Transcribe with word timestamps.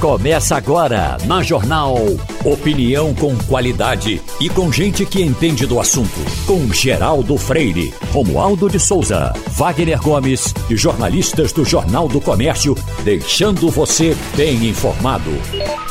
Começa 0.00 0.56
agora 0.56 1.18
na 1.26 1.42
Jornal. 1.42 1.94
Opinião 2.42 3.14
com 3.14 3.36
qualidade 3.44 4.18
e 4.40 4.48
com 4.48 4.72
gente 4.72 5.04
que 5.04 5.20
entende 5.20 5.66
do 5.66 5.78
assunto. 5.78 6.18
Com 6.46 6.72
Geraldo 6.72 7.36
Freire, 7.36 7.92
Romualdo 8.10 8.66
de 8.70 8.80
Souza, 8.80 9.30
Wagner 9.50 10.00
Gomes 10.00 10.54
e 10.70 10.74
jornalistas 10.74 11.52
do 11.52 11.66
Jornal 11.66 12.08
do 12.08 12.18
Comércio, 12.18 12.74
deixando 13.04 13.68
você 13.68 14.16
bem 14.34 14.70
informado. 14.70 15.30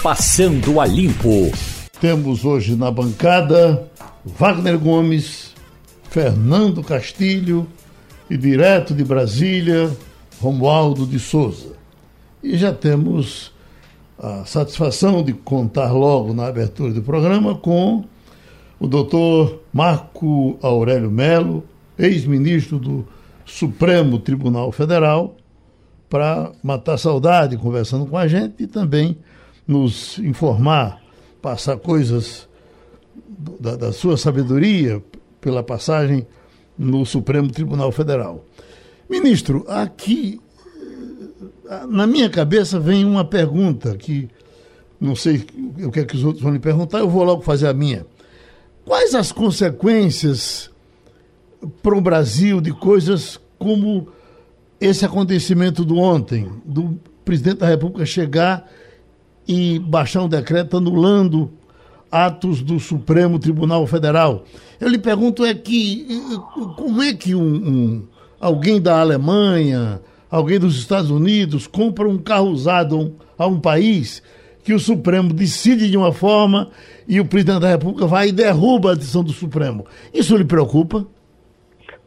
Passando 0.01 0.81
a 0.81 0.87
limpo. 0.87 1.51
Temos 2.01 2.43
hoje 2.43 2.75
na 2.75 2.89
bancada 2.89 3.91
Wagner 4.25 4.79
Gomes, 4.79 5.53
Fernando 6.09 6.81
Castilho 6.83 7.67
e 8.27 8.35
direto 8.35 8.91
de 8.91 9.03
Brasília, 9.03 9.95
Romualdo 10.41 11.05
de 11.05 11.19
Souza. 11.19 11.73
E 12.41 12.57
já 12.57 12.73
temos 12.73 13.51
a 14.19 14.43
satisfação 14.43 15.23
de 15.23 15.31
contar 15.31 15.93
logo 15.93 16.33
na 16.33 16.47
abertura 16.47 16.91
do 16.93 17.01
programa 17.01 17.55
com 17.55 18.03
o 18.77 18.85
doutor 18.85 19.61
Marco 19.71 20.57
Aurélio 20.61 21.09
Melo, 21.09 21.63
ex-ministro 21.97 22.77
do 22.77 23.07
Supremo 23.45 24.19
Tribunal 24.19 24.71
Federal, 24.73 25.35
para 26.09 26.51
matar 26.61 26.97
saudade 26.97 27.57
conversando 27.57 28.05
com 28.05 28.17
a 28.17 28.27
gente 28.27 28.63
e 28.63 28.67
também 28.67 29.17
nos 29.65 30.19
informar, 30.19 31.01
passar 31.41 31.77
coisas 31.77 32.47
da, 33.59 33.75
da 33.75 33.93
sua 33.93 34.17
sabedoria 34.17 35.01
pela 35.39 35.63
passagem 35.63 36.27
no 36.77 37.05
Supremo 37.05 37.49
Tribunal 37.49 37.91
Federal. 37.91 38.43
Ministro, 39.09 39.65
aqui 39.67 40.41
na 41.87 42.07
minha 42.07 42.29
cabeça 42.29 42.79
vem 42.79 43.05
uma 43.05 43.23
pergunta 43.23 43.95
que 43.95 44.27
não 44.99 45.15
sei 45.15 45.45
o 45.83 45.91
que 45.91 45.99
é 45.99 46.05
que 46.05 46.15
os 46.15 46.23
outros 46.23 46.43
vão 46.43 46.51
lhe 46.51 46.59
perguntar, 46.59 46.99
eu 46.99 47.09
vou 47.09 47.23
logo 47.23 47.41
fazer 47.41 47.67
a 47.67 47.73
minha. 47.73 48.05
Quais 48.83 49.13
as 49.13 49.31
consequências 49.31 50.69
para 51.81 51.95
o 51.95 52.01
Brasil 52.01 52.59
de 52.59 52.73
coisas 52.73 53.39
como 53.57 54.07
esse 54.81 55.05
acontecimento 55.05 55.85
do 55.85 55.97
ontem, 55.97 56.49
do 56.65 56.99
presidente 57.23 57.59
da 57.59 57.67
República 57.67 58.05
chegar 58.05 58.69
e 59.47 59.79
baixar 59.79 60.23
um 60.23 60.29
decreto 60.29 60.77
anulando 60.77 61.51
atos 62.11 62.61
do 62.61 62.79
Supremo 62.79 63.37
Tribunal 63.39 63.85
Federal? 63.85 64.43
Eu 64.79 64.89
lhe 64.89 64.97
pergunto 64.97 65.45
é 65.45 65.53
que 65.53 66.07
como 66.75 67.01
é 67.03 67.13
que 67.13 67.35
um, 67.35 67.41
um 67.43 68.07
alguém 68.39 68.81
da 68.81 68.99
Alemanha, 68.99 70.01
alguém 70.29 70.59
dos 70.59 70.77
Estados 70.77 71.09
Unidos 71.09 71.67
compra 71.67 72.07
um 72.07 72.17
carro 72.17 72.49
usado 72.49 73.15
a 73.37 73.47
um 73.47 73.59
país 73.59 74.21
que 74.63 74.73
o 74.73 74.79
Supremo 74.79 75.33
decide 75.33 75.89
de 75.89 75.97
uma 75.97 76.11
forma 76.11 76.69
e 77.07 77.19
o 77.19 77.25
presidente 77.25 77.61
da 77.61 77.69
República 77.69 78.05
vai 78.05 78.27
e 78.27 78.31
derruba 78.31 78.91
a 78.91 78.95
decisão 78.95 79.23
do 79.23 79.31
Supremo. 79.31 79.85
Isso 80.13 80.37
lhe 80.37 80.45
preocupa? 80.45 81.07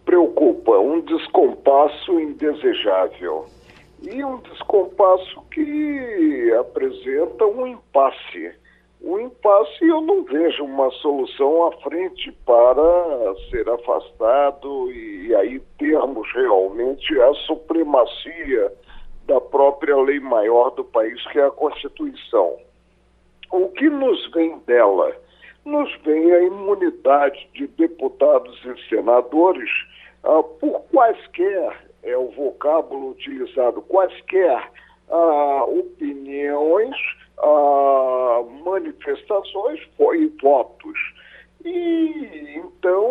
Preocupa. 0.05 0.79
Um 0.79 1.01
descompasso 1.01 2.21
indesejável. 2.21 3.47
E 4.03 4.25
um 4.25 4.39
descompasso 4.39 5.41
que 5.51 6.53
apresenta 6.59 7.45
um 7.47 7.67
impasse 7.67 8.53
o 9.05 9.19
impasse 9.19 9.85
eu 9.85 10.01
não 10.01 10.23
vejo 10.25 10.65
uma 10.65 10.91
solução 10.93 11.67
à 11.67 11.73
frente 11.79 12.31
para 12.47 13.35
ser 13.51 13.69
afastado 13.69 14.93
e 14.93 15.35
aí 15.35 15.61
termos 15.77 16.31
realmente 16.33 17.21
a 17.21 17.35
supremacia 17.47 18.73
da 19.27 19.41
própria 19.41 19.97
lei 19.97 20.21
maior 20.21 20.71
do 20.71 20.85
país, 20.85 21.21
que 21.29 21.39
é 21.39 21.47
a 21.47 21.51
Constituição. 21.51 22.57
O 23.51 23.69
que 23.71 23.91
nos 23.91 24.31
vem 24.33 24.59
dela? 24.61 25.15
Nos 25.65 25.93
vem 26.03 26.33
a 26.33 26.43
imunidade 26.43 27.49
de 27.55 27.67
deputados 27.67 28.61
e 28.65 28.89
senadores 28.89 29.71
ah, 30.25 30.43
por 30.43 30.81
quaisquer, 30.93 31.77
é 32.05 32.17
o 32.17 32.31
vocábulo 32.31 33.11
utilizado, 33.11 33.83
quaisquer 33.83 34.71
ah, 35.11 35.65
opiniões 35.65 36.97
a 37.43 38.43
manifestações 38.65 39.81
foi 39.97 40.33
votos. 40.41 40.99
E 41.65 42.57
então 42.57 43.05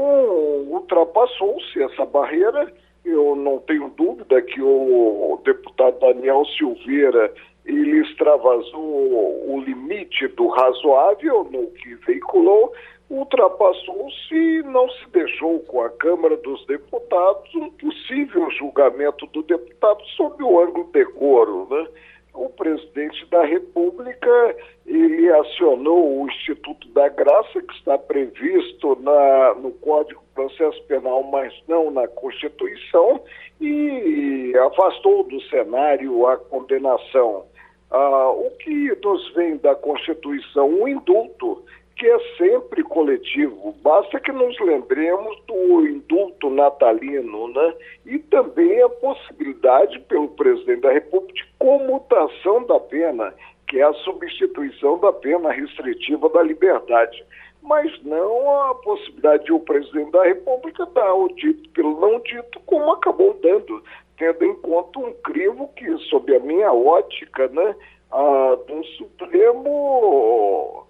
ultrapassou-se 0.69 1.81
essa 1.83 2.05
barreira. 2.05 2.71
Eu 3.03 3.35
não 3.35 3.59
tenho 3.59 3.89
dúvida 3.97 4.41
que 4.41 4.61
o 4.61 5.39
deputado 5.43 5.99
Daniel 5.99 6.45
Silveira 6.57 7.33
ele 7.65 8.01
extravasou 8.01 9.49
o 9.49 9.61
limite 9.65 10.27
do 10.29 10.47
razoável 10.47 11.43
no 11.45 11.67
que 11.71 11.95
veiculou, 12.05 12.73
ultrapassou-se 13.09 14.33
e 14.33 14.63
não 14.63 14.89
se 14.89 15.09
deixou 15.09 15.59
com 15.61 15.81
a 15.81 15.89
Câmara 15.89 16.37
dos 16.37 16.65
Deputados 16.65 17.53
um 17.55 17.69
possível 17.71 18.49
julgamento 18.51 19.25
do 19.27 19.43
deputado 19.43 20.03
sob 20.15 20.41
o 20.43 20.59
ângulo 20.59 20.89
decoro, 20.91 21.67
né? 21.69 21.87
O 22.33 22.49
presidente 22.49 23.25
da 23.27 23.43
República 23.43 24.55
ele 24.85 25.29
acionou 25.29 26.21
o 26.21 26.27
Instituto 26.27 26.87
da 26.89 27.07
Graça, 27.09 27.61
que 27.61 27.73
está 27.75 27.97
previsto 27.97 28.97
na, 29.01 29.53
no 29.55 29.71
Código 29.73 30.21
de 30.21 30.33
Processo 30.33 30.81
Penal, 30.83 31.23
mas 31.23 31.53
não 31.67 31.91
na 31.91 32.07
Constituição, 32.07 33.21
e 33.59 34.53
afastou 34.65 35.23
do 35.23 35.41
cenário 35.43 36.27
a 36.27 36.37
condenação. 36.37 37.45
Ah, 37.89 38.31
o 38.31 38.49
que 38.59 38.97
nos 39.03 39.33
vem 39.33 39.57
da 39.57 39.75
Constituição? 39.75 40.69
O 40.69 40.87
indulto 40.87 41.63
que 42.01 42.09
é 42.09 42.19
sempre 42.35 42.83
coletivo. 42.83 43.75
Basta 43.83 44.19
que 44.19 44.31
nos 44.31 44.59
lembremos 44.59 45.39
do 45.45 45.85
indulto 45.85 46.49
natalino, 46.49 47.49
né? 47.49 47.75
E 48.07 48.17
também 48.17 48.81
a 48.81 48.89
possibilidade 48.89 49.99
pelo 50.09 50.29
presidente 50.29 50.81
da 50.81 50.91
República 50.91 51.35
de 51.35 51.45
comutação 51.59 52.65
da 52.65 52.79
pena, 52.79 53.31
que 53.67 53.79
é 53.79 53.83
a 53.83 53.93
substituição 53.93 54.97
da 54.97 55.13
pena 55.13 55.51
restritiva 55.51 56.27
da 56.29 56.41
liberdade. 56.41 57.23
Mas 57.61 58.03
não 58.03 58.49
a 58.49 58.73
possibilidade 58.73 59.45
de 59.45 59.53
o 59.53 59.59
presidente 59.59 60.09
da 60.09 60.23
República 60.23 60.87
dar 60.87 61.13
o 61.13 61.27
dito 61.35 61.69
pelo 61.69 61.99
não 61.99 62.19
dito, 62.21 62.59
como 62.65 62.93
acabou 62.93 63.39
dando, 63.43 63.83
tendo 64.17 64.43
em 64.43 64.55
conta 64.55 64.97
um 64.97 65.13
crivo 65.21 65.67
que, 65.75 65.95
sob 66.09 66.35
a 66.35 66.39
minha 66.39 66.73
ótica, 66.73 67.47
né, 67.49 67.75
a, 68.09 68.57
do 68.67 68.83
Supremo 68.97 70.87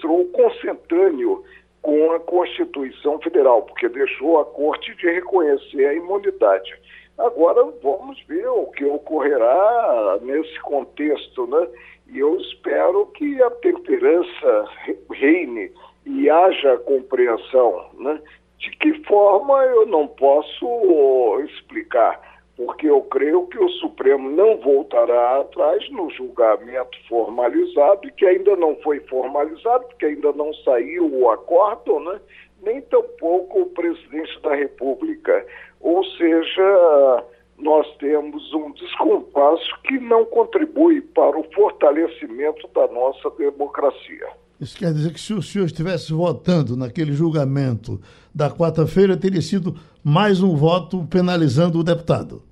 se 0.00 0.06
mostrou 0.06 0.24
consentâneo 0.26 1.44
com 1.82 2.12
a 2.12 2.20
Constituição 2.20 3.18
Federal, 3.20 3.62
porque 3.62 3.88
deixou 3.88 4.40
a 4.40 4.44
Corte 4.44 4.94
de 4.96 5.06
reconhecer 5.06 5.86
a 5.86 5.94
imunidade. 5.94 6.74
Agora 7.18 7.64
vamos 7.82 8.20
ver 8.26 8.48
o 8.48 8.66
que 8.66 8.84
ocorrerá 8.84 10.18
nesse 10.22 10.58
contexto, 10.60 11.46
né? 11.46 11.68
E 12.08 12.18
eu 12.18 12.36
espero 12.36 13.06
que 13.06 13.42
a 13.42 13.50
temperança 13.50 14.64
reine 15.10 15.70
e 16.06 16.28
haja 16.28 16.78
compreensão, 16.78 17.90
né? 17.98 18.20
De 18.58 18.70
que 18.72 19.04
forma 19.04 19.64
eu 19.64 19.86
não 19.86 20.06
posso 20.06 21.40
explicar 21.44 22.20
porque 22.66 22.86
eu 22.86 23.00
creio 23.04 23.46
que 23.46 23.58
o 23.58 23.68
Supremo 23.70 24.30
não 24.30 24.58
voltará 24.58 25.40
atrás 25.40 25.90
no 25.90 26.10
julgamento 26.10 26.98
formalizado, 27.08 28.06
e 28.06 28.10
que 28.12 28.26
ainda 28.26 28.54
não 28.54 28.76
foi 28.82 29.00
formalizado, 29.00 29.86
porque 29.86 30.04
ainda 30.04 30.30
não 30.32 30.52
saiu 30.52 31.10
o 31.10 31.30
acordo, 31.30 31.98
né? 32.00 32.20
nem 32.62 32.82
tampouco 32.82 33.62
o 33.62 33.66
presidente 33.66 34.38
da 34.42 34.54
República. 34.54 35.46
Ou 35.80 36.04
seja, 36.04 37.24
nós 37.58 37.86
temos 37.96 38.52
um 38.52 38.72
descompasso 38.72 39.80
que 39.84 39.98
não 39.98 40.26
contribui 40.26 41.00
para 41.00 41.38
o 41.38 41.44
fortalecimento 41.54 42.68
da 42.74 42.86
nossa 42.88 43.30
democracia. 43.38 44.28
Isso 44.60 44.76
quer 44.76 44.92
dizer 44.92 45.14
que 45.14 45.20
se 45.20 45.32
o 45.32 45.40
senhor 45.40 45.64
estivesse 45.64 46.12
votando 46.12 46.76
naquele 46.76 47.14
julgamento 47.14 47.98
da 48.34 48.50
quarta-feira, 48.50 49.16
teria 49.16 49.40
sido 49.40 49.74
mais 50.04 50.42
um 50.42 50.54
voto 50.54 51.06
penalizando 51.08 51.78
o 51.78 51.82
deputado? 51.82 52.49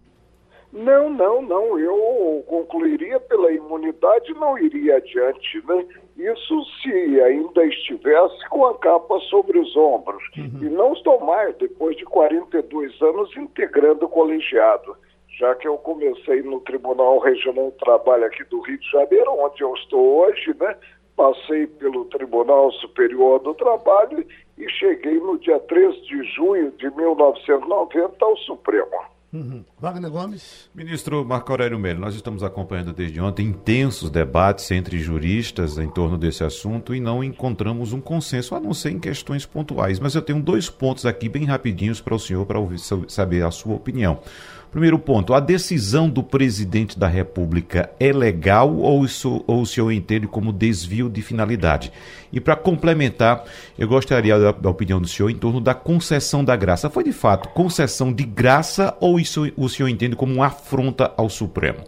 Não, 0.78 1.10
não, 1.10 1.42
não. 1.42 1.76
Eu 1.76 2.44
concluiria 2.46 3.18
pela 3.18 3.50
imunidade 3.50 4.32
não 4.34 4.56
iria 4.56 4.96
adiante, 4.96 5.60
né? 5.66 5.84
Isso 6.16 6.64
se 6.80 7.20
ainda 7.20 7.64
estivesse 7.64 8.48
com 8.48 8.64
a 8.64 8.78
capa 8.78 9.18
sobre 9.28 9.58
os 9.58 9.76
ombros. 9.76 10.22
Uhum. 10.36 10.60
E 10.62 10.68
não 10.68 10.92
estou 10.92 11.18
mais, 11.20 11.56
depois 11.56 11.96
de 11.96 12.04
42 12.04 13.02
anos, 13.02 13.36
integrando 13.36 14.06
o 14.06 14.08
colegiado. 14.08 14.96
Já 15.36 15.52
que 15.56 15.66
eu 15.66 15.76
comecei 15.78 16.42
no 16.42 16.60
Tribunal 16.60 17.18
Regional 17.18 17.72
do 17.72 17.84
Trabalho 17.84 18.26
aqui 18.26 18.44
do 18.44 18.60
Rio 18.60 18.78
de 18.78 18.90
Janeiro, 18.90 19.32
onde 19.32 19.60
eu 19.60 19.74
estou 19.74 20.20
hoje, 20.20 20.54
né? 20.60 20.76
Passei 21.16 21.66
pelo 21.66 22.04
Tribunal 22.04 22.70
Superior 22.72 23.40
do 23.40 23.52
Trabalho 23.54 24.24
e 24.56 24.68
cheguei 24.70 25.18
no 25.18 25.38
dia 25.38 25.58
3 25.58 26.06
de 26.06 26.22
junho 26.34 26.70
de 26.72 26.88
1990 26.94 28.24
ao 28.24 28.36
Supremo. 28.36 29.17
Uhum. 29.30 29.62
Wagner 29.78 30.10
Gomes. 30.10 30.70
Ministro 30.74 31.22
Marco 31.22 31.52
Aurélio 31.52 31.78
Melo, 31.78 32.00
nós 32.00 32.14
estamos 32.14 32.42
acompanhando 32.42 32.94
desde 32.94 33.20
ontem 33.20 33.48
intensos 33.48 34.08
debates 34.08 34.70
entre 34.70 34.98
juristas 34.98 35.76
em 35.76 35.88
torno 35.90 36.16
desse 36.16 36.42
assunto 36.44 36.94
e 36.94 37.00
não 37.00 37.22
encontramos 37.22 37.92
um 37.92 38.00
consenso, 38.00 38.54
a 38.54 38.60
não 38.60 38.72
ser 38.72 38.90
em 38.90 38.98
questões 38.98 39.44
pontuais. 39.44 40.00
Mas 40.00 40.14
eu 40.14 40.22
tenho 40.22 40.40
dois 40.40 40.70
pontos 40.70 41.04
aqui 41.04 41.28
bem 41.28 41.44
rapidinhos 41.44 42.00
para 42.00 42.14
o 42.14 42.18
senhor, 42.18 42.46
para 42.46 42.58
saber 43.06 43.44
a 43.44 43.50
sua 43.50 43.74
opinião. 43.74 44.18
Primeiro 44.70 44.98
ponto, 44.98 45.32
a 45.32 45.40
decisão 45.40 46.10
do 46.10 46.22
presidente 46.22 46.98
da 46.98 47.06
República 47.06 47.90
é 47.98 48.12
legal 48.12 48.76
ou, 48.76 49.02
isso, 49.02 49.42
ou 49.46 49.62
o 49.62 49.66
senhor 49.66 49.90
entende 49.90 50.26
como 50.26 50.52
desvio 50.52 51.08
de 51.08 51.22
finalidade? 51.22 51.90
E 52.30 52.38
para 52.38 52.54
complementar, 52.54 53.44
eu 53.78 53.88
gostaria 53.88 54.38
da, 54.38 54.52
da, 54.52 54.68
opinião 54.68 55.00
do 55.00 55.08
senhor 55.08 55.30
em 55.30 55.38
torno 55.38 55.58
da 55.58 55.74
concessão 55.74 56.44
da 56.44 56.54
graça. 56.54 56.90
Foi 56.90 57.02
de 57.02 57.14
fato 57.14 57.48
concessão 57.48 58.12
de 58.12 58.24
graça 58.24 58.94
ou 59.00 59.18
isso 59.18 59.50
o 59.56 59.70
senhor 59.70 59.88
entende 59.88 60.14
como 60.14 60.34
uma 60.34 60.46
afronta 60.46 61.14
ao 61.16 61.30
Supremo? 61.30 61.84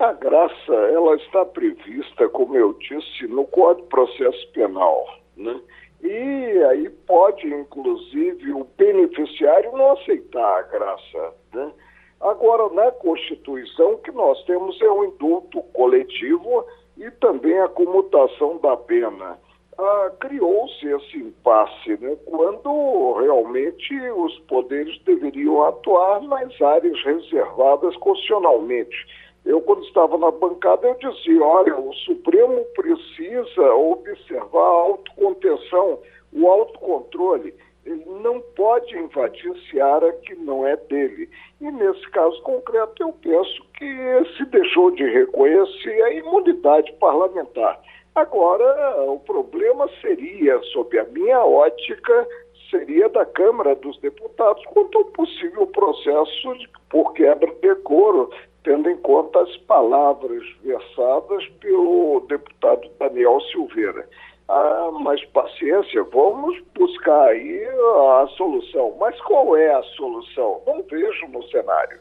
A 0.00 0.12
graça, 0.14 0.72
ela 0.72 1.14
está 1.14 1.44
prevista, 1.44 2.28
como 2.28 2.56
eu 2.56 2.72
disse, 2.72 3.28
no 3.28 3.44
Código 3.44 3.82
de 3.82 3.88
Processo 3.88 4.48
Penal, 4.52 5.06
né? 5.36 5.60
E 6.02 6.64
aí 6.70 6.88
pode, 7.06 7.46
inclusive, 7.46 8.52
o 8.52 8.64
beneficiário 8.76 9.72
não 9.72 9.92
aceitar 9.92 10.58
a 10.58 10.62
graça. 10.62 11.34
Né? 11.52 11.72
Agora, 12.20 12.68
na 12.72 12.90
Constituição, 12.92 13.92
o 13.92 13.98
que 13.98 14.12
nós 14.12 14.42
temos 14.44 14.80
é 14.80 14.88
o 14.88 15.00
um 15.00 15.04
indulto 15.04 15.62
coletivo 15.72 16.64
e 16.96 17.10
também 17.12 17.58
a 17.58 17.68
comutação 17.68 18.58
da 18.58 18.76
pena. 18.76 19.38
Ah, 19.76 20.10
Criou-se 20.18 20.84
esse 20.84 21.18
impasse 21.18 21.96
né? 22.00 22.16
quando 22.26 23.12
realmente 23.20 23.94
os 24.10 24.36
poderes 24.40 25.00
deveriam 25.04 25.62
atuar 25.64 26.20
nas 26.22 26.60
áreas 26.60 27.00
reservadas 27.04 27.96
constitucionalmente. 27.98 28.96
Eu, 29.44 29.60
quando 29.60 29.84
estava 29.84 30.18
na 30.18 30.30
bancada, 30.30 30.86
eu 30.86 30.94
dizia, 30.94 31.42
olha, 31.42 31.78
o 31.78 31.92
Supremo 31.94 32.64
precisa 32.74 33.74
observar 33.74 34.60
a 34.60 34.80
autocontenção, 34.82 35.98
o 36.32 36.48
autocontrole. 36.48 37.54
Ele 37.86 38.04
não 38.22 38.40
pode 38.54 38.94
invadir 38.98 39.54
seara 39.70 40.12
que 40.12 40.34
não 40.34 40.66
é 40.66 40.76
dele. 40.76 41.30
E 41.60 41.70
nesse 41.70 42.10
caso 42.10 42.40
concreto, 42.42 43.02
eu 43.02 43.12
penso 43.22 43.64
que 43.78 44.36
se 44.36 44.44
deixou 44.46 44.90
de 44.90 45.04
reconhecer 45.04 46.02
a 46.02 46.12
imunidade 46.12 46.92
parlamentar. 47.00 47.80
Agora, 48.14 49.04
o 49.04 49.20
problema 49.20 49.88
seria, 50.02 50.60
sob 50.72 50.98
a 50.98 51.04
minha 51.04 51.42
ótica, 51.42 52.26
seria 52.68 53.08
da 53.08 53.24
Câmara 53.24 53.74
dos 53.76 53.98
Deputados 54.00 54.62
quanto 54.66 54.98
ao 54.98 55.04
possível 55.06 55.66
processo 55.68 56.54
de, 56.58 56.68
por 56.90 57.12
quebra 57.14 57.50
de 57.54 57.60
decoro 57.60 58.30
tendo 58.68 58.90
em 58.90 58.98
conta 58.98 59.40
as 59.40 59.56
palavras 59.62 60.42
versadas 60.62 61.42
pelo 61.58 62.22
deputado 62.28 62.86
Daniel 63.00 63.40
Silveira. 63.50 64.06
Ah, 64.46 64.90
mas 65.00 65.24
paciência, 65.26 66.04
vamos 66.12 66.62
buscar 66.78 67.28
aí 67.28 67.64
a 67.66 68.26
solução. 68.36 68.94
Mas 69.00 69.18
qual 69.22 69.56
é 69.56 69.74
a 69.74 69.82
solução? 69.96 70.60
Não 70.66 70.82
vejo 70.82 71.28
no 71.28 71.42
cenário. 71.44 72.00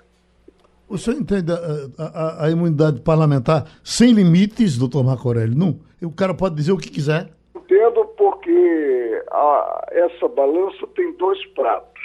O 0.90 0.98
senhor 0.98 1.22
entende 1.22 1.54
a, 1.54 2.04
a, 2.04 2.46
a 2.46 2.52
imunidade 2.52 3.00
parlamentar 3.00 3.64
sem 3.81 4.12
limites, 4.12 4.78
doutor 4.78 5.06
Marco 5.06 5.30
Aurélio? 5.30 5.58
Não? 5.58 5.80
O 6.02 6.14
cara 6.14 6.34
pode 6.34 6.56
dizer 6.56 6.74
o 6.74 6.78
que 6.78 6.92
quiser? 6.92 7.30
Entendo 7.56 8.04
porque 8.18 9.24
a, 9.31 9.88
essa 9.92 10.28
balança 10.28 10.86
tem 10.98 11.14
dois 11.14 11.46
pratos. 11.48 12.04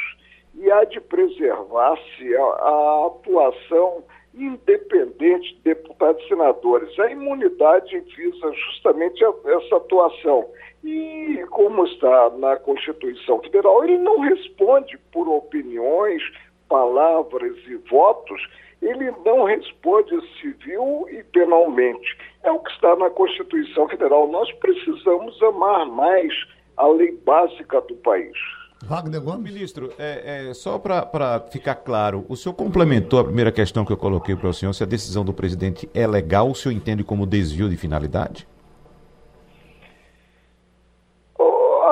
E 0.54 0.70
há 0.70 0.84
de 0.84 1.00
preservar-se 1.00 2.36
a, 2.36 2.42
a 2.42 3.06
atuação 3.06 4.04
independente 4.34 5.54
de 5.56 5.60
deputados 5.62 6.22
e 6.24 6.28
senadores. 6.28 6.98
A 6.98 7.10
imunidade 7.10 7.98
visa 8.16 8.52
justamente 8.52 9.22
essa 9.24 9.76
atuação. 9.76 10.48
E, 10.82 11.44
como 11.50 11.84
está 11.84 12.30
na 12.30 12.56
Constituição 12.56 13.40
Federal, 13.40 13.84
ele 13.84 13.98
não 13.98 14.20
responde 14.20 14.98
por 15.12 15.28
opiniões, 15.28 16.22
palavras 16.68 17.56
e 17.66 17.76
votos, 17.90 18.42
ele 18.80 19.12
não 19.24 19.44
responde 19.44 20.18
civil 20.40 21.06
e 21.08 21.22
penalmente. 21.24 22.18
É 22.42 22.50
o 22.50 22.58
que 22.58 22.72
está 22.72 22.96
na 22.96 23.10
Constituição 23.10 23.88
Federal. 23.88 24.26
Nós 24.26 24.50
precisamos 24.54 25.40
amar 25.42 25.86
mais 25.86 26.32
a 26.76 26.88
lei 26.88 27.12
básica 27.12 27.80
do 27.82 27.94
país. 27.96 28.36
Wagner 28.82 29.20
Gomes. 29.20 29.52
Ministro, 29.52 29.90
é, 29.98 30.48
é 30.50 30.54
só 30.54 30.78
para 30.78 31.40
ficar 31.50 31.76
claro, 31.76 32.24
o 32.28 32.36
senhor 32.36 32.54
complementou 32.54 33.20
a 33.20 33.24
primeira 33.24 33.52
questão 33.52 33.84
que 33.84 33.92
eu 33.92 33.96
coloquei 33.96 34.34
para 34.36 34.48
o 34.48 34.54
senhor, 34.54 34.72
se 34.72 34.82
a 34.82 34.86
decisão 34.86 35.24
do 35.24 35.32
presidente 35.32 35.88
é 35.94 36.06
legal, 36.06 36.50
o 36.50 36.54
senhor 36.54 36.74
entende 36.74 37.04
como 37.04 37.26
desvio 37.26 37.68
de 37.68 37.76
finalidade? 37.76 38.46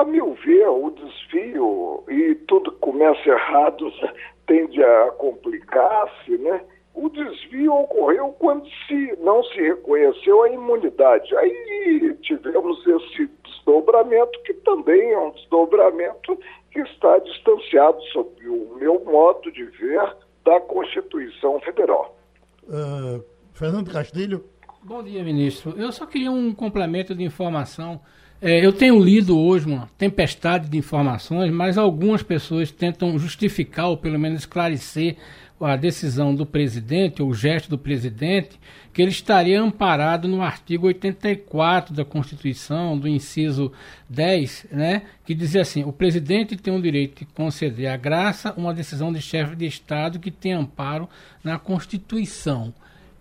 a 0.01 0.05
meu 0.05 0.33
ver, 0.33 0.67
o 0.67 0.89
desvio 0.89 2.03
e 2.09 2.35
tudo 2.47 2.71
que 2.71 2.79
começa 2.79 3.29
errado 3.29 3.91
tende 4.47 4.83
a 4.83 5.11
complicar-se, 5.11 6.37
né? 6.39 6.61
O 6.93 7.07
desvio 7.07 7.73
ocorreu 7.73 8.35
quando 8.39 8.67
se 8.87 9.15
não 9.21 9.43
se 9.43 9.61
reconheceu 9.61 10.43
a 10.43 10.49
imunidade. 10.49 11.35
Aí 11.37 12.17
tivemos 12.21 12.85
esse 12.85 13.29
desdobramento, 13.45 14.41
que 14.43 14.53
também 14.55 15.11
é 15.11 15.19
um 15.19 15.31
desdobramento 15.31 16.37
está 16.79 17.17
distanciado, 17.19 18.01
sob 18.13 18.29
o 18.47 18.75
meu 18.79 19.03
modo 19.05 19.51
de 19.51 19.65
ver, 19.65 20.15
da 20.45 20.59
Constituição 20.61 21.59
Federal. 21.61 22.17
Uh, 22.63 23.23
Fernando 23.53 23.91
Castilho. 23.91 24.43
Bom 24.83 25.03
dia, 25.03 25.23
ministro. 25.23 25.75
Eu 25.77 25.91
só 25.91 26.05
queria 26.05 26.31
um 26.31 26.53
complemento 26.53 27.13
de 27.13 27.23
informação. 27.23 27.99
É, 28.41 28.65
eu 28.65 28.73
tenho 28.73 28.99
lido 28.99 29.37
hoje 29.37 29.67
uma 29.67 29.87
tempestade 29.97 30.67
de 30.67 30.77
informações, 30.77 31.51
mas 31.51 31.77
algumas 31.77 32.23
pessoas 32.23 32.71
tentam 32.71 33.17
justificar 33.19 33.89
ou 33.89 33.97
pelo 33.97 34.17
menos 34.17 34.39
esclarecer 34.39 35.17
a 35.65 35.75
decisão 35.75 36.33
do 36.33 36.45
presidente, 36.45 37.21
ou 37.21 37.29
o 37.29 37.33
gesto 37.33 37.69
do 37.69 37.77
presidente, 37.77 38.59
que 38.93 39.01
ele 39.01 39.11
estaria 39.11 39.61
amparado 39.61 40.27
no 40.27 40.41
artigo 40.41 40.87
84 40.87 41.93
da 41.93 42.03
Constituição, 42.03 42.97
do 42.97 43.07
inciso 43.07 43.71
10, 44.09 44.67
né, 44.71 45.03
que 45.25 45.33
dizia 45.33 45.61
assim: 45.61 45.83
o 45.83 45.93
presidente 45.93 46.57
tem 46.57 46.75
o 46.75 46.81
direito 46.81 47.19
de 47.19 47.25
conceder 47.33 47.87
à 47.87 47.97
graça 47.97 48.53
uma 48.57 48.73
decisão 48.73 49.13
de 49.13 49.21
chefe 49.21 49.55
de 49.55 49.65
Estado 49.65 50.19
que 50.19 50.31
tem 50.31 50.53
amparo 50.53 51.07
na 51.43 51.57
Constituição. 51.57 52.73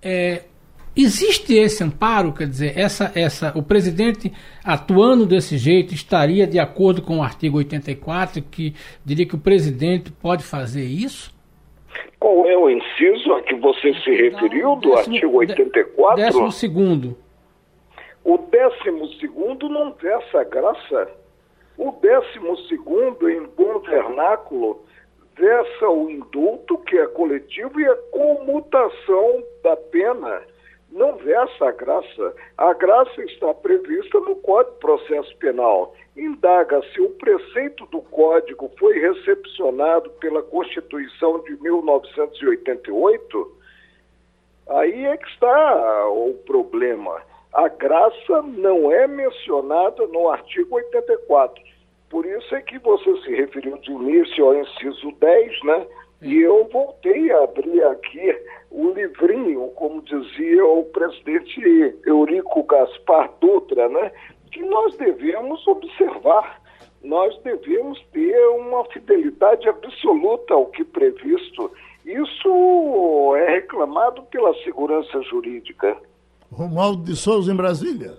É, 0.03 0.45
existe 0.97 1.55
esse 1.55 1.85
amparo, 1.85 2.33
quer 2.33 2.49
dizer, 2.49 2.77
essa, 2.77 3.13
essa, 3.15 3.53
o 3.55 3.63
presidente 3.63 4.33
atuando 4.65 5.27
desse 5.27 5.57
jeito 5.57 5.95
estaria 5.95 6.47
de 6.47 6.59
acordo 6.59 7.03
com 7.03 7.19
o 7.19 7.23
artigo 7.23 7.59
84, 7.59 8.43
que 8.43 8.75
diria 9.05 9.27
que 9.27 9.35
o 9.35 9.39
presidente 9.39 10.11
pode 10.11 10.43
fazer 10.43 10.85
isso? 10.85 11.33
Qual 12.19 12.47
é 12.47 12.57
o 12.57 12.69
inciso 12.69 13.33
a 13.35 13.43
que 13.43 13.55
você 13.55 13.95
se 13.95 14.11
referiu 14.11 14.77
do 14.77 14.91
décimo, 14.91 15.15
artigo 15.15 15.37
84? 15.39 16.17
Décimo 16.17 16.53
segundo. 16.53 17.17
O 18.25 18.37
décimo 18.37 19.07
segundo 19.15 19.69
não 19.69 19.93
versa 19.95 20.45
graça. 20.45 21.11
O 21.79 21.93
décimo 21.93 22.57
segundo, 22.69 23.29
em 23.31 23.47
bom 23.57 23.79
vernáculo, 23.79 24.85
versa 25.35 25.89
o 25.89 26.11
indulto, 26.11 26.77
que 26.79 26.99
é 26.99 27.07
coletivo, 27.07 27.81
e 27.81 27.87
a 27.87 27.97
comutação 28.11 29.43
da 29.65 29.77
pena 29.77 30.43
não 30.91 31.17
versa 31.17 31.69
a 31.69 31.73
graça. 31.73 32.35
A 32.57 32.73
graça 32.75 33.23
está 33.23 33.55
prevista 33.55 34.19
no 34.21 34.37
Código 34.37 34.75
de 34.75 34.81
Processo 34.81 35.37
Penal. 35.37 35.95
Indaga 36.17 36.83
se 36.93 37.01
o 37.01 37.11
preceito 37.11 37.87
do 37.87 38.03
Código 38.03 38.71
foi 38.79 38.99
recepcionado 38.99 40.11
pela 40.21 40.43
Constituição 40.43 41.39
de 41.45 41.61
1988. 41.63 43.57
Aí 44.69 45.07
é 45.07 45.17
que 45.17 45.29
está 45.29 46.09
o 46.09 46.35
problema. 46.47 47.23
A 47.53 47.69
graça 47.69 48.43
não 48.43 48.93
é 48.93 49.07
mencionada 49.07 50.07
no 50.09 50.29
artigo 50.29 50.77
84. 50.77 51.63
Por 52.09 52.27
isso 52.27 52.55
é 52.55 52.61
que 52.63 52.79
você 52.79 53.17
se 53.23 53.35
referiu 53.35 53.79
de 53.79 53.91
início 53.93 54.45
ao 54.45 54.57
inciso 54.57 55.13
10, 55.21 55.63
né? 55.65 55.87
E 56.23 56.39
eu 56.39 56.69
voltei 56.71 57.31
a 57.33 57.45
abrir 57.45 57.83
aqui 57.85 58.37
o 58.71 58.91
livrinho, 58.91 59.69
como 59.75 60.03
dizia 60.03 60.65
o 60.67 60.85
presidente 60.85 61.97
Eurico 62.05 62.63
Gaspar 62.65 63.33
Dutra, 63.41 63.89
né? 63.89 64.13
que 64.53 64.63
nós 64.63 64.97
devemos 64.97 65.67
observar. 65.67 66.61
Nós 67.03 67.35
devemos 67.43 67.99
ter 68.13 68.39
uma 68.49 68.85
fidelidade 68.87 69.67
absoluta 69.67 70.53
ao 70.53 70.67
que 70.67 70.85
previsto. 70.85 71.71
Isso 72.05 73.35
é 73.37 73.55
reclamado 73.55 74.23
pela 74.25 74.53
segurança 74.63 75.23
jurídica. 75.23 75.97
Romualdo 76.53 77.05
de 77.05 77.17
Souza, 77.17 77.51
em 77.51 77.57
Brasília. 77.57 78.19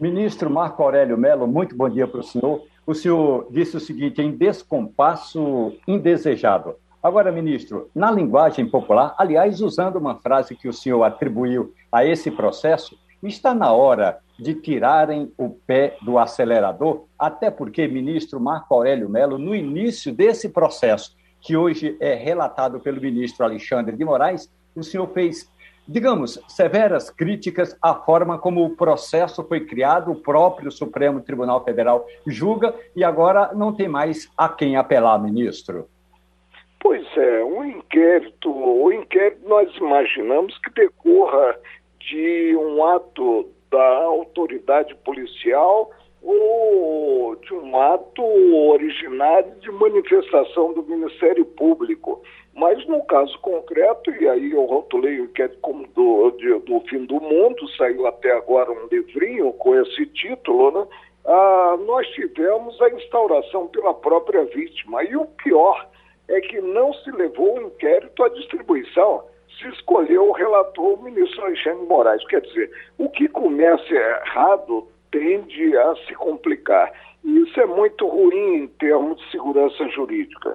Ministro 0.00 0.50
Marco 0.50 0.82
Aurélio 0.82 1.16
Melo, 1.16 1.46
muito 1.46 1.76
bom 1.76 1.88
dia 1.88 2.08
para 2.08 2.20
o 2.20 2.22
senhor. 2.22 2.64
O 2.86 2.94
senhor 2.94 3.46
disse 3.50 3.76
o 3.76 3.80
seguinte: 3.80 4.22
em 4.22 4.32
descompasso 4.32 5.72
indesejado. 5.86 6.74
Agora, 7.00 7.30
ministro, 7.30 7.88
na 7.94 8.10
linguagem 8.10 8.68
popular, 8.68 9.14
aliás, 9.16 9.60
usando 9.60 9.96
uma 9.96 10.16
frase 10.16 10.56
que 10.56 10.68
o 10.68 10.72
senhor 10.72 11.04
atribuiu 11.04 11.72
a 11.92 12.04
esse 12.04 12.28
processo, 12.28 12.98
está 13.22 13.54
na 13.54 13.72
hora 13.72 14.18
de 14.36 14.54
tirarem 14.54 15.32
o 15.38 15.48
pé 15.48 15.96
do 16.02 16.18
acelerador, 16.18 17.04
até 17.16 17.50
porque, 17.50 17.86
ministro 17.86 18.40
Marco 18.40 18.74
Aurélio 18.74 19.08
Melo, 19.08 19.38
no 19.38 19.54
início 19.54 20.12
desse 20.12 20.48
processo, 20.48 21.16
que 21.40 21.56
hoje 21.56 21.96
é 22.00 22.14
relatado 22.14 22.80
pelo 22.80 23.00
ministro 23.00 23.44
Alexandre 23.44 23.96
de 23.96 24.04
Moraes, 24.04 24.50
o 24.74 24.82
senhor 24.82 25.08
fez, 25.12 25.48
digamos, 25.86 26.40
severas 26.48 27.10
críticas 27.10 27.76
à 27.80 27.94
forma 27.94 28.38
como 28.38 28.64
o 28.64 28.76
processo 28.76 29.44
foi 29.44 29.64
criado, 29.64 30.10
o 30.10 30.20
próprio 30.20 30.70
Supremo 30.72 31.20
Tribunal 31.20 31.64
Federal 31.64 32.04
julga 32.26 32.74
e 32.94 33.04
agora 33.04 33.52
não 33.54 33.72
tem 33.72 33.88
mais 33.88 34.28
a 34.36 34.48
quem 34.48 34.76
apelar, 34.76 35.20
ministro. 35.20 35.88
Pois 36.88 37.06
é, 37.18 37.44
um 37.44 37.62
inquérito, 37.64 38.50
o 38.50 38.90
inquérito 38.90 39.46
nós 39.46 39.70
imaginamos 39.76 40.56
que 40.56 40.70
decorra 40.70 41.54
de 42.00 42.56
um 42.56 42.82
ato 42.82 43.46
da 43.70 44.04
autoridade 44.04 44.94
policial 45.04 45.90
ou 46.22 47.36
de 47.36 47.52
um 47.52 47.78
ato 47.78 48.22
originário 48.70 49.54
de 49.60 49.70
manifestação 49.70 50.72
do 50.72 50.82
Ministério 50.82 51.44
Público. 51.44 52.22
Mas 52.54 52.82
no 52.86 53.04
caso 53.04 53.38
concreto, 53.40 54.10
e 54.10 54.26
aí 54.26 54.52
eu 54.52 54.64
rotulei 54.64 55.20
o 55.20 55.24
inquérito 55.24 55.58
como 55.60 55.86
do, 55.88 56.30
de, 56.38 56.58
do 56.60 56.80
fim 56.88 57.04
do 57.04 57.20
mundo, 57.20 57.68
saiu 57.76 58.06
até 58.06 58.32
agora 58.32 58.72
um 58.72 58.86
livrinho 58.90 59.52
com 59.52 59.78
esse 59.78 60.06
título, 60.06 60.70
né? 60.70 60.86
Ah, 61.26 61.76
nós 61.84 62.08
tivemos 62.12 62.80
a 62.80 62.88
instauração 62.88 63.66
pela 63.66 63.92
própria 63.92 64.46
vítima. 64.46 65.04
E 65.04 65.14
o 65.14 65.26
pior 65.26 65.86
é 66.28 66.40
que 66.40 66.60
não 66.60 66.92
se 66.92 67.10
levou 67.10 67.58
o 67.58 67.62
inquérito 67.62 68.22
à 68.22 68.28
distribuição, 68.28 69.24
se 69.58 69.68
escolheu 69.68 70.28
o 70.28 70.32
relator, 70.32 70.98
o 70.98 71.02
ministro 71.02 71.44
Alexandre 71.44 71.86
Moraes. 71.86 72.24
Quer 72.28 72.42
dizer, 72.42 72.70
o 72.98 73.08
que 73.08 73.28
começa 73.28 73.92
errado 73.92 74.86
tende 75.10 75.76
a 75.76 75.94
se 76.06 76.14
complicar. 76.14 76.92
E 77.24 77.40
isso 77.40 77.60
é 77.60 77.66
muito 77.66 78.06
ruim 78.06 78.54
em 78.54 78.68
termos 78.68 79.18
de 79.18 79.30
segurança 79.30 79.88
jurídica. 79.88 80.54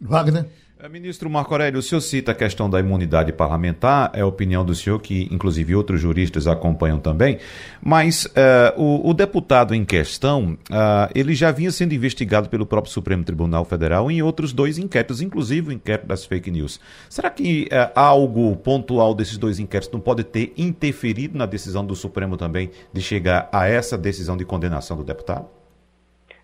Wagner? 0.00 0.44
É, 0.76 0.88
ministro 0.88 1.30
Marco 1.30 1.54
Aurélio, 1.54 1.78
o 1.78 1.82
senhor 1.82 2.00
cita 2.00 2.32
a 2.32 2.34
questão 2.34 2.68
da 2.68 2.80
imunidade 2.80 3.32
parlamentar, 3.32 4.10
é 4.12 4.22
a 4.22 4.26
opinião 4.26 4.64
do 4.64 4.74
senhor, 4.74 5.00
que 5.00 5.28
inclusive 5.30 5.72
outros 5.76 6.00
juristas 6.00 6.48
acompanham 6.48 6.98
também, 6.98 7.38
mas 7.80 8.24
uh, 8.26 8.74
o, 8.76 9.10
o, 9.10 9.14
deputado 9.14 9.72
em 9.72 9.84
questão, 9.84 10.58
uh, 10.68 11.08
ele 11.14 11.32
já 11.32 11.52
vinha 11.52 11.70
sendo 11.70 11.94
investigado 11.94 12.48
pelo 12.48 12.66
próprio 12.66 12.92
Supremo 12.92 13.22
Tribunal 13.22 13.64
Federal 13.64 14.10
em 14.10 14.20
outros 14.20 14.52
dois 14.52 14.76
inquéritos, 14.76 15.22
inclusive 15.22 15.68
o 15.68 15.72
inquérito 15.72 16.08
das 16.08 16.26
fake 16.26 16.50
news. 16.50 16.80
Será 17.08 17.30
que 17.30 17.68
uh, 17.70 17.92
algo 17.94 18.56
pontual 18.56 19.14
desses 19.14 19.38
dois 19.38 19.60
inquéritos 19.60 19.92
não 19.92 20.00
pode 20.00 20.24
ter 20.24 20.52
interferido 20.56 21.38
na 21.38 21.46
decisão 21.46 21.86
do 21.86 21.94
Supremo 21.94 22.36
também 22.36 22.72
de 22.92 23.00
chegar 23.00 23.48
a 23.52 23.68
essa 23.68 23.96
decisão 23.96 24.36
de 24.36 24.44
condenação 24.44 24.96
do 24.96 25.04
deputado? 25.04 25.46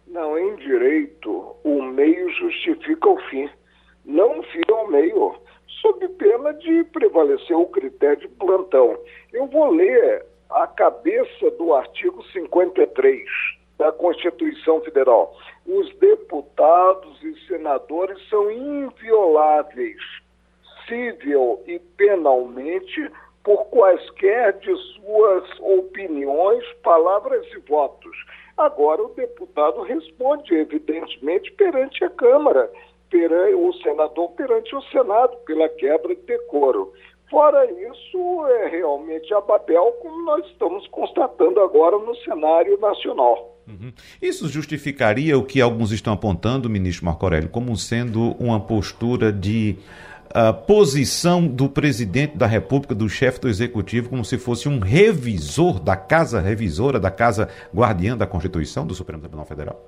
Não, 0.08 0.38
em 0.38 0.54
direito, 0.54 1.56
o 1.64 1.82
meio 1.82 2.30
justifica 2.38 3.08
o 3.08 3.18
fim 3.28 3.48
não 4.10 4.42
vira 4.42 4.74
ao 4.74 4.88
meio, 4.88 5.36
sob 5.80 6.08
pena 6.08 6.52
de 6.54 6.84
prevalecer 6.84 7.56
o 7.56 7.66
critério 7.66 8.20
de 8.20 8.28
plantão. 8.28 8.98
Eu 9.32 9.46
vou 9.46 9.70
ler 9.70 10.26
a 10.50 10.66
cabeça 10.66 11.50
do 11.52 11.72
artigo 11.72 12.22
53 12.32 13.22
da 13.78 13.92
Constituição 13.92 14.80
Federal. 14.80 15.34
Os 15.66 15.94
deputados 15.96 17.22
e 17.22 17.34
senadores 17.46 18.18
são 18.28 18.50
invioláveis, 18.50 20.02
civil 20.86 21.62
e 21.66 21.78
penalmente, 21.96 23.10
por 23.42 23.64
quaisquer 23.66 24.58
de 24.58 24.76
suas 24.76 25.60
opiniões, 25.60 26.64
palavras 26.82 27.46
e 27.54 27.58
votos. 27.60 28.14
Agora, 28.56 29.02
o 29.02 29.14
deputado 29.14 29.80
responde, 29.80 30.54
evidentemente, 30.54 31.50
perante 31.52 32.04
a 32.04 32.10
Câmara 32.10 32.70
perante 33.10 33.54
o 33.54 33.72
senador 33.82 34.30
perante 34.30 34.74
o 34.74 34.82
Senado 34.82 35.36
pela 35.44 35.68
quebra 35.68 36.14
de 36.14 36.22
decoro. 36.22 36.92
Fora 37.28 37.64
isso, 37.70 38.46
é 38.46 38.68
realmente 38.68 39.32
a 39.32 39.40
Babel, 39.40 39.92
como 40.00 40.24
nós 40.24 40.44
estamos 40.46 40.86
constatando 40.88 41.60
agora 41.60 41.96
no 41.98 42.14
cenário 42.16 42.78
nacional. 42.80 43.56
Uhum. 43.68 43.92
Isso 44.20 44.48
justificaria 44.48 45.38
o 45.38 45.44
que 45.44 45.60
alguns 45.60 45.92
estão 45.92 46.12
apontando, 46.12 46.68
ministro 46.68 47.06
Marco 47.06 47.24
Aurélio, 47.24 47.48
como 47.48 47.76
sendo 47.76 48.32
uma 48.32 48.58
postura 48.58 49.32
de 49.32 49.76
uh, 50.30 50.52
posição 50.66 51.46
do 51.46 51.68
presidente 51.68 52.36
da 52.36 52.46
República, 52.46 52.96
do 52.96 53.08
chefe 53.08 53.40
do 53.40 53.48
executivo, 53.48 54.10
como 54.10 54.24
se 54.24 54.36
fosse 54.36 54.68
um 54.68 54.80
revisor 54.80 55.78
da 55.78 55.96
casa 55.96 56.40
revisora, 56.40 56.98
da 56.98 57.12
casa 57.12 57.48
guardiã 57.72 58.16
da 58.16 58.26
Constituição 58.26 58.84
do 58.84 58.94
Supremo 58.94 59.22
Tribunal 59.22 59.46
Federal? 59.46 59.80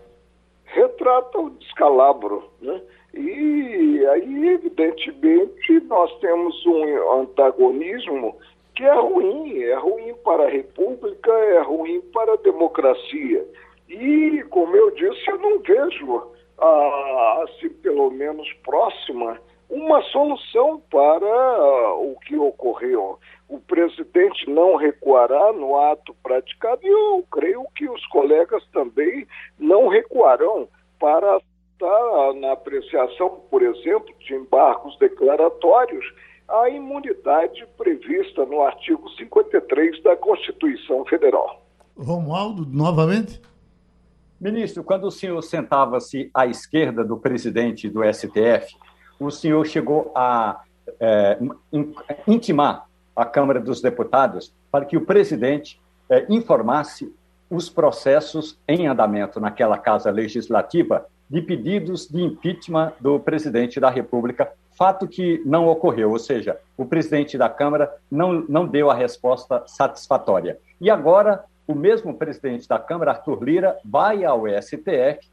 Retrata 0.64 1.38
o 1.38 1.50
descalabro, 1.50 2.44
né? 2.60 2.80
E 3.14 4.06
aí, 4.06 4.48
evidentemente, 4.48 5.80
nós 5.80 6.18
temos 6.20 6.66
um 6.66 7.20
antagonismo 7.20 8.36
que 8.74 8.84
é 8.84 8.94
ruim, 8.94 9.62
é 9.62 9.74
ruim 9.74 10.14
para 10.24 10.44
a 10.44 10.50
República, 10.50 11.30
é 11.30 11.60
ruim 11.60 12.00
para 12.12 12.34
a 12.34 12.38
democracia. 12.38 13.46
E, 13.88 14.42
como 14.48 14.74
eu 14.74 14.90
disse, 14.92 15.30
eu 15.30 15.38
não 15.38 15.58
vejo, 15.58 16.22
ah, 16.58 17.44
assim, 17.44 17.68
pelo 17.68 18.10
menos 18.10 18.50
próxima, 18.64 19.38
uma 19.68 20.02
solução 20.04 20.82
para 20.90 21.94
o 21.94 22.16
que 22.26 22.36
ocorreu. 22.36 23.18
O 23.48 23.58
presidente 23.60 24.48
não 24.48 24.76
recuará 24.76 25.52
no 25.52 25.78
ato 25.78 26.14
praticado 26.22 26.80
e 26.82 26.88
eu 26.88 27.24
creio 27.30 27.66
que 27.76 27.88
os 27.88 28.06
colegas 28.06 28.64
também 28.72 29.26
não 29.58 29.88
recuarão 29.88 30.68
para 30.98 31.40
está 31.82 32.32
na 32.40 32.52
apreciação, 32.52 33.40
por 33.50 33.62
exemplo, 33.62 34.14
de 34.20 34.34
embargos 34.34 34.96
declaratórios, 34.98 36.04
a 36.48 36.68
imunidade 36.68 37.66
prevista 37.76 38.46
no 38.46 38.62
artigo 38.62 39.08
53 39.10 40.02
da 40.02 40.16
Constituição 40.16 41.04
Federal. 41.06 41.62
Romualdo, 41.96 42.66
novamente? 42.66 43.40
Ministro, 44.40 44.84
quando 44.84 45.04
o 45.04 45.10
senhor 45.10 45.40
sentava-se 45.42 46.30
à 46.34 46.46
esquerda 46.46 47.04
do 47.04 47.16
presidente 47.16 47.88
do 47.88 48.00
STF, 48.12 48.76
o 49.18 49.30
senhor 49.30 49.64
chegou 49.66 50.12
a 50.14 50.62
é, 51.00 51.38
intimar 52.26 52.86
a 53.14 53.24
Câmara 53.24 53.60
dos 53.60 53.80
Deputados 53.80 54.54
para 54.70 54.84
que 54.84 54.96
o 54.96 55.04
presidente 55.04 55.80
é, 56.10 56.26
informasse 56.28 57.14
os 57.48 57.68
processos 57.68 58.58
em 58.66 58.86
andamento 58.86 59.38
naquela 59.38 59.78
casa 59.78 60.10
legislativa 60.10 61.06
de 61.32 61.40
pedidos 61.40 62.06
de 62.06 62.22
impeachment 62.22 62.92
do 63.00 63.18
presidente 63.18 63.80
da 63.80 63.88
República, 63.88 64.52
fato 64.76 65.08
que 65.08 65.40
não 65.46 65.66
ocorreu, 65.66 66.10
ou 66.10 66.18
seja, 66.18 66.58
o 66.76 66.84
presidente 66.84 67.38
da 67.38 67.48
Câmara 67.48 67.90
não, 68.10 68.44
não 68.46 68.66
deu 68.66 68.90
a 68.90 68.94
resposta 68.94 69.62
satisfatória. 69.66 70.58
E 70.78 70.90
agora, 70.90 71.42
o 71.66 71.74
mesmo 71.74 72.12
presidente 72.18 72.68
da 72.68 72.78
Câmara, 72.78 73.12
Arthur 73.12 73.42
Lira, 73.42 73.78
vai 73.82 74.26
ao 74.26 74.42
STF 74.46 75.26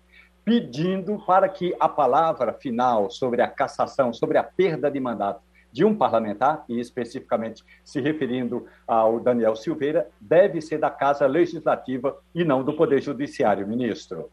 pedindo 0.45 1.21
para 1.27 1.49
que 1.49 1.75
a 1.77 1.89
palavra 1.89 2.53
final 2.53 3.11
sobre 3.11 3.41
a 3.41 3.47
cassação, 3.49 4.13
sobre 4.13 4.37
a 4.37 4.43
perda 4.43 4.89
de 4.89 5.01
mandato 5.01 5.41
de 5.69 5.83
um 5.83 5.93
parlamentar, 5.93 6.63
e 6.69 6.79
especificamente 6.79 7.61
se 7.83 7.99
referindo 7.99 8.65
ao 8.87 9.19
Daniel 9.19 9.55
Silveira, 9.55 10.07
deve 10.19 10.61
ser 10.61 10.77
da 10.77 10.89
Casa 10.89 11.27
Legislativa 11.27 12.17
e 12.33 12.45
não 12.45 12.63
do 12.63 12.73
Poder 12.73 13.01
Judiciário, 13.01 13.67
ministro 13.67 14.31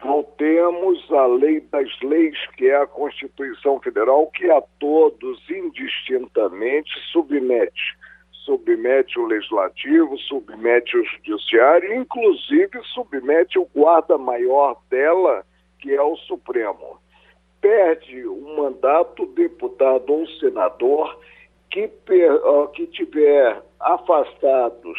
voltemos 0.00 1.10
à 1.12 1.26
lei 1.26 1.60
das 1.60 1.88
leis, 2.02 2.36
que 2.56 2.68
é 2.68 2.76
a 2.76 2.86
Constituição 2.86 3.80
Federal, 3.80 4.26
que 4.28 4.50
a 4.50 4.60
todos 4.78 5.50
indistintamente 5.50 6.90
submete. 7.12 7.98
Submete 8.44 9.18
o 9.18 9.26
legislativo, 9.26 10.16
submete 10.18 10.96
o 10.96 11.04
judiciário, 11.04 11.94
inclusive 11.94 12.80
submete 12.94 13.58
o 13.58 13.68
guarda-maior 13.76 14.80
dela, 14.88 15.44
que 15.80 15.92
é 15.92 16.02
o 16.02 16.16
Supremo. 16.16 16.98
Perde 17.60 18.26
o 18.26 18.56
mandato 18.56 19.26
deputado 19.26 20.10
ou 20.10 20.26
senador 20.38 21.18
que, 21.70 21.90
que 22.74 22.86
tiver 22.86 23.60
afastados 23.80 24.98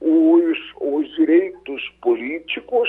os, 0.00 0.58
os 0.80 1.14
direitos 1.14 1.88
políticos 2.02 2.88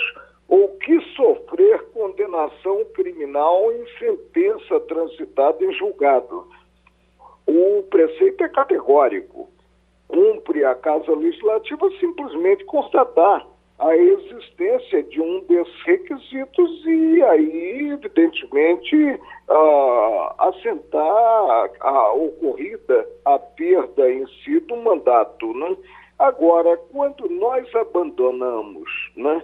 ou 0.52 0.68
que 0.80 1.00
sofrer 1.16 1.82
condenação 1.94 2.84
criminal 2.94 3.72
em 3.72 3.88
sentença 3.98 4.82
transitada 4.82 5.64
em 5.64 5.72
julgado. 5.76 6.46
O 7.48 7.84
preceito 7.84 8.44
é 8.44 8.50
categórico. 8.50 9.50
Cumpre 10.10 10.66
a 10.66 10.76
Casa 10.76 11.16
Legislativa 11.16 11.90
simplesmente 12.02 12.66
constatar 12.66 13.48
a 13.80 13.96
existência 13.96 15.02
de 15.04 15.22
um 15.22 15.40
desses 15.46 15.84
requisitos 15.86 16.86
e 16.86 17.24
aí, 17.24 17.92
evidentemente, 17.94 18.96
uh, 19.50 20.34
assentar 20.38 21.72
a 21.80 22.12
ocorrida, 22.12 23.08
a 23.24 23.40
perda 23.40 24.12
em 24.12 24.28
si 24.44 24.60
do 24.60 24.76
mandato. 24.76 25.54
Né? 25.54 25.78
Agora, 26.20 26.76
quando 26.92 27.30
nós 27.30 27.74
abandonamos 27.74 28.90
né, 29.16 29.42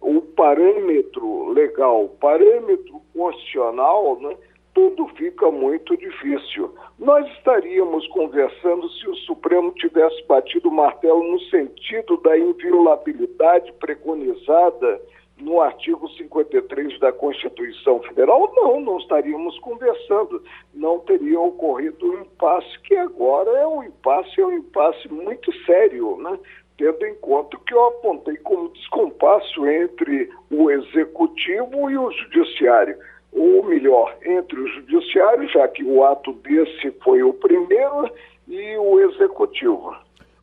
o 0.00 0.20
parâmetro 0.20 1.48
legal, 1.50 2.04
o 2.04 2.08
parâmetro 2.08 3.00
constitucional, 3.14 4.18
né, 4.20 4.36
tudo 4.74 5.08
fica 5.16 5.50
muito 5.50 5.96
difícil. 5.96 6.74
Nós 6.98 7.26
estaríamos 7.38 8.06
conversando 8.08 8.88
se 8.90 9.08
o 9.08 9.14
Supremo 9.16 9.72
tivesse 9.72 10.22
batido 10.26 10.68
o 10.68 10.74
martelo 10.74 11.22
no 11.22 11.40
sentido 11.40 12.18
da 12.18 12.38
inviolabilidade 12.38 13.72
preconizada 13.80 15.00
no 15.38 15.60
artigo 15.60 16.08
53 16.10 16.98
da 17.00 17.12
Constituição 17.12 18.00
Federal? 18.02 18.52
Não, 18.54 18.80
não 18.80 18.98
estaríamos 18.98 19.58
conversando. 19.60 20.42
Não 20.74 20.98
teria 21.00 21.40
ocorrido 21.40 22.06
o 22.06 22.10
um 22.10 22.20
impasse 22.20 22.78
que 22.80 22.96
agora 22.96 23.50
é 23.50 23.66
um 23.66 23.82
impasse, 23.82 24.40
é 24.40 24.46
um 24.46 24.52
impasse 24.52 25.10
muito 25.10 25.50
sério, 25.64 26.18
né? 26.18 26.38
Tendo 26.78 27.04
em 27.06 27.14
conta 27.16 27.56
que 27.66 27.74
eu 27.74 27.86
apontei 27.86 28.36
como 28.38 28.68
descompasso 28.70 29.66
entre 29.66 30.28
o 30.50 30.70
executivo 30.70 31.90
e 31.90 31.96
o 31.96 32.10
judiciário 32.10 32.96
ou 33.32 33.62
melhor, 33.66 34.16
entre 34.24 34.58
o 34.58 34.66
judiciário, 34.68 35.46
já 35.50 35.68
que 35.68 35.84
o 35.84 36.02
ato 36.02 36.32
desse 36.42 36.90
foi 37.04 37.22
o 37.22 37.34
primeiro, 37.34 38.10
e 38.48 38.76
o 38.78 39.00
executivo. 39.00 39.94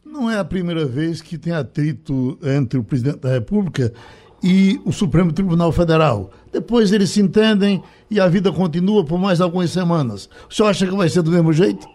Não 0.05 0.29
é 0.29 0.37
a 0.37 0.45
primeira 0.45 0.85
vez 0.85 1.21
que 1.21 1.37
tem 1.37 1.53
atrito 1.53 2.37
entre 2.43 2.77
o 2.77 2.83
presidente 2.83 3.19
da 3.19 3.29
República 3.29 3.93
e 4.43 4.79
o 4.85 4.91
Supremo 4.91 5.31
Tribunal 5.31 5.71
Federal. 5.71 6.29
Depois 6.51 6.91
eles 6.91 7.09
se 7.09 7.21
entendem 7.21 7.81
e 8.11 8.19
a 8.19 8.27
vida 8.27 8.51
continua 8.51 9.05
por 9.05 9.17
mais 9.17 9.39
algumas 9.39 9.71
semanas. 9.71 10.29
O 10.49 10.53
senhor 10.53 10.69
acha 10.69 10.85
que 10.85 10.95
vai 10.95 11.07
ser 11.07 11.21
do 11.21 11.31
mesmo 11.31 11.53
jeito? 11.53 11.87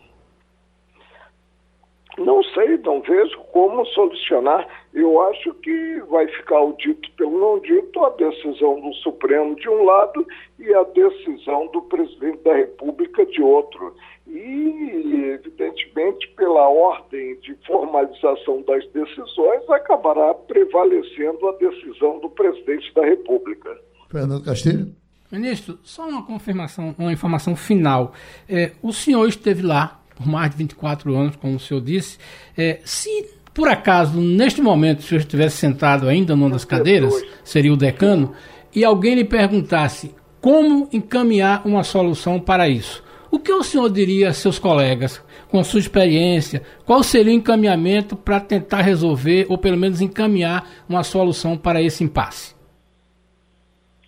Não 2.19 2.43
sei, 2.43 2.77
não 2.79 3.01
vejo 3.01 3.39
como 3.53 3.87
solucionar. 3.87 4.67
Eu 4.93 5.23
acho 5.23 5.55
que 5.55 6.01
vai 6.11 6.27
ficar 6.27 6.61
o 6.61 6.73
dito 6.73 7.11
pelo 7.13 7.39
não 7.39 7.61
dito 7.61 8.05
a 8.05 8.11
decisão 8.11 8.81
do 8.81 8.93
Supremo 8.95 9.55
de 9.55 9.69
um 9.69 9.85
lado 9.85 10.27
e 10.59 10.75
a 10.75 10.83
decisão 10.83 11.69
do 11.69 11.83
presidente 11.83 12.43
da 12.43 12.55
República 12.55 13.25
de 13.27 13.41
outro. 13.41 13.95
E, 14.27 15.31
evidentemente, 15.35 16.29
pela 16.37 16.69
ordem 16.69 17.37
de 17.41 17.55
formalização 17.67 18.63
das 18.63 18.87
decisões, 18.89 19.71
acabará 19.71 20.35
prevalecendo 20.35 21.49
a 21.49 21.53
decisão 21.53 22.19
do 22.19 22.29
presidente 22.31 22.93
da 22.95 23.05
República. 23.05 23.79
Fernando 24.11 24.45
Castilho. 24.45 24.93
Ministro, 25.31 25.79
só 25.83 26.09
uma 26.09 26.25
confirmação, 26.25 26.95
uma 26.99 27.13
informação 27.13 27.55
final. 27.55 28.15
É, 28.49 28.73
o 28.83 28.93
senhor 28.93 29.29
esteve 29.29 29.63
lá 29.63 29.98
por 30.19 30.27
mais 30.27 30.51
de 30.51 30.59
24 30.59 31.17
anos, 31.17 31.37
como 31.37 31.57
o 31.57 31.61
senhor 31.61 31.81
disse. 31.81 32.19
É, 32.57 32.81
se 32.85 33.39
por 33.59 33.69
acaso, 33.69 34.21
neste 34.21 34.63
momento, 34.63 35.01
o 35.01 35.03
senhor 35.03 35.19
estivesse 35.19 35.57
sentado 35.57 36.07
ainda 36.07 36.37
numa 36.37 36.51
das 36.51 36.65
cadeiras, 36.65 37.13
seria 37.43 37.73
o 37.73 37.77
decano, 37.77 38.33
e 38.73 38.85
alguém 38.85 39.17
lhe 39.17 39.25
perguntasse 39.25 40.15
como 40.41 40.89
encaminhar 40.93 41.67
uma 41.67 41.83
solução 41.83 42.39
para 42.39 42.69
isso, 42.69 43.03
o 43.33 43.39
que 43.41 43.53
o 43.53 43.65
senhor 43.65 43.91
diria 43.91 44.29
a 44.29 44.33
seus 44.33 44.61
colegas, 44.61 45.21
com 45.51 45.59
a 45.59 45.65
sua 45.65 45.81
experiência, 45.81 46.63
qual 46.87 47.03
seria 47.03 47.33
o 47.33 47.35
encaminhamento 47.35 48.15
para 48.15 48.39
tentar 48.39 48.83
resolver, 48.83 49.47
ou 49.49 49.59
pelo 49.59 49.77
menos 49.77 50.01
encaminhar 50.01 50.69
uma 50.89 51.03
solução 51.03 51.57
para 51.57 51.83
esse 51.83 52.05
impasse? 52.05 52.55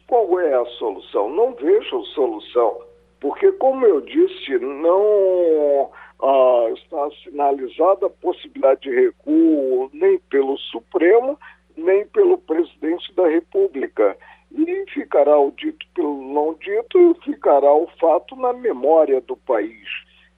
Qual 0.06 0.38
é 0.38 0.54
a 0.54 0.64
solução? 0.78 1.28
Não 1.28 1.54
vejo 1.54 2.04
solução, 2.14 2.78
porque, 3.20 3.50
como 3.52 3.84
eu 3.84 4.00
disse, 4.00 4.58
não 4.60 5.90
ah, 6.22 6.70
está 6.74 7.08
sinalizada 7.22 8.06
a 8.06 8.10
possibilidade 8.10 8.82
de 8.82 8.90
recuo 8.90 9.90
nem 9.92 10.18
pelo 10.30 10.56
Supremo, 10.58 11.38
nem 11.76 12.06
pelo 12.06 12.38
presidente 12.38 13.14
da 13.14 13.26
República. 13.28 14.16
E 14.52 14.84
ficará 14.92 15.38
o 15.38 15.52
dito 15.52 15.86
pelo 15.94 16.20
não 16.32 16.54
dito, 16.54 17.16
ficará 17.24 17.72
o 17.72 17.86
fato 18.00 18.34
na 18.36 18.52
memória 18.52 19.20
do 19.20 19.36
país. 19.36 19.88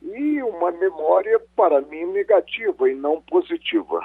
E 0.02 0.42
uma 0.42 0.70
memória, 0.72 1.40
para 1.56 1.80
mim, 1.80 2.04
negativa 2.06 2.90
e 2.90 2.94
não 2.94 3.20
positiva. 3.22 4.00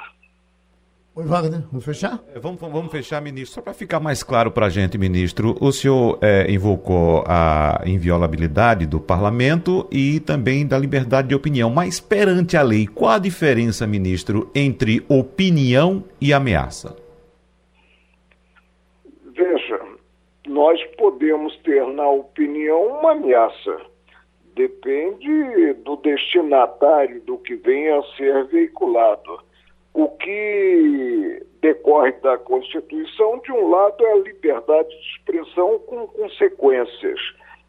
Oi, 1.18 1.26
Wagner, 1.26 1.62
vamos 1.72 1.84
fechar? 1.84 2.24
É, 2.32 2.38
vamos, 2.38 2.62
vamos 2.62 2.92
fechar, 2.92 3.20
ministro. 3.20 3.56
Só 3.56 3.62
para 3.64 3.74
ficar 3.74 4.00
mais 4.00 4.22
claro 4.22 4.52
para 4.52 4.68
a 4.68 4.70
gente, 4.70 5.00
ministro, 5.00 5.56
o 5.60 5.72
senhor 5.72 6.20
é, 6.22 6.46
invocou 6.48 7.24
a 7.26 7.82
inviolabilidade 7.88 8.86
do 8.86 9.00
parlamento 9.00 9.88
e 9.92 10.20
também 10.20 10.68
da 10.68 10.78
liberdade 10.78 11.30
de 11.30 11.34
opinião. 11.34 11.72
Mas 11.72 12.00
perante 12.00 12.56
a 12.56 12.62
lei, 12.62 12.86
qual 12.86 13.14
a 13.14 13.18
diferença, 13.18 13.88
ministro, 13.88 14.52
entre 14.54 15.04
opinião 15.10 16.04
e 16.22 16.32
ameaça? 16.32 16.96
Veja, 19.36 19.82
nós 20.48 20.80
podemos 21.00 21.58
ter 21.64 21.84
na 21.88 22.08
opinião 22.08 23.00
uma 23.00 23.14
ameaça. 23.14 23.82
Depende 24.56 25.74
do 25.84 25.96
destinatário 25.96 27.20
do 27.22 27.40
que 27.40 27.56
venha 27.56 27.98
a 27.98 28.04
ser 28.16 28.46
veiculado 28.50 29.47
o 29.94 30.10
que 30.10 31.46
decorre 31.62 32.12
da 32.24 32.38
Constituição, 32.38 33.40
de 33.40 33.52
um 33.52 33.70
lado, 33.70 34.06
é 34.06 34.12
a 34.12 34.18
liberdade 34.18 34.90
de 34.90 35.18
expressão 35.18 35.80
com 35.80 36.08
consequências, 36.08 37.20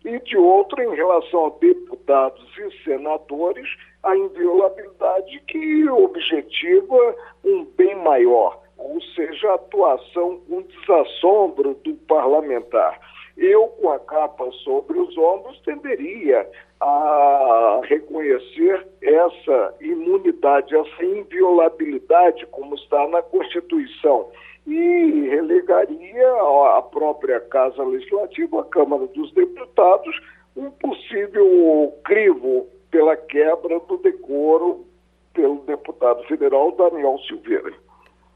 e 0.05 0.19
de 0.21 0.37
outro, 0.37 0.81
em 0.83 0.95
relação 0.95 1.47
a 1.47 1.59
deputados 1.59 2.47
e 2.59 2.85
senadores, 2.85 3.69
a 4.03 4.17
inviolabilidade 4.17 5.41
que 5.49 5.89
objetiva 5.89 7.17
um 7.45 7.65
bem 7.77 7.95
maior, 7.97 8.61
ou 8.77 9.01
seja, 9.03 9.51
a 9.51 9.55
atuação 9.55 10.41
com 10.49 10.63
desassombro 10.63 11.75
do 11.85 11.95
parlamentar. 12.07 13.01
Eu, 13.37 13.69
com 13.69 13.91
a 13.91 13.99
capa 13.99 14.51
sobre 14.65 14.99
os 14.99 15.17
ombros, 15.17 15.61
tenderia 15.61 16.49
a 16.81 17.81
reconhecer 17.85 18.87
essa 19.03 19.75
imunidade, 19.81 20.75
essa 20.75 21.05
inviolabilidade, 21.05 22.47
como 22.47 22.75
está 22.75 23.09
na 23.09 23.23
Constituição, 23.23 24.29
e 24.67 25.29
relegaria 25.31 26.31
à 26.77 26.83
própria 26.83 27.41
Casa 27.41 27.83
Legislativa, 27.83 28.61
a 28.61 28.65
Câmara 28.65 29.07
dos 29.09 29.33
Deputados, 29.33 30.21
um 30.57 30.71
possível 30.71 31.95
crivo 32.05 32.67
pela 32.91 33.17
quebra 33.17 33.81
do 33.81 33.97
decoro 33.99 34.85
pelo 35.33 35.61
deputado 35.63 36.23
federal 36.25 36.73
Daniel 36.73 37.17
Silveira. 37.27 37.73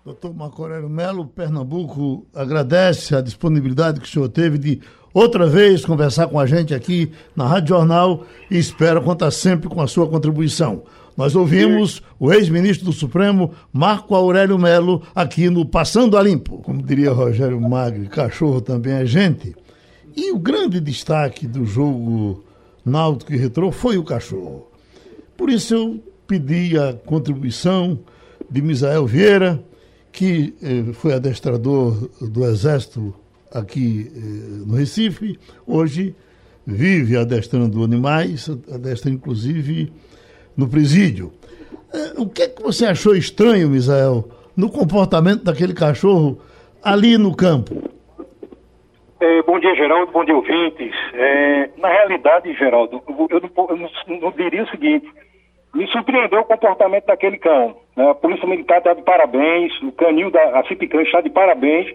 Doutor 0.04 0.34
Marco 0.34 0.62
Aurélio 0.62 0.88
Melo, 0.88 1.26
Pernambuco, 1.26 2.26
agradece 2.34 3.14
a 3.14 3.20
disponibilidade 3.20 4.00
que 4.00 4.06
o 4.06 4.08
senhor 4.08 4.28
teve 4.28 4.58
de 4.58 4.80
outra 5.12 5.46
vez 5.46 5.84
conversar 5.84 6.26
com 6.28 6.38
a 6.38 6.46
gente 6.46 6.74
aqui 6.74 7.12
na 7.34 7.46
Rádio 7.46 7.76
Jornal 7.76 8.24
e 8.50 8.58
espero 8.58 9.02
contar 9.02 9.30
sempre 9.30 9.68
com 9.68 9.80
a 9.80 9.86
sua 9.86 10.06
contribuição. 10.06 10.82
Nós 11.16 11.36
ouvimos 11.36 12.02
o 12.18 12.32
ex-ministro 12.32 12.86
do 12.86 12.92
Supremo, 12.92 13.52
Marco 13.72 14.14
Aurélio 14.14 14.58
Melo, 14.58 15.02
aqui 15.14 15.50
no 15.50 15.66
Passando 15.66 16.16
a 16.16 16.22
Limpo. 16.22 16.58
Como 16.58 16.82
diria 16.82 17.12
Rogério 17.12 17.60
Magri, 17.60 18.08
cachorro 18.08 18.60
também 18.60 18.94
é 18.94 19.04
gente. 19.04 19.54
E 20.16 20.32
o 20.32 20.38
grande 20.38 20.80
destaque 20.80 21.46
do 21.46 21.66
jogo 21.66 22.44
Náutico 22.84 23.32
e 23.32 23.36
Retrô 23.36 23.70
foi 23.70 23.98
o 23.98 24.04
cachorro. 24.04 24.68
Por 25.36 25.50
isso 25.50 25.74
eu 25.74 26.02
pedi 26.26 26.78
a 26.78 26.94
contribuição 26.94 27.98
de 28.50 28.62
Misael 28.62 29.06
Vieira, 29.06 29.62
que 30.10 30.54
eh, 30.62 30.92
foi 30.92 31.14
adestrador 31.14 32.08
do 32.20 32.44
Exército 32.44 33.14
aqui 33.54 34.10
eh, 34.14 34.66
no 34.66 34.76
Recife, 34.76 35.38
hoje 35.66 36.14
vive 36.66 37.16
adestrando 37.16 37.82
animais, 37.82 38.48
adestra 38.72 39.10
inclusive 39.10 39.92
no 40.56 40.68
presídio. 40.68 41.32
Eh, 41.92 42.14
o 42.16 42.28
que, 42.28 42.42
é 42.42 42.48
que 42.48 42.62
você 42.62 42.86
achou 42.86 43.14
estranho, 43.14 43.68
Misael, 43.68 44.28
no 44.56 44.70
comportamento 44.70 45.44
daquele 45.44 45.74
cachorro 45.74 46.40
ali 46.82 47.18
no 47.18 47.34
campo? 47.34 47.90
É, 49.20 49.42
bom 49.42 49.58
dia, 49.60 49.74
Geraldo. 49.76 50.10
Bom 50.10 50.24
dia, 50.24 50.34
ouvintes. 50.34 50.92
É, 51.14 51.70
na 51.78 51.88
realidade, 51.88 52.52
Geraldo, 52.54 53.00
eu, 53.08 53.40
não, 53.40 53.68
eu 53.70 53.76
não, 53.76 54.20
não 54.20 54.32
diria 54.32 54.64
o 54.64 54.68
seguinte: 54.68 55.06
me 55.74 55.86
surpreendeu 55.88 56.40
o 56.40 56.44
comportamento 56.44 57.06
daquele 57.06 57.38
cão. 57.38 57.76
Né? 57.96 58.10
A 58.10 58.14
Polícia 58.14 58.48
Militar 58.48 58.78
está 58.78 58.94
de 58.94 59.02
parabéns, 59.02 59.72
o 59.82 59.92
canil 59.92 60.30
da 60.30 60.40
a 60.58 60.62
está 60.62 61.20
de 61.20 61.30
parabéns 61.30 61.94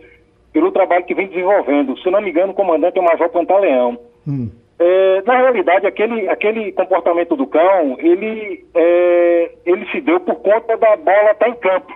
pelo 0.57 0.71
trabalho 0.71 1.05
que 1.05 1.13
vem 1.13 1.27
desenvolvendo. 1.27 1.95
Se 1.99 2.09
não 2.09 2.19
me 2.19 2.31
engano, 2.31 2.51
o 2.51 2.55
comandante 2.55 2.97
é 2.97 3.01
o 3.01 3.05
Major 3.05 3.29
Pantaleão. 3.29 3.99
Hum. 4.27 4.49
É, 4.79 5.21
na 5.21 5.37
realidade, 5.37 5.85
aquele, 5.85 6.27
aquele 6.27 6.71
comportamento 6.71 7.35
do 7.35 7.45
cão, 7.45 7.95
ele, 7.99 8.65
é, 8.73 9.51
ele 9.67 9.85
se 9.91 10.01
deu 10.01 10.19
por 10.19 10.35
conta 10.37 10.75
da 10.75 10.95
bola 10.95 11.31
estar 11.31 11.45
tá 11.45 11.49
em 11.49 11.55
campo, 11.55 11.93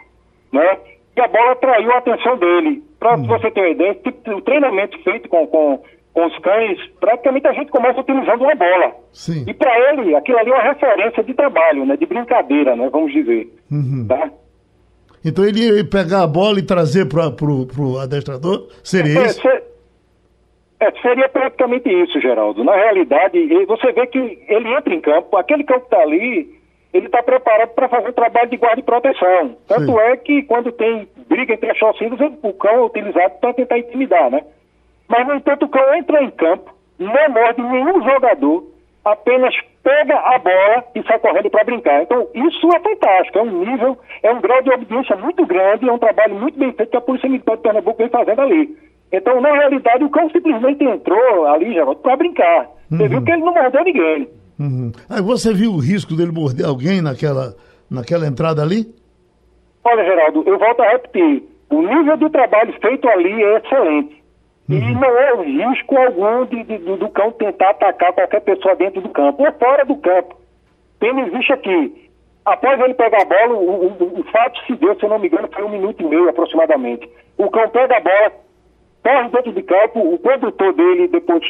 né? 0.54 0.78
E 1.18 1.22
a 1.22 1.28
bola 1.28 1.54
atraiu 1.54 1.92
a 1.92 1.98
atenção 1.98 2.38
dele. 2.38 2.84
Para 3.00 3.16
hum. 3.16 3.26
você 3.26 3.50
ter 3.50 3.62
uma 3.62 3.70
ideia, 3.70 3.96
tipo, 3.96 4.32
o 4.32 4.42
treinamento 4.42 5.02
feito 5.04 5.28
com, 5.28 5.48
com, 5.48 5.82
com 6.14 6.26
os 6.28 6.38
cães, 6.38 6.78
praticamente 7.00 7.48
a 7.48 7.54
gente 7.54 7.72
começa 7.72 8.00
utilizando 8.00 8.44
uma 8.44 8.54
bola. 8.54 8.96
Sim. 9.12 9.44
E 9.48 9.56
para 9.56 9.92
ele, 9.92 10.16
aquilo 10.16 10.38
ali 10.38 10.52
é 10.52 10.54
uma 10.54 10.64
referência 10.64 11.24
de 11.24 11.34
trabalho, 11.34 11.84
né? 11.84 11.98
De 11.98 12.06
brincadeira, 12.06 12.76
né? 12.76 12.90
Vamos 12.92 13.12
dizer. 13.12 13.48
Uhum. 13.72 14.06
Tá? 14.08 14.30
Então 15.24 15.46
ele 15.46 15.78
ia 15.78 15.86
pegar 15.86 16.24
a 16.24 16.28
bola 16.28 16.60
e 16.60 16.64
trazer 16.64 17.06
para 17.08 17.30
o 17.30 18.00
adestrador? 18.00 18.68
Seria 18.84 19.20
é, 19.20 19.26
isso? 19.26 19.42
Ser, 19.42 19.64
é, 20.80 20.92
seria 21.02 21.30
praticamente 21.30 21.88
isso, 21.90 22.20
Geraldo. 22.20 22.64
Na 22.64 22.76
realidade, 22.76 23.38
você 23.66 23.92
vê 23.92 24.08
que 24.08 24.18
ele 24.48 24.74
entra 24.74 24.94
em 24.94 25.00
campo, 25.00 25.38
aquele 25.38 25.64
campo 25.64 25.82
que 25.82 25.96
está 25.96 26.02
ali, 26.02 26.60
ele 26.92 27.06
está 27.06 27.22
preparado 27.22 27.70
para 27.70 27.88
fazer 27.88 28.10
um 28.10 28.14
trabalho 28.14 28.50
de 28.50 28.58
guarda 28.58 28.80
e 28.80 28.84
proteção. 28.84 29.58
Tanto 29.68 29.86
Sim. 29.86 30.00
é 30.00 30.18
que 30.18 30.42
quando 30.44 30.72
tem 30.72 31.08
briga 31.28 31.54
entre 31.54 31.70
as 31.70 31.78
torcidas, 31.78 32.20
o 32.42 32.54
cão 32.54 32.74
é 32.74 32.82
utilizado 32.82 33.36
para 33.40 33.54
tentar 33.54 33.78
intimidar, 33.78 34.32
né? 34.32 34.44
Mas, 35.08 35.28
no 35.28 35.36
entanto, 35.36 35.66
o 35.66 35.70
cão 35.70 35.94
entra 35.94 36.24
em 36.24 36.32
campo, 36.32 36.74
não 36.98 37.30
morde 37.30 37.62
nenhum 37.62 38.04
jogador, 38.04 38.66
apenas 39.06 39.54
pega 39.84 40.16
a 40.16 40.40
bola 40.40 40.84
e 40.96 41.04
sai 41.04 41.20
correndo 41.20 41.50
para 41.50 41.64
brincar. 41.64 42.04
Então, 42.04 42.28
isso 42.34 42.68
é 42.76 42.80
fantástico, 42.80 43.40
é 43.40 43.42
um 43.42 43.66
nível, 43.66 43.98
é 44.24 44.32
um 44.32 44.42
grau 44.42 44.62
de 44.62 44.72
obediência 44.72 45.16
muito 45.16 45.46
grande, 45.46 45.88
é 45.88 45.92
um 45.92 46.00
trabalho 46.00 46.36
muito 46.36 46.58
bem 46.58 46.72
feito 46.74 46.90
que 46.90 46.98
a 46.98 47.02
Polícia 47.02 47.30
Militar 47.30 47.58
de 47.58 47.64
Pernambuco 47.64 47.98
vem 47.98 48.10
fazendo 48.10 48.42
ali. 48.42 48.78
Então, 49.12 49.42
na 49.42 49.52
realidade, 49.52 50.04
o 50.04 50.10
cão 50.10 50.30
simplesmente 50.30 50.84
entrou 50.84 51.46
ali, 51.48 51.74
Geraldo, 51.74 52.00
para 52.00 52.16
brincar. 52.16 52.70
Você 52.90 53.04
uhum. 53.04 53.10
viu 53.10 53.24
que 53.24 53.32
ele 53.32 53.44
não 53.44 53.54
mordeu 53.54 53.84
ninguém. 53.84 54.30
Uhum. 54.60 54.92
Aí 55.10 55.22
você 55.22 55.54
viu 55.54 55.72
o 55.72 55.80
risco 55.80 56.16
dele 56.16 56.32
morder 56.32 56.66
alguém 56.66 57.02
naquela, 57.02 57.56
naquela 57.90 58.28
entrada 58.28 58.62
ali? 58.62 58.86
Olha, 59.84 60.04
Geraldo, 60.06 60.44
eu 60.46 60.58
volto 60.58 60.82
a 60.82 60.92
repetir. 60.92 61.44
O 61.70 61.82
nível 61.82 62.18
de 62.18 62.30
trabalho 62.30 62.74
feito 62.82 63.08
ali 63.10 63.44
é 63.44 63.58
excelente. 63.58 64.21
Uhum. 64.72 64.90
E 64.90 64.94
não 64.94 65.38
houve 65.38 65.52
risco 65.52 65.98
algum 65.98 66.46
de, 66.46 66.64
de, 66.64 66.78
do 66.78 67.10
cão 67.10 67.32
tentar 67.34 67.72
atacar 67.72 68.14
qualquer 68.14 68.42
pessoa 68.42 68.76
dentro 68.76 69.02
do 69.02 69.10
campo 69.10 69.44
ou 69.44 69.52
fora 69.54 69.86
do 69.86 69.98
campo. 69.98 70.38
Tendo 71.00 71.20
em 71.20 71.30
vista 71.30 71.58
que, 71.58 72.10
após 72.46 72.80
ele 72.80 72.94
pegar 72.94 73.22
a 73.22 73.26
bola, 73.26 73.54
o, 73.54 73.88
o, 73.88 74.20
o, 74.20 74.24
fato 74.32 74.60
se 74.66 74.76
deu, 74.76 74.96
se 74.96 75.04
eu 75.04 75.10
não 75.10 75.20
me 75.20 75.28
engano, 75.28 75.50
foi 75.54 75.64
um 75.64 75.70
minuto 75.70 76.02
e 76.02 76.06
meio 76.06 76.30
aproximadamente. 76.30 77.10
O 77.38 77.50
cão 77.50 77.68
pega 77.70 77.98
a 77.98 78.00
bola, 78.00 78.32
corre 79.04 79.30
dentro 79.30 79.52
de 79.52 79.64
campo, 79.64 80.00
o 80.00 80.20
condutor 80.20 80.74
dele 80.74 81.08
depois 81.10 81.44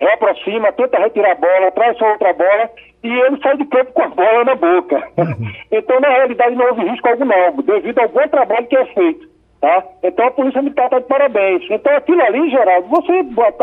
reaproxima, 0.00 0.72
tenta 0.72 0.98
retirar 0.98 1.32
a 1.32 1.34
bola, 1.34 1.72
traz 1.72 1.96
sua 1.98 2.12
outra 2.12 2.32
bola 2.32 2.70
e 3.02 3.08
ele 3.08 3.40
sai 3.42 3.56
de 3.56 3.64
campo 3.64 3.92
com 3.92 4.02
a 4.02 4.08
bola 4.08 4.44
na 4.44 4.54
boca. 4.54 4.96
Uhum. 5.16 5.52
então, 5.72 6.00
na 6.00 6.08
realidade, 6.08 6.54
não 6.54 6.66
houve 6.66 6.88
risco 6.88 7.08
algum 7.08 7.24
não, 7.24 7.56
devido 7.56 7.98
ao 7.98 8.08
bom 8.08 8.28
trabalho 8.28 8.66
que 8.66 8.76
é 8.76 8.84
feito. 8.86 9.27
Tá? 9.60 9.84
Então 10.04 10.26
a 10.26 10.30
Polícia 10.30 10.62
Militar 10.62 10.84
está 10.84 11.00
de 11.00 11.06
parabéns. 11.06 11.64
Então 11.70 11.96
aquilo 11.96 12.22
ali, 12.22 12.50
Geraldo, 12.50 12.88
você, 12.88 13.12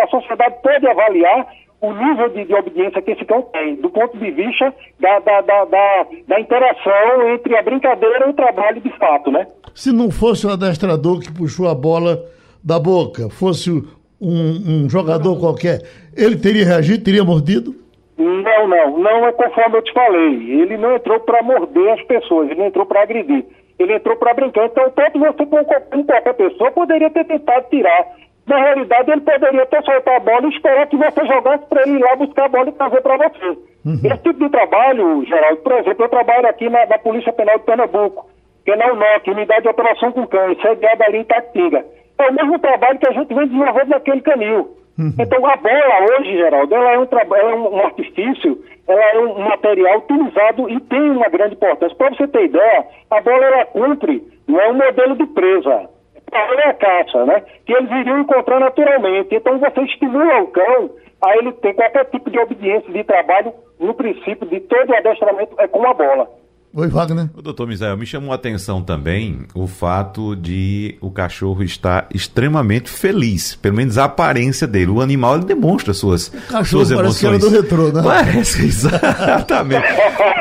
a 0.01 0.07
sociedade 0.07 0.55
pode 0.61 0.85
avaliar 0.87 1.47
o 1.81 1.93
nível 1.93 2.29
de, 2.29 2.45
de, 2.45 2.53
obediência 2.53 3.01
que 3.01 3.11
esse 3.11 3.25
cão 3.25 3.41
tem, 3.43 3.75
do 3.75 3.89
ponto 3.89 4.17
de 4.17 4.31
vista 4.31 4.73
da, 4.99 5.19
da, 5.19 5.41
da, 5.41 5.65
da, 5.65 6.07
da 6.27 6.39
interação 6.39 7.29
entre 7.33 7.55
a 7.55 7.61
brincadeira 7.61 8.25
e 8.25 8.29
o 8.29 8.33
trabalho 8.33 8.81
de 8.81 8.89
fato, 8.97 9.31
né? 9.31 9.47
Se 9.73 9.91
não 9.91 10.09
fosse 10.09 10.47
o 10.47 10.49
adestrador 10.49 11.19
que 11.19 11.31
puxou 11.31 11.67
a 11.69 11.75
bola 11.75 12.23
da 12.63 12.79
boca, 12.79 13.29
fosse 13.29 13.69
um, 13.69 14.85
um 14.85 14.89
jogador 14.89 15.39
qualquer, 15.39 15.81
ele 16.15 16.37
teria 16.37 16.65
reagido, 16.65 17.03
teria 17.03 17.23
mordido? 17.23 17.75
Não, 18.17 18.67
não, 18.67 18.97
não 18.97 19.25
é 19.27 19.31
conforme 19.33 19.77
eu 19.77 19.81
te 19.81 19.93
falei. 19.93 20.61
Ele 20.61 20.77
não 20.77 20.95
entrou 20.95 21.19
para 21.19 21.43
morder 21.43 21.91
as 21.91 22.01
pessoas, 22.03 22.49
ele 22.49 22.63
entrou 22.63 22.85
para 22.85 23.01
agredir 23.01 23.45
ele 23.77 23.93
entrou 23.93 24.15
para 24.15 24.33
brincar. 24.33 24.65
Então, 24.65 24.89
tanto 24.91 25.19
você 25.19 25.45
como 25.45 25.65
qualquer 25.65 26.33
pessoa 26.33 26.71
poderia 26.71 27.09
ter 27.09 27.25
tentado 27.25 27.69
tirar. 27.69 28.07
Na 28.47 28.57
realidade, 28.57 29.11
ele 29.11 29.21
poderia 29.21 29.65
ter 29.65 29.83
soltado 29.83 30.17
a 30.17 30.19
bola 30.19 30.45
e 30.47 30.49
esperar 30.49 30.87
que 30.87 30.97
você 30.97 31.25
jogasse 31.25 31.65
para 31.65 31.81
ele 31.81 31.97
ir 31.97 31.99
lá 31.99 32.15
buscar 32.15 32.45
a 32.45 32.49
bola 32.49 32.69
e 32.69 32.73
trazer 32.73 33.01
para 33.01 33.17
você. 33.17 33.47
Uhum. 33.85 33.99
Esse 34.03 34.17
tipo 34.17 34.39
de 34.39 34.49
trabalho, 34.49 35.25
Geraldo, 35.25 35.61
por 35.61 35.73
exemplo, 35.73 36.05
eu 36.05 36.09
trabalho 36.09 36.47
aqui 36.47 36.69
na, 36.69 36.85
na 36.85 36.97
Polícia 36.99 37.33
Penal 37.33 37.57
de 37.57 37.65
Pernambuco, 37.65 38.29
que 38.63 38.71
é 38.71 38.75
na 38.75 38.93
UNOC, 38.93 39.29
Unidade 39.29 39.63
de 39.63 39.69
Operação 39.69 40.11
com 40.11 40.27
Cães, 40.27 40.61
sediada 40.61 41.05
ali 41.05 41.19
em 41.19 41.23
Tatinga. 41.23 41.85
É 42.17 42.29
o 42.29 42.33
mesmo 42.33 42.59
trabalho 42.59 42.99
que 42.99 43.07
a 43.07 43.13
gente 43.13 43.33
vem 43.33 43.47
desenvolvendo 43.47 43.89
naquele 43.89 44.21
canil. 44.21 44.69
Uhum. 44.97 45.13
Então 45.19 45.45
a 45.45 45.55
bola 45.57 46.19
hoje, 46.19 46.37
Geraldo, 46.37 46.73
ela 46.73 46.93
é 46.93 46.99
um, 46.99 47.03
é 47.03 47.55
um, 47.55 47.79
artifício, 47.85 48.63
ela 48.87 49.01
é 49.01 49.19
um 49.19 49.39
material 49.39 49.97
utilizado 49.97 50.69
e 50.69 50.79
tem 50.79 51.11
uma 51.11 51.27
grande 51.27 51.55
importância. 51.55 51.97
Para 51.97 52.15
você 52.15 52.27
ter 52.27 52.45
ideia, 52.45 52.85
a 53.11 53.21
bola 53.21 53.45
ela 53.45 53.65
cumpre, 53.65 54.23
não 54.47 54.59
é 54.59 54.71
um 54.71 54.75
modelo 54.75 55.15
de 55.17 55.25
presa. 55.27 55.89
Ela 56.31 56.61
é 56.61 56.69
a 56.69 56.73
caça, 56.73 57.25
né? 57.25 57.43
Que 57.65 57.73
eles 57.73 57.91
iriam 57.91 58.21
encontrar 58.21 58.59
naturalmente. 58.59 59.35
Então 59.35 59.59
você 59.59 59.81
estimula 59.81 60.41
o 60.41 60.47
cão 60.47 60.89
a 61.21 61.37
ele 61.37 61.51
ter 61.53 61.73
qualquer 61.73 62.05
tipo 62.05 62.29
de 62.29 62.39
obediência 62.39 62.91
de 62.91 63.03
trabalho, 63.03 63.53
no 63.79 63.93
princípio 63.93 64.47
de 64.47 64.59
todo 64.61 64.89
o 64.89 64.95
adestramento 64.95 65.55
é 65.59 65.67
com 65.67 65.85
a 65.85 65.93
bola. 65.93 66.29
Oi, 66.77 66.89
Wagner. 66.89 67.29
O 67.33 67.41
doutor 67.41 67.69
Misael, 67.69 67.95
me 67.95 68.05
chamou 68.05 68.33
a 68.33 68.35
atenção 68.35 68.81
também 68.81 69.45
o 69.53 69.65
fato 69.65 70.35
de 70.35 70.97
o 70.99 71.09
cachorro 71.09 71.63
estar 71.63 72.05
extremamente 72.13 72.89
feliz, 72.89 73.55
pelo 73.55 73.77
menos 73.77 73.97
a 73.97 74.03
aparência 74.03 74.67
dele. 74.67 74.91
O 74.91 74.99
animal 74.99 75.37
ele 75.37 75.45
demonstra 75.45 75.93
suas, 75.93 76.29
suas 76.65 76.91
emoções. 76.91 76.97
Parece 76.97 77.19
que 77.19 77.25
era 77.27 77.39
do 77.39 77.49
retrô, 77.49 77.93
né? 77.93 78.01
Parece, 78.03 78.65
exatamente. 78.65 79.87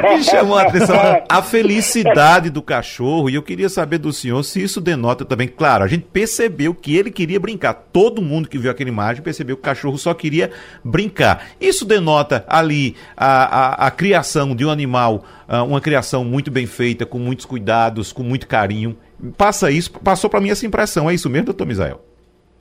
me 0.03 0.25
chamou 0.25 0.59
a 0.59 0.63
atenção 0.63 0.97
a 1.29 1.41
felicidade 1.41 2.51
do 2.51 2.61
cachorro 2.61 3.31
e 3.31 3.37
eu 3.37 3.43
queria 3.43 3.69
saber 3.69 3.99
do 3.99 4.13
senhor 4.13 4.43
se 4.43 4.61
isso 4.61 4.81
denota 4.81 5.25
também. 5.25 5.47
Claro, 5.47 5.85
a 5.85 5.87
gente 5.87 6.05
percebeu 6.13 6.75
que 6.75 6.97
ele 6.97 7.13
queria 7.13 7.39
brincar. 7.39 7.75
Todo 7.93 8.21
mundo 8.21 8.49
que 8.49 8.59
viu 8.59 8.73
aquela 8.73 8.91
imagem 8.91 9.23
percebeu 9.23 9.55
que 9.55 9.61
o 9.61 9.65
cachorro 9.65 9.97
só 9.97 10.13
queria 10.13 10.51
brincar. 10.83 11.47
Isso 11.61 11.85
denota 11.85 12.45
ali 12.49 12.97
a, 13.17 13.85
a, 13.85 13.87
a 13.87 13.91
criação 13.93 14.53
de 14.57 14.67
um 14.67 14.71
animal 14.71 15.25
uma 15.49 15.81
criação 15.81 16.25
muito 16.25 16.51
bem 16.51 16.67
feita, 16.67 17.05
com 17.05 17.19
muitos 17.19 17.45
cuidados, 17.45 18.13
com 18.13 18.23
muito 18.23 18.49
carinho. 18.49 18.97
Passa 19.37 19.71
isso, 19.71 19.93
passou 20.01 20.29
para 20.31 20.41
mim 20.41 20.51
essa 20.51 20.67
impressão. 20.67 21.09
É 21.09 21.15
isso 21.15 21.29
mesmo, 21.31 21.47
doutor 21.47 21.67
Misael? 21.67 22.01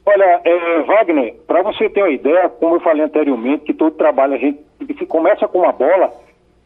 Olha, 0.06 0.42
é, 0.44 0.82
Wagner, 0.82 1.36
para 1.48 1.62
você 1.62 1.90
ter 1.90 2.02
uma 2.02 2.12
ideia, 2.12 2.50
como 2.50 2.76
eu 2.76 2.82
falei 2.82 3.04
anteriormente, 3.04 3.64
que 3.64 3.74
todo 3.74 3.96
trabalho 3.96 4.34
a 4.34 4.38
gente 4.38 4.60
começa 5.08 5.48
com 5.48 5.60
uma 5.60 5.72
bola, 5.72 6.12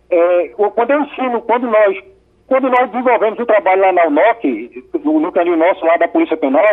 é, 0.10 0.48
quando 0.50 0.92
eu 0.92 1.02
ensino, 1.02 1.42
quando 1.42 1.68
nós, 1.68 1.98
quando 2.48 2.70
nós 2.70 2.90
desenvolvemos 2.90 3.40
o 3.40 3.46
trabalho 3.46 3.82
lá 3.82 3.94
na 3.94 4.08
UNOC, 4.08 4.84
no, 5.04 5.20
no 5.20 5.58
nosso 5.58 5.86
lá 5.86 5.98
da 5.98 6.08
Polícia 6.08 6.36
Penal, 6.36 6.64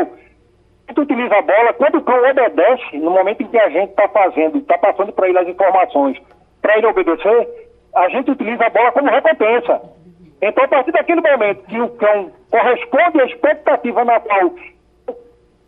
gente 0.89 1.01
utiliza 1.01 1.35
a 1.35 1.43
bola, 1.43 1.73
quando 1.75 1.99
o 1.99 2.03
cão 2.03 2.19
obedece, 2.19 2.99
no 2.99 3.11
momento 3.11 3.43
em 3.43 3.47
que 3.47 3.59
a 3.59 3.69
gente 3.69 3.91
está 3.91 4.09
fazendo, 4.09 4.59
está 4.59 4.79
passando 4.79 5.13
para 5.13 5.29
ele 5.29 5.39
as 5.39 5.49
informações, 5.49 6.19
para 6.63 6.79
ele 6.79 6.87
obedecer, 6.87 7.64
a 7.95 8.09
gente 8.09 8.31
utiliza 8.31 8.67
a 8.67 8.71
bola 8.71 8.93
como 8.93 9.11
recompensa. 9.11 9.81
Então, 10.43 10.65
a 10.65 10.69
partir 10.69 10.93
daquele 10.93 11.21
momento 11.21 11.67
que 11.67 11.81
o 11.81 11.89
cão 11.91 12.31
corresponde 12.51 13.21
à 13.21 13.25
expectativa 13.25 14.05
na 14.05 14.21
qual 14.21 14.51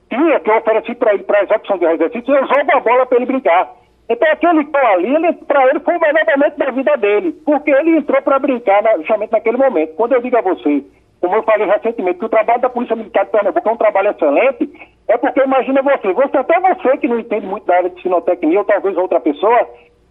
tinha 0.09 0.41
que 0.41 0.51
eu 0.51 0.57
ofereci 0.57 0.95
para 0.95 1.15
ele 1.15 1.25
para 1.25 1.41
a 1.41 1.43
execução 1.45 1.79
do 1.79 1.89
exercício, 1.89 2.35
eu 2.35 2.47
jogo 2.47 2.73
a 2.73 2.81
bola 2.81 3.07
para 3.07 3.17
ele 3.17 3.27
brincar. 3.27 3.73
Então, 4.09 4.31
aquele 4.31 4.65
cão 4.67 4.87
ali, 4.87 5.33
para 5.47 5.67
ele 5.69 5.81
foi 5.81 5.97
o 5.97 6.01
melhor 6.01 6.25
momento 6.27 6.57
da 6.57 6.71
vida 6.71 6.97
dele, 6.97 7.33
porque 7.45 7.71
ele 7.71 7.97
entrou 7.97 8.23
para 8.23 8.39
brincar 8.39 8.83
na, 8.83 8.99
justamente 8.99 9.33
naquele 9.33 9.57
momento. 9.57 9.95
Quando 9.95 10.13
eu 10.13 10.23
digo 10.23 10.37
a 10.37 10.43
você, 10.43 10.85
como 11.21 11.37
eu 11.37 11.43
falei 11.43 11.67
recentemente, 11.67 12.19
que 12.19 12.25
o 12.25 12.29
trabalho 12.29 12.61
da 12.61 12.69
Polícia 12.69 12.95
Militar 12.95 13.25
de 13.25 13.33
Pernambuco 13.33 13.69
é 13.69 13.73
um 13.73 13.77
trabalho 13.77 14.11
excelente, 14.11 14.71
é 15.09 15.17
porque 15.17 15.41
imagina 15.41 15.83
você, 15.83 16.13
você 16.13 16.37
até 16.37 16.61
você 16.61 16.97
que 16.99 17.09
não 17.09 17.19
entende 17.19 17.47
muito 17.47 17.67
da 17.67 17.77
área 17.77 17.91
de 17.91 18.01
sinotecnia, 18.01 18.59
ou 18.61 18.65
talvez 18.65 18.97
outra 18.97 19.21
pessoa, 19.21 19.69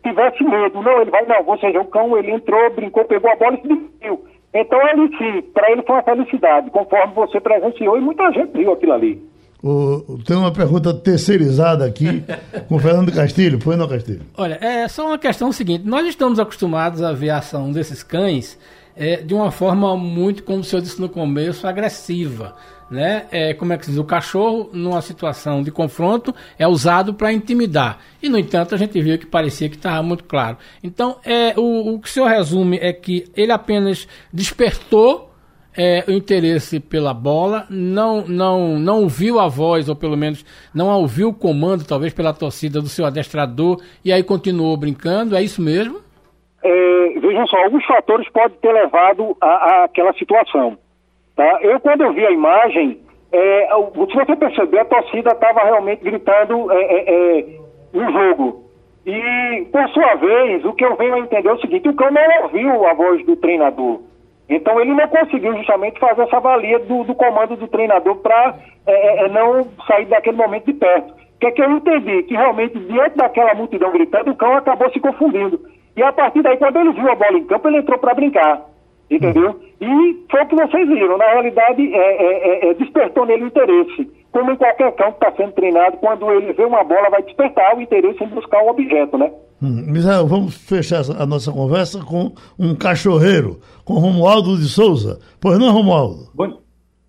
tivesse 0.10 0.44
medo. 0.44 0.82
Não, 0.82 1.02
ele 1.02 1.12
vai, 1.12 1.26
não, 1.26 1.44
ou 1.46 1.58
seja, 1.58 1.82
o 1.82 1.86
cão 1.86 2.18
ele 2.18 2.32
entrou, 2.32 2.70
brincou, 2.72 3.06
pegou 3.06 3.32
a 3.32 3.36
bola 3.36 3.56
e 3.56 3.62
se 3.62 3.68
divertiu. 3.68 4.26
Então 4.54 4.80
ele 4.90 5.18
sim, 5.18 5.42
para 5.54 5.72
ele 5.72 5.82
foi 5.84 5.96
uma 5.96 6.04
felicidade, 6.04 6.70
conforme 6.70 7.14
você 7.14 7.40
presenciou 7.42 7.98
e 7.98 8.02
muita 8.02 8.32
gente 8.32 8.54
viu 8.54 8.72
aquilo 8.72 8.94
ali. 8.94 9.22
O, 9.62 10.20
tem 10.26 10.38
uma 10.38 10.54
pergunta 10.54 10.94
terceirizada 10.94 11.86
aqui 11.86 12.24
com 12.70 12.76
o 12.76 12.80
Fernando 12.80 13.12
Castilho. 13.12 13.60
Foi 13.60 13.76
não, 13.76 13.88
Castilho? 13.88 14.22
Olha, 14.38 14.60
é 14.62 14.88
só 14.88 15.08
uma 15.08 15.18
questão 15.18 15.52
seguinte: 15.52 15.86
nós 15.86 16.08
estamos 16.08 16.40
acostumados 16.40 17.02
a 17.02 17.12
ver 17.12 17.32
a 17.32 17.40
ação 17.40 17.72
desses 17.72 18.04
cães 18.04 18.58
é, 18.96 19.18
de 19.18 19.34
uma 19.34 19.52
forma 19.52 19.98
muito, 19.98 20.44
como 20.44 20.60
o 20.60 20.64
senhor 20.64 20.82
disse 20.82 21.02
no 21.02 21.10
começo, 21.10 21.68
agressiva 21.68 22.56
né? 22.90 23.26
É, 23.32 23.54
como 23.54 23.74
é 23.74 23.78
que 23.78 23.86
se 23.86 23.92
diz? 23.92 24.00
O 24.00 24.06
cachorro, 24.06 24.70
numa 24.74 25.02
situação 25.02 25.64
de 25.64 25.72
confronto, 25.72 26.34
é 26.58 26.68
usado 26.68 27.14
para 27.14 27.34
intimidar. 27.34 28.00
E, 28.22 28.30
no 28.30 28.38
entanto, 28.38 28.76
a 28.76 28.78
gente 28.78 29.00
viu 29.02 29.18
que 29.18 29.26
parecia 29.26 29.70
que 29.70 29.76
estava 29.76 30.02
muito 30.04 30.24
claro. 30.24 30.58
Então, 30.84 31.18
é, 31.26 31.54
o, 31.58 31.96
o 31.96 32.00
que 32.00 32.08
o 32.08 32.12
senhor 32.12 32.28
resume 32.28 32.78
é 32.82 32.94
que 32.94 33.26
ele 33.36 33.52
apenas 33.52 34.08
despertou 34.32 35.32
é, 35.78 36.04
o 36.08 36.12
interesse 36.12 36.80
pela 36.80 37.14
bola, 37.14 37.66
não, 37.70 38.26
não, 38.26 38.80
não 38.80 39.02
ouviu 39.02 39.40
a 39.40 39.48
voz, 39.48 39.90
ou 39.90 39.96
pelo 39.96 40.16
menos 40.16 40.46
não 40.74 40.88
ouviu 40.88 41.30
o 41.30 41.34
comando, 41.34 41.86
talvez 41.86 42.14
pela 42.14 42.34
torcida 42.34 42.82
do 42.82 42.88
seu 42.88 43.06
adestrador, 43.06 43.82
e 44.04 44.12
aí 44.12 44.24
continuou 44.24 44.78
brincando. 44.78 45.36
É 45.36 45.44
isso 45.44 45.62
mesmo? 45.62 46.00
É, 46.64 47.20
vejam 47.20 47.46
só, 47.48 47.58
alguns 47.58 47.86
fatores 47.86 48.28
podem 48.30 48.58
ter 48.58 48.72
levado 48.72 49.36
àquela 49.42 50.14
situação. 50.14 50.78
Tá? 51.36 51.60
Eu, 51.62 51.80
quando 51.80 52.02
eu 52.02 52.14
vi 52.14 52.26
a 52.26 52.32
imagem, 52.32 53.00
é, 53.32 53.68
se 53.68 54.16
você 54.16 54.36
perceber, 54.36 54.80
a 54.80 54.86
torcida 54.86 55.32
estava 55.32 55.64
realmente 55.64 56.04
gritando 56.04 56.72
é, 56.72 56.82
é, 56.82 57.40
é, 57.40 57.46
no 57.94 58.12
jogo. 58.12 58.64
E, 59.06 59.68
por 59.72 59.88
sua 59.90 60.16
vez, 60.16 60.64
o 60.66 60.74
que 60.74 60.86
eu 60.86 60.96
venho 60.96 61.16
a 61.16 61.20
entender 61.20 61.50
é 61.50 61.54
o 61.54 61.60
seguinte: 61.60 61.90
o 61.90 61.96
Cão 61.96 62.10
não 62.12 62.44
ouviu 62.44 62.88
a 62.88 62.94
voz 62.94 63.24
do 63.26 63.36
treinador. 63.36 64.00
Então, 64.48 64.80
ele 64.80 64.94
não 64.94 65.08
conseguiu 65.08 65.56
justamente 65.58 66.00
fazer 66.00 66.22
essa 66.22 66.40
valia 66.40 66.80
do, 66.80 67.04
do 67.04 67.16
comando 67.16 67.56
do 67.56 67.68
treinador 67.68 68.16
para 68.18 68.56
é, 68.86 69.26
é, 69.26 69.30
não 69.30 69.64
sair 69.88 70.06
daquele 70.06 70.38
momento 70.38 70.66
de 70.66 70.74
perto. 70.74 71.14
Que 71.40 71.48
é 71.48 71.52
que 71.52 71.62
eu 71.62 71.72
entendi? 71.72 72.24
Que 72.24 72.36
realmente, 72.36 72.80
diante 72.80 73.18
daquela 73.18 73.54
multidão 73.56 73.92
gritando, 73.92 74.32
o 74.32 74.36
Cão 74.36 74.56
acabou 74.56 74.90
se 74.92 75.00
confundindo. 75.00 75.60
E 75.98 76.04
a 76.04 76.14
partir 76.14 76.42
daí, 76.42 76.58
quando 76.58 76.80
ele 76.80 76.94
viu 76.94 77.12
a 77.12 77.16
bola 77.16 77.38
em 77.38 77.46
campo, 77.46 77.68
ele 77.68 77.80
entrou 77.80 78.00
para 78.00 78.14
brincar. 78.14 78.75
Entendeu? 79.10 79.60
E 79.80 80.26
foi 80.30 80.42
o 80.42 80.48
que 80.48 80.56
vocês 80.56 80.88
viram. 80.88 81.18
Na 81.18 81.26
realidade, 81.26 81.94
é, 81.94 81.98
é, 81.98 82.68
é, 82.68 82.70
é 82.70 82.74
despertou 82.74 83.26
nele 83.26 83.44
o 83.44 83.48
interesse. 83.48 84.10
Como 84.32 84.52
em 84.52 84.56
qualquer 84.56 84.92
cão 84.96 85.12
que 85.12 85.26
está 85.26 85.32
sendo 85.38 85.54
treinado, 85.54 85.98
quando 85.98 86.30
ele 86.32 86.52
vê 86.54 86.66
uma 86.66 86.84
bola, 86.84 87.10
vai 87.10 87.22
despertar 87.24 87.78
o 87.78 87.82
interesse 87.82 88.24
em 88.24 88.28
buscar 88.28 88.62
o 88.64 88.66
um 88.66 88.70
objeto, 88.70 89.18
né? 89.18 89.32
Hum, 89.62 89.86
Misael, 89.88 90.28
vamos 90.28 90.56
fechar 90.56 91.02
a 91.18 91.26
nossa 91.26 91.52
conversa 91.52 92.04
com 92.04 92.34
um 92.60 92.76
cachorreiro, 92.76 93.60
com 93.86 93.94
Romualdo 93.94 94.58
de 94.58 94.68
Souza. 94.68 95.20
Pois 95.40 95.58
não, 95.58 95.72
Romualdo? 95.72 96.30
Bom, 96.34 96.58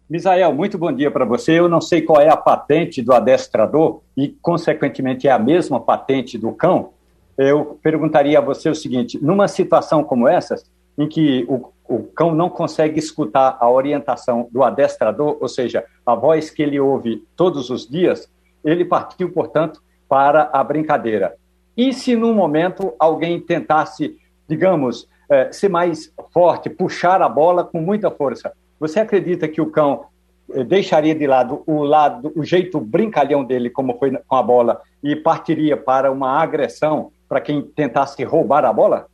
Misael, 0.09 0.55
muito 0.55 0.79
bom 0.79 0.93
dia 0.93 1.11
para 1.11 1.25
você. 1.25 1.59
Eu 1.59 1.69
não 1.69 1.81
sei 1.81 2.03
qual 2.03 2.21
é 2.21 2.29
a 2.29 2.37
patente 2.37 3.03
do 3.03 3.13
adestrador 3.13 4.03
e, 4.17 4.29
consequentemente, 4.41 5.27
é 5.27 5.33
a 5.33 5.39
mesma 5.39 5.81
patente 5.81 6.39
do 6.39 6.53
cão. 6.53 6.91
Eu 7.37 7.79
perguntaria 7.83 8.39
a 8.39 8.43
você 8.43 8.69
o 8.69 8.75
seguinte: 8.75 9.19
numa 9.21 9.49
situação 9.49 10.05
como 10.05 10.29
essa, 10.29 10.55
em 10.97 11.09
que 11.09 11.45
o, 11.49 11.73
o 11.89 12.03
cão 12.03 12.35
não 12.35 12.49
consegue 12.49 12.99
escutar 12.99 13.57
a 13.61 13.71
orientação 13.71 14.49
do 14.51 14.63
adestrador, 14.63 15.37
ou 15.41 15.49
seja, 15.49 15.85
a 16.05 16.15
voz 16.15 16.51
que 16.51 16.63
ele 16.63 16.81
ouve 16.81 17.25
todos 17.37 17.71
os 17.71 17.89
dias, 17.89 18.29
ele 18.65 18.85
partiu, 18.85 19.31
portanto, 19.31 19.83
para 20.09 20.51
a 20.53 20.63
brincadeira. 20.63 21.35
E 21.77 21.93
se 21.93 22.17
num 22.17 22.35
momento 22.35 22.95
alguém 22.99 23.41
tentasse, 23.41 24.17
digamos, 24.49 25.09
eh, 25.29 25.53
ser 25.53 25.69
mais 25.69 26.13
forte, 26.33 26.71
puxar 26.71 27.21
a 27.21 27.29
bola 27.29 27.65
com 27.65 27.81
muita 27.81 28.11
força, 28.11 28.53
você 28.79 29.01
acredita 29.01 29.49
que 29.49 29.61
o 29.61 29.71
cão 29.71 30.07
eh, 30.53 30.65
deixaria 30.65 31.15
de 31.15 31.27
lado 31.27 31.63
o 31.67 31.83
lado, 31.83 32.33
o 32.35 32.45
jeito 32.45 32.81
brincalhão 32.81 33.45
dele, 33.45 33.69
como 33.69 33.99
foi 33.99 34.17
com 34.17 34.37
a 34.37 34.43
bola, 34.43 34.81
e 35.03 35.15
partiria 35.15 35.77
para 35.77 36.11
uma 36.11 36.41
agressão 36.41 37.11
para 37.29 37.41
quem 37.41 37.61
tentasse 37.61 38.23
roubar 38.25 38.65
a 38.65 38.73
bola? 38.73 39.07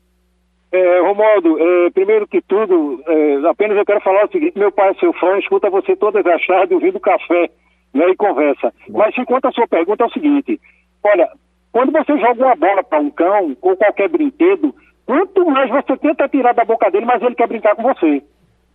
É, 0.72 1.00
é, 1.00 1.90
primeiro 1.90 2.26
que 2.26 2.40
tudo, 2.40 3.02
é, 3.06 3.48
apenas 3.48 3.76
eu 3.76 3.84
quero 3.84 4.00
falar 4.00 4.24
o 4.24 4.30
seguinte: 4.30 4.58
meu 4.58 4.72
pai 4.72 4.90
é 4.90 4.94
seu 4.94 5.12
fã, 5.12 5.38
escuta 5.38 5.68
você 5.68 5.94
todas 5.94 6.24
as 6.26 6.46
tardes 6.46 6.72
ouvindo 6.72 6.98
café 6.98 7.50
né, 7.92 8.08
e 8.08 8.16
conversa. 8.16 8.72
Mas 8.88 9.16
enquanto 9.18 9.46
a 9.46 9.52
sua 9.52 9.68
pergunta 9.68 10.04
é 10.04 10.06
o 10.06 10.12
seguinte: 10.12 10.58
olha, 11.04 11.28
quando 11.72 11.92
você 11.92 12.18
joga 12.18 12.46
uma 12.46 12.56
bola 12.56 12.82
para 12.82 13.00
um 13.00 13.10
cão 13.10 13.56
ou 13.60 13.76
qualquer 13.76 14.08
brinquedo, 14.08 14.74
quanto 15.04 15.44
mais 15.44 15.70
você 15.70 15.94
tenta 15.98 16.28
tirar 16.28 16.54
da 16.54 16.64
boca 16.64 16.90
dele, 16.90 17.04
mais 17.04 17.22
ele 17.22 17.34
quer 17.34 17.48
brincar 17.48 17.76
com 17.76 17.82
você. 17.82 18.22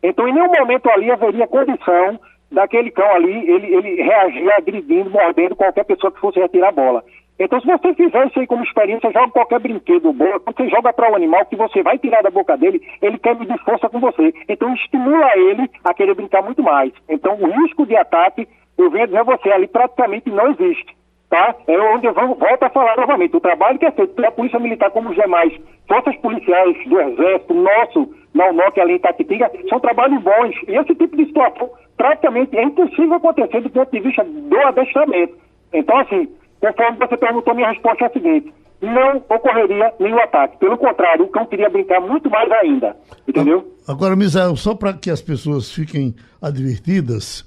Então, 0.04 0.28
em 0.28 0.34
nenhum 0.34 0.52
momento 0.56 0.90
ali 0.92 1.10
haveria 1.10 1.48
condição 1.48 2.20
daquele 2.52 2.92
cão 2.92 3.12
ali, 3.12 3.50
ele, 3.50 3.76
ele 3.76 4.02
reagir 4.04 4.52
agredindo, 4.52 5.10
mordendo 5.10 5.56
qualquer 5.56 5.84
pessoa 5.84 6.12
que 6.12 6.20
fosse 6.20 6.40
retirar 6.40 6.70
a 6.70 6.72
bola. 6.72 7.04
Então, 7.39 7.62
se 7.62 7.67
você 7.67 7.93
fizer 7.93 8.28
isso 8.28 8.39
aí 8.39 8.47
como 8.47 8.63
experiência, 8.63 9.12
joga 9.12 9.32
qualquer 9.32 9.60
brinquedo 9.60 10.12
bom, 10.12 10.26
você 10.45 10.67
joga 10.69 10.91
para 10.91 11.12
o 11.12 11.15
animal 11.15 11.45
que 11.45 11.56
você 11.56 11.84
vai 11.84 11.97
tirar 12.00 12.23
da 12.23 12.32
boca 12.32 12.58
dele, 12.58 12.82
ele 13.02 13.19
quer 13.19 13.36
medir 13.36 13.58
força 13.60 13.88
com 13.89 14.00
você. 14.00 14.34
Então, 14.50 14.73
estimula 14.73 15.38
ele 15.38 15.69
a 15.84 15.93
querer 15.93 16.15
brincar 16.15 16.41
muito 16.41 16.63
mais. 16.63 16.91
Então, 17.08 17.38
o 17.39 17.62
risco 17.62 17.86
de 17.86 17.95
ataque, 17.95 18.47
eu 18.78 18.89
venho 18.89 19.06
dizer 19.06 19.19
a 19.19 19.23
você, 19.23 19.50
ali 19.52 19.67
praticamente 19.67 20.32
não 20.32 20.50
existe. 20.50 20.97
Tá? 21.30 21.54
É 21.67 21.78
onde 21.93 22.08
eu 22.08 22.13
volto 22.13 22.63
a 22.63 22.69
falar 22.69 22.95
novamente. 22.95 23.36
O 23.36 23.41
trabalho 23.41 23.78
que 23.78 23.86
é 23.86 23.91
feito 23.91 24.13
pela 24.13 24.32
Polícia 24.32 24.60
Militar, 24.60 24.89
como 24.91 25.10
os 25.10 25.15
demais 25.15 25.54
forças 25.88 26.15
policiais 26.17 26.88
do 26.88 27.02
Exército, 27.02 27.54
nosso, 27.54 28.15
na 28.34 28.47
UNOC, 28.47 28.80
ali 28.80 28.93
em 28.93 29.00
Tatitinga, 29.00 29.52
são 29.67 29.80
trabalhos 29.80 30.23
bons. 30.23 30.56
E 30.67 30.76
esse 30.76 30.95
tipo 30.95 31.17
de 31.17 31.26
situação 31.26 31.69
praticamente 31.97 32.58
é 32.58 32.63
impossível 32.63 33.15
acontecer 33.15 33.60
do 33.60 33.69
ponto 33.69 33.91
de 33.91 34.00
vista 34.00 34.23
do 34.23 34.58
adestramento. 34.60 35.36
Então, 35.73 35.97
assim, 36.00 36.30
Conforme 36.60 36.98
você 36.98 37.17
perguntou, 37.17 37.56
minha 37.56 37.70
resposta 37.70 38.06
é 38.06 38.08
a 38.08 38.12
seguinte: 38.12 38.54
não 38.82 39.17
ocorreria 39.17 39.93
nenhum 40.00 40.20
ataque. 40.20 40.58
Pelo 40.58 40.78
contrário, 40.78 41.26
o 41.26 41.30
cão 41.30 41.46
queria 41.46 41.70
brincar 41.70 42.00
muito 42.00 42.30
mais 42.30 42.52
ainda. 42.52 42.96
Entendeu? 43.28 43.76
Agora, 43.88 44.15
Misael, 44.15 44.56
só 44.56 44.76
para 44.76 44.93
que 44.93 45.10
as 45.10 45.22
pessoas 45.22 45.72
fiquem 45.72 46.15
advertidas, 46.41 47.46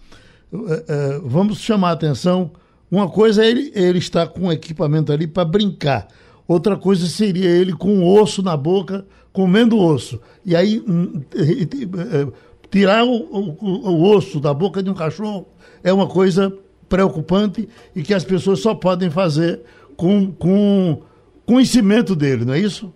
é, 0.52 1.16
é, 1.16 1.20
vamos 1.22 1.60
chamar 1.60 1.90
a 1.90 1.92
atenção. 1.92 2.50
Uma 2.90 3.08
coisa 3.08 3.44
é 3.44 3.48
ele, 3.48 3.70
ele 3.74 3.98
estar 3.98 4.26
com 4.28 4.48
o 4.48 4.52
equipamento 4.52 5.12
ali 5.12 5.26
para 5.26 5.44
brincar. 5.44 6.08
Outra 6.48 6.76
coisa 6.76 7.06
seria 7.06 7.48
ele 7.48 7.72
com 7.72 8.00
o 8.00 8.20
osso 8.20 8.42
na 8.42 8.56
boca, 8.56 9.06
comendo 9.32 9.78
osso. 9.78 10.20
E 10.44 10.56
aí, 10.56 10.82
hum, 10.88 11.22
é, 11.32 12.26
tirar 12.68 13.04
o, 13.04 13.12
o, 13.12 13.90
o 13.90 14.16
osso 14.16 14.40
da 14.40 14.52
boca 14.52 14.82
de 14.82 14.90
um 14.90 14.94
cachorro 14.94 15.46
é 15.84 15.92
uma 15.92 16.08
coisa 16.08 16.52
preocupante 16.90 17.68
e 17.94 18.02
que 18.02 18.12
as 18.12 18.24
pessoas 18.24 18.60
só 18.60 18.74
podem 18.74 19.08
fazer 19.08 19.62
com, 19.96 20.32
com 20.32 21.00
conhecimento 21.46 22.16
dele, 22.16 22.44
não 22.44 22.52
é 22.52 22.58
isso? 22.58 22.92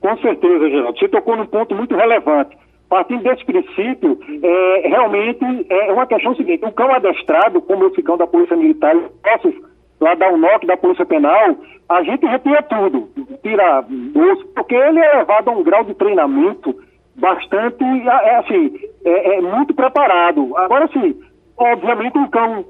Com 0.00 0.16
certeza, 0.18 0.68
Geraldo. 0.68 0.98
Você 0.98 1.08
tocou 1.08 1.36
num 1.36 1.46
ponto 1.46 1.74
muito 1.74 1.94
relevante. 1.94 2.58
Partindo 2.88 3.22
desse 3.22 3.44
princípio, 3.44 4.18
é, 4.42 4.88
realmente 4.88 5.44
é 5.70 5.92
uma 5.92 6.06
questão 6.06 6.34
seguinte: 6.34 6.64
o 6.64 6.72
cão 6.72 6.92
adestrado, 6.92 7.62
como 7.62 7.86
esse 7.86 8.02
cão 8.02 8.16
da 8.16 8.26
Polícia 8.26 8.56
Militar, 8.56 8.96
nossos 8.96 9.54
lá 10.00 10.14
da 10.14 10.28
UNOC, 10.32 10.66
da 10.66 10.76
Polícia 10.76 11.06
Penal, 11.06 11.56
a 11.88 12.02
gente 12.02 12.26
retira 12.26 12.62
tudo, 12.62 13.08
tira 13.42 13.80
osso, 13.80 14.46
porque 14.54 14.74
ele 14.74 14.98
é 14.98 15.18
levado 15.18 15.48
a 15.48 15.52
um 15.52 15.62
grau 15.62 15.84
de 15.84 15.94
treinamento 15.94 16.74
bastante, 17.14 17.84
é, 17.84 18.36
assim, 18.36 18.72
é, 19.04 19.36
é 19.36 19.40
muito 19.40 19.74
preparado. 19.74 20.56
Agora, 20.56 20.88
sim, 20.88 21.14
obviamente 21.56 22.18
um 22.18 22.28
cão 22.28 22.64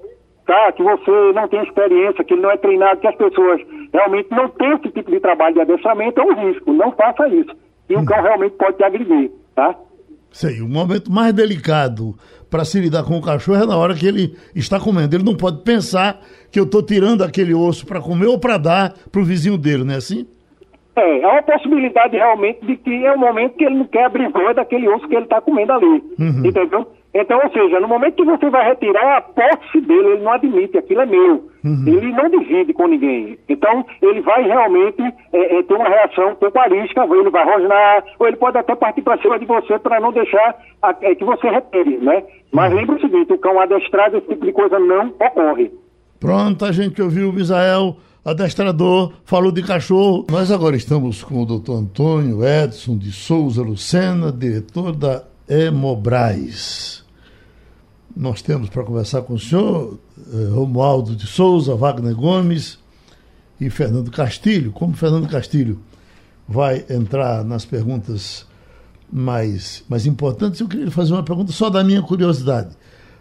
tá, 0.50 0.72
que 0.72 0.82
você 0.82 1.32
não 1.32 1.46
tem 1.46 1.62
experiência, 1.62 2.24
que 2.24 2.34
ele 2.34 2.42
não 2.42 2.50
é 2.50 2.56
treinado, 2.56 3.00
que 3.00 3.06
as 3.06 3.14
pessoas 3.14 3.60
realmente 3.92 4.28
não 4.32 4.48
têm 4.48 4.72
esse 4.72 4.90
tipo 4.90 5.08
de 5.08 5.20
trabalho 5.20 5.54
de 5.54 5.60
adestramento, 5.60 6.20
é 6.20 6.24
um 6.24 6.34
risco. 6.34 6.72
Não 6.72 6.90
faça 6.90 7.28
isso. 7.28 7.50
E 7.88 7.96
hum. 7.96 8.00
o 8.00 8.04
cão 8.04 8.20
realmente 8.20 8.56
pode 8.56 8.76
te 8.76 8.82
agredir, 8.82 9.30
tá? 9.54 9.76
Sei, 10.32 10.60
o 10.60 10.68
momento 10.68 11.10
mais 11.10 11.32
delicado 11.32 12.14
para 12.50 12.64
se 12.64 12.80
lidar 12.80 13.04
com 13.04 13.16
o 13.16 13.22
cachorro 13.22 13.62
é 13.62 13.66
na 13.66 13.76
hora 13.76 13.94
que 13.94 14.06
ele 14.06 14.36
está 14.54 14.80
comendo. 14.80 15.14
Ele 15.14 15.24
não 15.24 15.36
pode 15.36 15.62
pensar 15.62 16.20
que 16.50 16.58
eu 16.58 16.64
estou 16.64 16.82
tirando 16.82 17.22
aquele 17.22 17.54
osso 17.54 17.86
para 17.86 18.00
comer 18.00 18.26
ou 18.26 18.38
para 18.38 18.58
dar 18.58 18.94
para 19.10 19.20
o 19.20 19.24
vizinho 19.24 19.56
dele, 19.56 19.84
não 19.84 19.94
é 19.94 19.98
assim? 19.98 20.26
É, 20.96 21.20
é 21.20 21.26
uma 21.26 21.42
possibilidade 21.42 22.16
realmente 22.16 22.64
de 22.66 22.76
que 22.76 23.06
é 23.06 23.12
o 23.12 23.18
momento 23.18 23.56
que 23.56 23.64
ele 23.64 23.76
não 23.76 23.86
quer 23.86 24.04
abrir 24.04 24.28
mão 24.28 24.52
daquele 24.52 24.88
osso 24.88 25.06
que 25.08 25.14
ele 25.14 25.24
está 25.24 25.40
comendo 25.40 25.72
ali. 25.72 26.02
Uhum. 26.18 26.44
Entendeu? 26.44 26.86
Então, 27.12 27.40
ou 27.42 27.50
seja, 27.52 27.80
no 27.80 27.88
momento 27.88 28.14
que 28.14 28.24
você 28.24 28.48
vai 28.50 28.68
retirar 28.68 29.16
a 29.16 29.20
posse 29.20 29.80
dele, 29.80 30.10
ele 30.10 30.22
não 30.22 30.32
admite, 30.32 30.78
aquilo 30.78 31.00
é 31.00 31.06
meu. 31.06 31.50
Uhum. 31.64 31.84
Ele 31.86 32.12
não 32.12 32.30
divide 32.30 32.72
com 32.72 32.86
ninguém. 32.86 33.36
Então, 33.48 33.84
ele 34.00 34.20
vai 34.20 34.44
realmente 34.44 35.02
é, 35.32 35.58
é, 35.58 35.62
ter 35.62 35.74
uma 35.74 35.88
reação 35.88 36.36
pouco 36.36 36.58
arisca, 36.60 37.04
ou 37.04 37.16
ele 37.16 37.30
vai 37.30 37.44
rosnar, 37.44 38.04
ou 38.18 38.28
ele 38.28 38.36
pode 38.36 38.58
até 38.58 38.76
partir 38.76 39.02
para 39.02 39.20
cima 39.20 39.38
de 39.40 39.44
você 39.44 39.76
para 39.80 39.98
não 39.98 40.12
deixar 40.12 40.54
a, 40.82 40.94
é, 41.00 41.14
que 41.16 41.24
você 41.24 41.48
retire, 41.48 41.98
né? 41.98 42.22
Mas 42.52 42.72
uhum. 42.72 42.78
lembre 42.78 42.96
o 42.96 43.00
seguinte, 43.00 43.32
o 43.32 43.38
cão 43.38 43.58
adestrado, 43.58 44.16
esse 44.16 44.28
tipo 44.28 44.46
de 44.46 44.52
coisa 44.52 44.78
não 44.78 45.08
ocorre. 45.08 45.72
Pronto, 46.20 46.64
a 46.64 46.70
gente 46.70 47.02
ouviu 47.02 47.30
o 47.30 47.32
Misael, 47.32 47.96
adestrador, 48.24 49.14
falou 49.24 49.50
de 49.50 49.66
cachorro. 49.66 50.26
Nós 50.30 50.52
agora 50.52 50.76
estamos 50.76 51.24
com 51.24 51.42
o 51.42 51.46
doutor 51.46 51.74
Antônio 51.78 52.44
Edson 52.44 52.96
de 52.96 53.10
Souza 53.10 53.62
Lucena, 53.62 54.30
diretor 54.30 54.94
da 54.94 55.24
Hemobras 55.48 56.99
nós 58.16 58.42
temos 58.42 58.68
para 58.68 58.82
conversar 58.82 59.22
com 59.22 59.34
o 59.34 59.38
senhor 59.38 59.98
eh, 60.32 60.48
Romualdo 60.50 61.14
de 61.14 61.26
Souza, 61.26 61.74
Wagner 61.74 62.14
Gomes 62.14 62.78
e 63.60 63.70
Fernando 63.70 64.10
Castilho. 64.10 64.72
Como 64.72 64.94
Fernando 64.94 65.28
Castilho 65.28 65.80
vai 66.48 66.84
entrar 66.90 67.44
nas 67.44 67.64
perguntas 67.64 68.46
mais, 69.12 69.84
mais 69.88 70.06
importantes, 70.06 70.60
eu 70.60 70.68
queria 70.68 70.90
fazer 70.90 71.12
uma 71.12 71.22
pergunta 71.22 71.52
só 71.52 71.70
da 71.70 71.82
minha 71.82 72.02
curiosidade. 72.02 72.70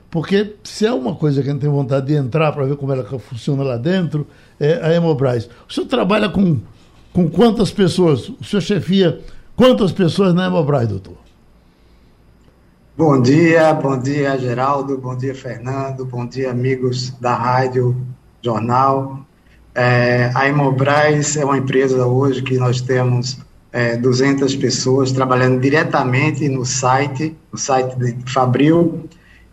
Porque 0.09 0.55
se 0.63 0.85
é 0.85 0.91
uma 0.91 1.15
coisa 1.15 1.41
que 1.41 1.49
a 1.49 1.51
gente 1.53 1.61
tem 1.61 1.69
vontade 1.69 2.07
de 2.07 2.15
entrar 2.15 2.51
para 2.51 2.65
ver 2.65 2.75
como 2.75 2.91
ela 2.91 3.03
funciona 3.19 3.63
lá 3.63 3.77
dentro, 3.77 4.25
é 4.59 4.73
a 4.81 4.93
Hemobras. 4.93 5.47
O 5.67 5.73
senhor 5.73 5.87
trabalha 5.87 6.29
com, 6.29 6.59
com 7.13 7.29
quantas 7.29 7.71
pessoas? 7.71 8.27
O 8.27 8.43
senhor 8.43 8.61
chefia 8.61 9.21
quantas 9.55 9.91
pessoas 9.91 10.33
na 10.33 10.47
Hemobras, 10.47 10.87
doutor? 10.87 11.28
Bom 12.99 13.21
dia, 13.21 13.73
bom 13.73 13.97
dia 13.97 14.37
Geraldo, 14.37 14.97
bom 14.97 15.15
dia 15.15 15.33
Fernando, 15.33 16.03
bom 16.03 16.25
dia 16.25 16.51
amigos 16.51 17.11
da 17.11 17.33
Rádio 17.33 17.95
Jornal. 18.41 19.25
É, 19.73 20.29
a 20.35 20.49
Imobras 20.49 21.37
é 21.37 21.45
uma 21.45 21.57
empresa 21.57 22.05
hoje 22.05 22.41
que 22.41 22.57
nós 22.57 22.81
temos 22.81 23.39
é, 23.71 23.95
200 23.95 24.53
pessoas 24.57 25.13
trabalhando 25.13 25.61
diretamente 25.61 26.49
no 26.49 26.65
site, 26.65 27.33
no 27.53 27.57
site 27.57 27.95
de 27.97 28.29
Fabril, 28.29 29.07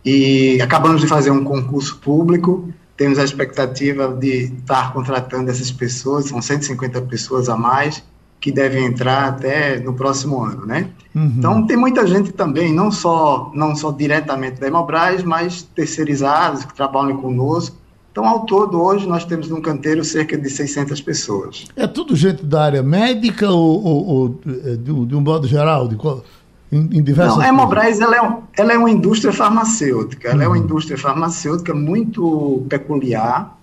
E 0.05 0.61
acabamos 0.61 1.03
de 1.03 1.07
fazer 1.07 1.31
um 1.31 1.45
concurso 1.45 2.01
público, 2.01 2.69
temos 2.97 3.17
a 3.17 3.23
expectativa 3.23 4.09
de 4.09 4.53
estar 4.59 4.93
contratando 4.93 5.53
essas 5.53 5.71
pessoas, 5.71 6.25
são 6.25 6.43
150 6.43 7.01
pessoas 7.03 7.49
a 7.49 7.57
mais, 7.57 8.03
que 8.47 8.53
devem 8.53 8.85
entrar 8.85 9.27
até 9.27 9.81
no 9.81 9.93
próximo 9.93 10.41
ano, 10.41 10.65
né? 10.65 10.89
Uhum. 11.13 11.33
Então 11.37 11.67
tem 11.67 11.77
muita 11.77 12.07
gente 12.07 12.31
também, 12.31 12.73
não 12.73 12.93
só 12.93 13.51
não 13.53 13.75
só 13.75 13.91
diretamente 13.91 14.61
da 14.61 14.69
Hemobras, 14.69 15.25
mas 15.25 15.63
terceirizados 15.63 16.65
que 16.65 16.73
trabalham 16.73 17.17
conosco. 17.17 17.77
Então, 18.13 18.25
ao 18.25 18.47
todo, 18.47 18.81
hoje 18.81 19.05
nós 19.09 19.25
temos 19.25 19.49
no 19.49 19.61
canteiro 19.61 20.05
cerca 20.05 20.39
de 20.39 20.49
600 20.49 21.01
pessoas. 21.01 21.65
É 21.75 21.89
tudo 21.89 22.15
gente 22.15 22.47
da 22.47 22.63
área 22.63 22.85
médica 22.85 23.51
ou, 23.51 23.85
ou, 23.85 24.07
ou 24.07 24.41
é, 24.47 24.77
de, 24.77 25.07
de, 25.07 25.15
um 25.17 25.21
modo 25.21 25.49
geral? 25.49 25.89
De 25.89 25.97
qual, 25.97 26.23
em, 26.71 26.83
em 26.99 27.03
diversas 27.03 27.37
Não, 27.37 27.43
a 27.43 27.49
Hemobras 27.49 28.01
ela 28.01 28.15
é, 28.17 28.23
um, 28.23 28.43
ela 28.57 28.73
é 28.73 28.79
uma 28.79 28.91
indústria 28.91 29.33
farmacêutica. 29.33 30.29
Ela 30.29 30.37
uhum. 30.37 30.43
é 30.43 30.47
uma 30.47 30.57
uhum. 30.57 30.63
indústria 30.63 30.97
farmacêutica 30.97 31.75
muito 31.75 32.65
peculiar, 32.69 33.59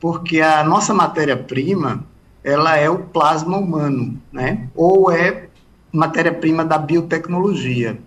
porque 0.00 0.40
a 0.40 0.64
nossa 0.64 0.92
matéria-prima 0.92 2.04
ela 2.44 2.76
é 2.76 2.88
o 2.90 2.98
plasma 2.98 3.56
humano, 3.56 4.20
né? 4.30 4.68
Ou 4.74 5.10
é 5.10 5.48
matéria-prima 5.90 6.64
da 6.64 6.78
biotecnologia. 6.78 7.98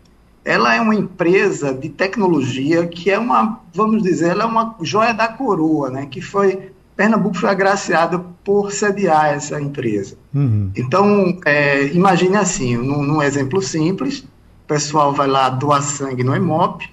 Ela 0.46 0.76
é 0.76 0.80
uma 0.80 0.96
empresa 0.96 1.74
de 1.74 1.90
tecnologia 1.90 2.86
que 2.88 3.10
é 3.10 3.18
uma, 3.18 3.62
vamos 3.74 4.04
dizer, 4.04 4.30
ela 4.30 4.44
é 4.44 4.46
uma 4.46 4.76
joia 4.82 5.14
da 5.14 5.28
coroa, 5.28 5.90
né? 5.90 6.06
Que 6.06 6.22
foi 6.22 6.72
Pernambuco 6.98 7.38
foi 7.38 7.50
agraciado 7.50 8.26
por 8.44 8.72
sediar 8.72 9.28
essa 9.28 9.62
empresa. 9.62 10.18
Uhum. 10.34 10.72
Então, 10.76 11.38
é, 11.46 11.86
imagine 11.94 12.38
assim, 12.38 12.76
num, 12.76 13.04
num, 13.04 13.22
exemplo 13.22 13.62
simples, 13.62 14.22
o 14.22 14.68
pessoal 14.68 15.14
vai 15.14 15.28
lá 15.28 15.48
doar 15.48 15.84
sangue 15.84 16.24
no 16.24 16.36
EMOP, 16.36 16.90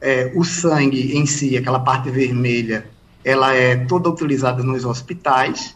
é, 0.00 0.32
o 0.34 0.42
sangue 0.42 1.16
em 1.16 1.24
si, 1.26 1.56
aquela 1.56 1.78
parte 1.78 2.10
vermelha, 2.10 2.86
ela 3.24 3.54
é 3.54 3.76
toda 3.76 4.10
utilizada 4.10 4.64
nos 4.64 4.84
hospitais, 4.84 5.75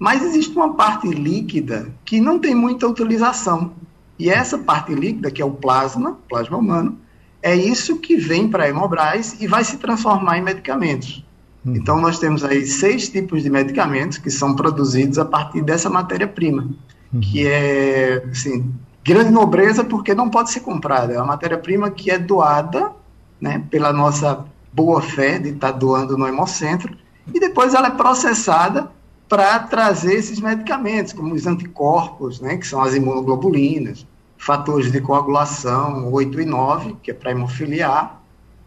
mas 0.00 0.22
existe 0.22 0.56
uma 0.56 0.72
parte 0.72 1.06
líquida 1.08 1.92
que 2.06 2.22
não 2.22 2.38
tem 2.38 2.54
muita 2.54 2.88
utilização. 2.88 3.72
E 4.18 4.30
essa 4.30 4.56
parte 4.56 4.94
líquida, 4.94 5.30
que 5.30 5.42
é 5.42 5.44
o 5.44 5.50
plasma, 5.50 6.18
plasma 6.26 6.56
humano, 6.56 6.96
é 7.42 7.54
isso 7.54 7.98
que 7.98 8.16
vem 8.16 8.48
para 8.48 8.64
a 8.64 8.68
Hemobras 8.68 9.36
e 9.38 9.46
vai 9.46 9.62
se 9.62 9.76
transformar 9.76 10.38
em 10.38 10.42
medicamentos. 10.42 11.22
Uhum. 11.62 11.76
Então, 11.76 12.00
nós 12.00 12.18
temos 12.18 12.42
aí 12.42 12.64
seis 12.64 13.10
tipos 13.10 13.42
de 13.42 13.50
medicamentos 13.50 14.16
que 14.16 14.30
são 14.30 14.56
produzidos 14.56 15.18
a 15.18 15.24
partir 15.26 15.60
dessa 15.60 15.90
matéria-prima, 15.90 16.70
uhum. 17.12 17.20
que 17.20 17.46
é, 17.46 18.24
assim, 18.30 18.72
grande 19.04 19.30
nobreza 19.30 19.84
porque 19.84 20.14
não 20.14 20.30
pode 20.30 20.50
ser 20.50 20.60
comprada. 20.60 21.12
É 21.12 21.18
uma 21.18 21.26
matéria-prima 21.26 21.90
que 21.90 22.10
é 22.10 22.18
doada 22.18 22.90
né, 23.38 23.62
pela 23.70 23.92
nossa 23.92 24.46
boa 24.72 25.02
fé 25.02 25.38
de 25.38 25.50
estar 25.50 25.72
tá 25.72 25.78
doando 25.78 26.16
no 26.16 26.26
Hemocentro 26.26 26.96
e 27.34 27.38
depois 27.38 27.74
ela 27.74 27.88
é 27.88 27.90
processada 27.90 28.90
para 29.30 29.60
trazer 29.60 30.14
esses 30.14 30.40
medicamentos, 30.40 31.12
como 31.12 31.32
os 31.32 31.46
anticorpos, 31.46 32.40
né, 32.40 32.56
que 32.56 32.66
são 32.66 32.82
as 32.82 32.96
imunoglobulinas, 32.96 34.04
fatores 34.36 34.90
de 34.90 35.00
coagulação 35.00 36.12
8 36.12 36.40
e 36.40 36.44
9, 36.44 36.96
que 37.00 37.12
é 37.12 37.14
para 37.14 37.30
hemofilia 37.30 37.88
A, 37.88 38.10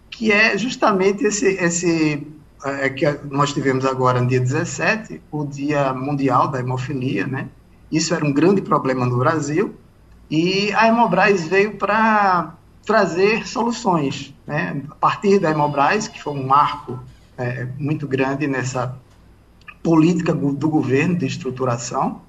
que 0.10 0.32
é 0.32 0.58
justamente 0.58 1.26
esse, 1.26 1.48
esse 1.48 2.26
é, 2.64 2.90
que 2.90 3.06
nós 3.30 3.52
tivemos 3.52 3.86
agora 3.86 4.22
no 4.22 4.28
dia 4.28 4.40
17, 4.40 5.22
o 5.30 5.46
Dia 5.46 5.94
Mundial 5.94 6.48
da 6.48 6.62
Hemofilia, 6.62 7.28
né? 7.28 7.50
Isso 7.92 8.14
era 8.14 8.24
um 8.24 8.32
grande 8.32 8.62
problema 8.62 9.06
no 9.06 9.18
Brasil, 9.18 9.76
e 10.32 10.72
a 10.76 10.88
Hemobras 10.88 11.46
veio 11.46 11.76
para 11.76 12.54
trazer 12.86 13.46
soluções, 13.46 14.34
né? 14.48 14.82
A 14.90 14.96
partir 14.96 15.40
da 15.40 15.52
Hemobras, 15.52 16.08
que 16.08 16.24
foi 16.24 16.32
um 16.32 16.48
marco 16.48 16.98
é, 17.38 17.68
muito 17.78 18.08
grande 18.08 18.48
nessa 18.48 18.98
política 19.84 20.34
do 20.34 20.70
governo 20.70 21.18
de 21.18 21.26
estruturação, 21.26 22.22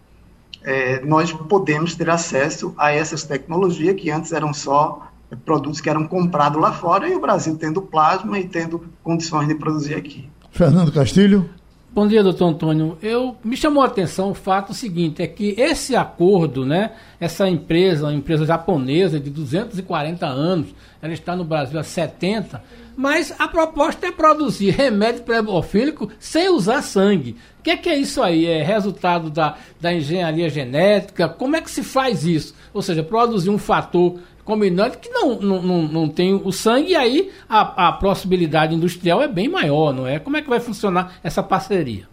é, 0.63 1.05
nós 1.05 1.33
podemos 1.33 1.95
ter 1.95 2.11
acesso 2.11 2.75
a 2.77 2.93
essas 2.93 3.23
tecnologias 3.23 3.95
que 3.95 4.11
antes 4.11 4.33
eram 4.33 4.53
só 4.53 5.09
produtos 5.45 5.81
que 5.81 5.89
eram 5.89 6.07
comprados 6.07 6.61
lá 6.61 6.73
fora 6.73 7.09
e 7.09 7.15
o 7.15 7.21
Brasil 7.21 7.57
tendo 7.57 7.81
plasma 7.81 8.39
e 8.39 8.47
tendo 8.47 8.85
condições 9.03 9.49
de 9.49 9.55
produzir 9.55 9.95
aqui. 9.95 10.29
Fernando 10.51 10.93
Castilho. 10.93 11.49
Bom 11.95 12.09
dia, 12.09 12.25
doutor 12.25 12.49
Antônio. 12.49 12.99
Eu 13.01 13.37
me 13.45 13.57
chamou 13.57 13.81
a 13.81 13.87
atenção 13.87 14.33
o 14.33 14.35
fato 14.35 14.75
seguinte, 14.75 15.23
é 15.23 15.29
que 15.29 15.55
esse 15.57 15.95
acordo, 15.95 16.67
né, 16.67 16.91
essa 17.21 17.49
empresa, 17.49 18.07
uma 18.07 18.13
empresa 18.13 18.45
japonesa 18.45 19.21
de 19.21 19.31
240 19.31 20.27
anos, 20.27 20.75
ela 21.01 21.13
está 21.13 21.37
no 21.37 21.45
Brasil 21.45 21.79
há 21.79 21.85
70, 21.85 22.61
mas 22.97 23.33
a 23.39 23.47
proposta 23.47 24.09
é 24.09 24.11
produzir 24.11 24.71
remédio 24.71 25.23
pré-hemofílico 25.23 26.11
sem 26.19 26.49
usar 26.49 26.83
sangue. 26.83 27.37
O 27.61 27.63
que 27.63 27.71
é, 27.71 27.77
que 27.77 27.89
é 27.89 27.97
isso 27.97 28.21
aí? 28.21 28.45
É 28.45 28.61
resultado 28.61 29.31
da, 29.31 29.57
da 29.81 29.95
engenharia 29.95 30.51
genética? 30.51 31.29
Como 31.29 31.55
é 31.55 31.61
que 31.61 31.71
se 31.71 31.85
faz 31.85 32.25
isso? 32.27 32.57
Ou 32.73 32.83
seja, 32.83 33.05
produzir 33.05 33.51
um 33.51 33.59
fator 33.59 34.19
combinante 34.45 34.99
que 34.99 35.09
não, 35.09 35.41
não, 35.41 35.63
não, 35.63 35.83
não 35.83 36.09
tem 36.09 36.35
o 36.35 36.53
sangue 36.53 36.91
e 36.91 36.97
aí 36.97 37.33
a, 37.49 37.89
a 37.89 37.93
possibilidade 37.93 38.75
industrial 38.75 39.23
é 39.23 39.29
bem 39.29 39.49
maior, 39.49 39.93
não 39.93 40.07
é? 40.07 40.19
Como 40.19 40.37
é 40.37 40.43
que 40.43 40.49
vai 40.49 40.61
funcionar 40.61 41.19
essa 41.23 41.43
parceria? 41.43 42.07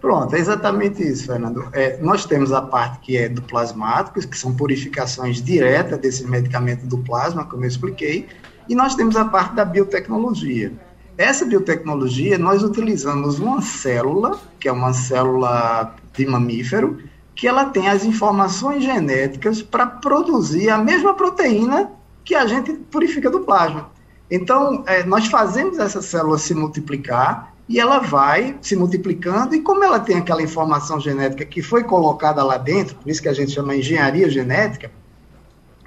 Pronto, 0.00 0.36
é 0.36 0.38
exatamente 0.38 1.02
isso, 1.02 1.26
Fernando. 1.26 1.66
É, 1.72 1.98
nós 2.02 2.26
temos 2.26 2.52
a 2.52 2.60
parte 2.60 2.98
que 3.00 3.16
é 3.16 3.26
do 3.26 3.40
plasmático, 3.40 4.20
que 4.20 4.36
são 4.36 4.54
purificações 4.54 5.40
diretas 5.42 5.98
desses 5.98 6.28
medicamentos 6.28 6.86
do 6.86 6.98
plasma, 6.98 7.46
como 7.46 7.64
eu 7.64 7.68
expliquei, 7.68 8.26
e 8.68 8.74
nós 8.74 8.94
temos 8.94 9.16
a 9.16 9.24
parte 9.24 9.54
da 9.54 9.64
biotecnologia. 9.64 10.72
Essa 11.16 11.46
biotecnologia, 11.46 12.36
nós 12.36 12.62
utilizamos 12.62 13.38
uma 13.38 13.62
célula, 13.62 14.38
que 14.60 14.68
é 14.68 14.72
uma 14.72 14.92
célula 14.92 15.94
de 16.12 16.26
mamífero, 16.26 16.98
que 17.34 17.48
ela 17.48 17.66
tem 17.66 17.88
as 17.88 18.04
informações 18.04 18.84
genéticas 18.84 19.60
para 19.60 19.86
produzir 19.86 20.70
a 20.70 20.78
mesma 20.78 21.14
proteína 21.14 21.90
que 22.24 22.34
a 22.34 22.46
gente 22.46 22.72
purifica 22.72 23.28
do 23.28 23.40
plasma. 23.40 23.90
Então, 24.30 24.84
é, 24.86 25.04
nós 25.04 25.26
fazemos 25.26 25.78
essa 25.78 26.00
célula 26.00 26.38
se 26.38 26.54
multiplicar 26.54 27.52
e 27.68 27.80
ela 27.80 27.98
vai 27.98 28.56
se 28.60 28.76
multiplicando, 28.76 29.54
e 29.54 29.60
como 29.60 29.82
ela 29.82 29.98
tem 29.98 30.16
aquela 30.16 30.42
informação 30.42 31.00
genética 31.00 31.44
que 31.44 31.62
foi 31.62 31.82
colocada 31.82 32.42
lá 32.44 32.58
dentro, 32.58 32.94
por 32.96 33.08
isso 33.08 33.22
que 33.22 33.28
a 33.28 33.32
gente 33.32 33.52
chama 33.52 33.74
engenharia 33.74 34.28
genética, 34.28 34.90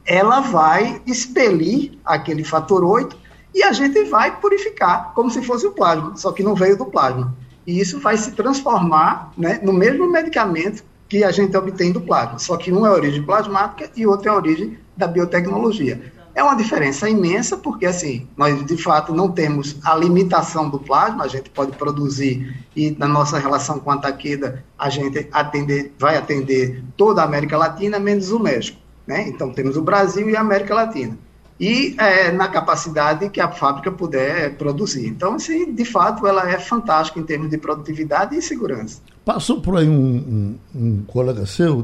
ela 0.06 0.40
vai 0.40 1.02
expelir 1.06 1.98
aquele 2.04 2.44
fator 2.44 2.84
8 2.84 3.16
e 3.54 3.64
a 3.64 3.72
gente 3.74 4.04
vai 4.06 4.40
purificar, 4.40 5.12
como 5.14 5.30
se 5.30 5.42
fosse 5.42 5.68
o 5.68 5.72
plasma, 5.72 6.16
só 6.16 6.32
que 6.32 6.42
não 6.42 6.56
veio 6.56 6.78
do 6.78 6.86
plasma. 6.86 7.36
E 7.66 7.80
isso 7.80 8.00
vai 8.00 8.18
se 8.18 8.32
transformar 8.32 9.32
né, 9.38 9.60
no 9.62 9.74
mesmo 9.74 10.10
medicamento 10.10 10.84
que 11.10 11.24
a 11.24 11.32
gente 11.32 11.56
obtém 11.56 11.92
do 11.92 12.02
plasma, 12.02 12.40
só 12.40 12.58
que 12.58 12.72
um 12.72 12.86
é 12.86 12.90
a 12.90 12.94
origem 12.94 13.24
plasmática 13.24 13.90
e 13.96 14.06
outro 14.06 14.28
é 14.28 14.32
a 14.32 14.36
origem 14.36 14.78
da 14.96 15.08
biotecnologia. 15.08 16.12
É 16.36 16.44
uma 16.44 16.56
diferença 16.56 17.10
imensa, 17.10 17.58
porque 17.58 17.86
assim, 17.86 18.28
nós 18.38 18.64
de 18.64 18.78
fato 18.78 19.14
não 19.14 19.32
temos 19.32 19.78
a 19.84 19.96
limitação 19.96 20.70
do 20.70 20.78
plasma, 20.78 21.24
a 21.24 21.28
gente 21.28 21.50
pode 21.50 21.72
produzir, 21.76 22.56
e 22.76 22.92
na 22.92 23.08
nossa 23.08 23.40
relação 23.40 23.80
com 23.80 23.90
a 23.90 23.98
Taqueda, 23.98 24.64
a 24.78 24.90
gente 24.90 25.28
atender, 25.32 25.96
vai 25.98 26.16
atender 26.16 26.84
toda 26.96 27.22
a 27.22 27.26
América 27.26 27.58
Latina, 27.58 27.98
menos 27.98 28.32
o 28.32 28.40
México. 28.40 28.78
Né? 29.08 29.28
Então 29.30 29.52
temos 29.52 29.78
o 29.78 29.82
Brasil 29.82 30.30
e 30.30 30.36
a 30.36 30.42
América 30.42 30.76
Latina 30.76 31.18
e 31.60 31.96
é, 31.98 32.32
na 32.32 32.48
capacidade 32.48 33.30
que 33.30 33.42
a 33.42 33.50
fábrica 33.50 33.92
puder 33.92 34.56
produzir. 34.58 35.08
Então, 35.08 35.36
assim, 35.36 35.74
de 35.74 35.86
fato, 35.86 36.28
ela 36.28 36.50
é 36.50 36.60
fantástica 36.60 37.20
em 37.20 37.24
termos 37.24 37.50
de 37.50 37.58
produtividade 37.58 38.36
e 38.36 38.42
segurança. 38.42 39.02
Passou 39.26 39.60
por 39.60 39.78
aí 39.78 39.90
um, 39.90 39.94
um, 39.94 40.58
um 40.76 41.04
colega 41.08 41.46
seu, 41.46 41.84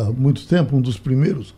há 0.00 0.10
muito 0.12 0.46
tempo, 0.46 0.76
um 0.76 0.80
dos 0.80 0.98
primeiros 0.98 1.54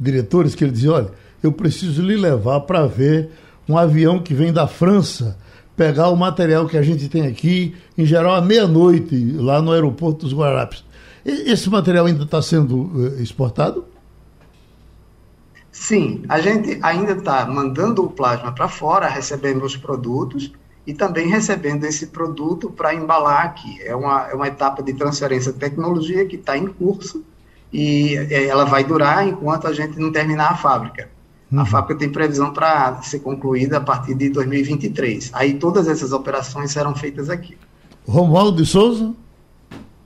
diretores, 0.00 0.54
que 0.54 0.64
ele 0.64 0.72
dizia, 0.72 0.92
olha, 0.92 1.10
eu 1.42 1.52
preciso 1.52 2.02
lhe 2.02 2.16
levar 2.16 2.60
para 2.60 2.86
ver 2.86 3.30
um 3.68 3.76
avião 3.76 4.18
que 4.18 4.34
vem 4.34 4.52
da 4.52 4.66
França 4.66 5.36
pegar 5.76 6.08
o 6.08 6.16
material 6.16 6.66
que 6.66 6.78
a 6.78 6.82
gente 6.82 7.08
tem 7.08 7.26
aqui, 7.26 7.74
em 7.98 8.06
geral, 8.06 8.34
à 8.34 8.40
meia-noite, 8.40 9.32
lá 9.32 9.60
no 9.60 9.72
aeroporto 9.72 10.24
dos 10.24 10.34
Guararapes. 10.34 10.82
Esse 11.24 11.68
material 11.68 12.06
ainda 12.06 12.24
está 12.24 12.40
sendo 12.40 12.90
eh, 13.18 13.22
exportado? 13.22 13.84
Sim, 15.78 16.22
a 16.26 16.40
gente 16.40 16.78
ainda 16.82 17.12
está 17.12 17.44
mandando 17.44 18.02
o 18.02 18.10
plasma 18.10 18.50
para 18.50 18.66
fora, 18.66 19.06
recebendo 19.06 19.62
os 19.62 19.76
produtos 19.76 20.50
e 20.86 20.94
também 20.94 21.28
recebendo 21.28 21.84
esse 21.84 22.06
produto 22.06 22.70
para 22.70 22.94
embalar 22.94 23.44
aqui. 23.44 23.78
É 23.82 23.94
uma, 23.94 24.26
é 24.26 24.34
uma 24.34 24.48
etapa 24.48 24.82
de 24.82 24.94
transferência 24.94 25.52
de 25.52 25.58
tecnologia 25.58 26.24
que 26.24 26.36
está 26.36 26.56
em 26.56 26.66
curso 26.66 27.22
e 27.70 28.16
é, 28.16 28.46
ela 28.46 28.64
vai 28.64 28.84
durar 28.84 29.28
enquanto 29.28 29.68
a 29.68 29.72
gente 29.72 30.00
não 30.00 30.10
terminar 30.10 30.52
a 30.52 30.56
fábrica. 30.56 31.10
Uhum. 31.52 31.60
A 31.60 31.66
fábrica 31.66 32.00
tem 32.00 32.10
previsão 32.10 32.54
para 32.54 33.00
ser 33.02 33.20
concluída 33.20 33.76
a 33.76 33.80
partir 33.80 34.14
de 34.14 34.30
2023. 34.30 35.30
Aí 35.34 35.54
todas 35.58 35.86
essas 35.88 36.10
operações 36.10 36.72
serão 36.72 36.94
feitas 36.94 37.28
aqui. 37.28 37.56
Romualdo 38.08 38.56
de 38.62 38.66
Souza. 38.66 39.14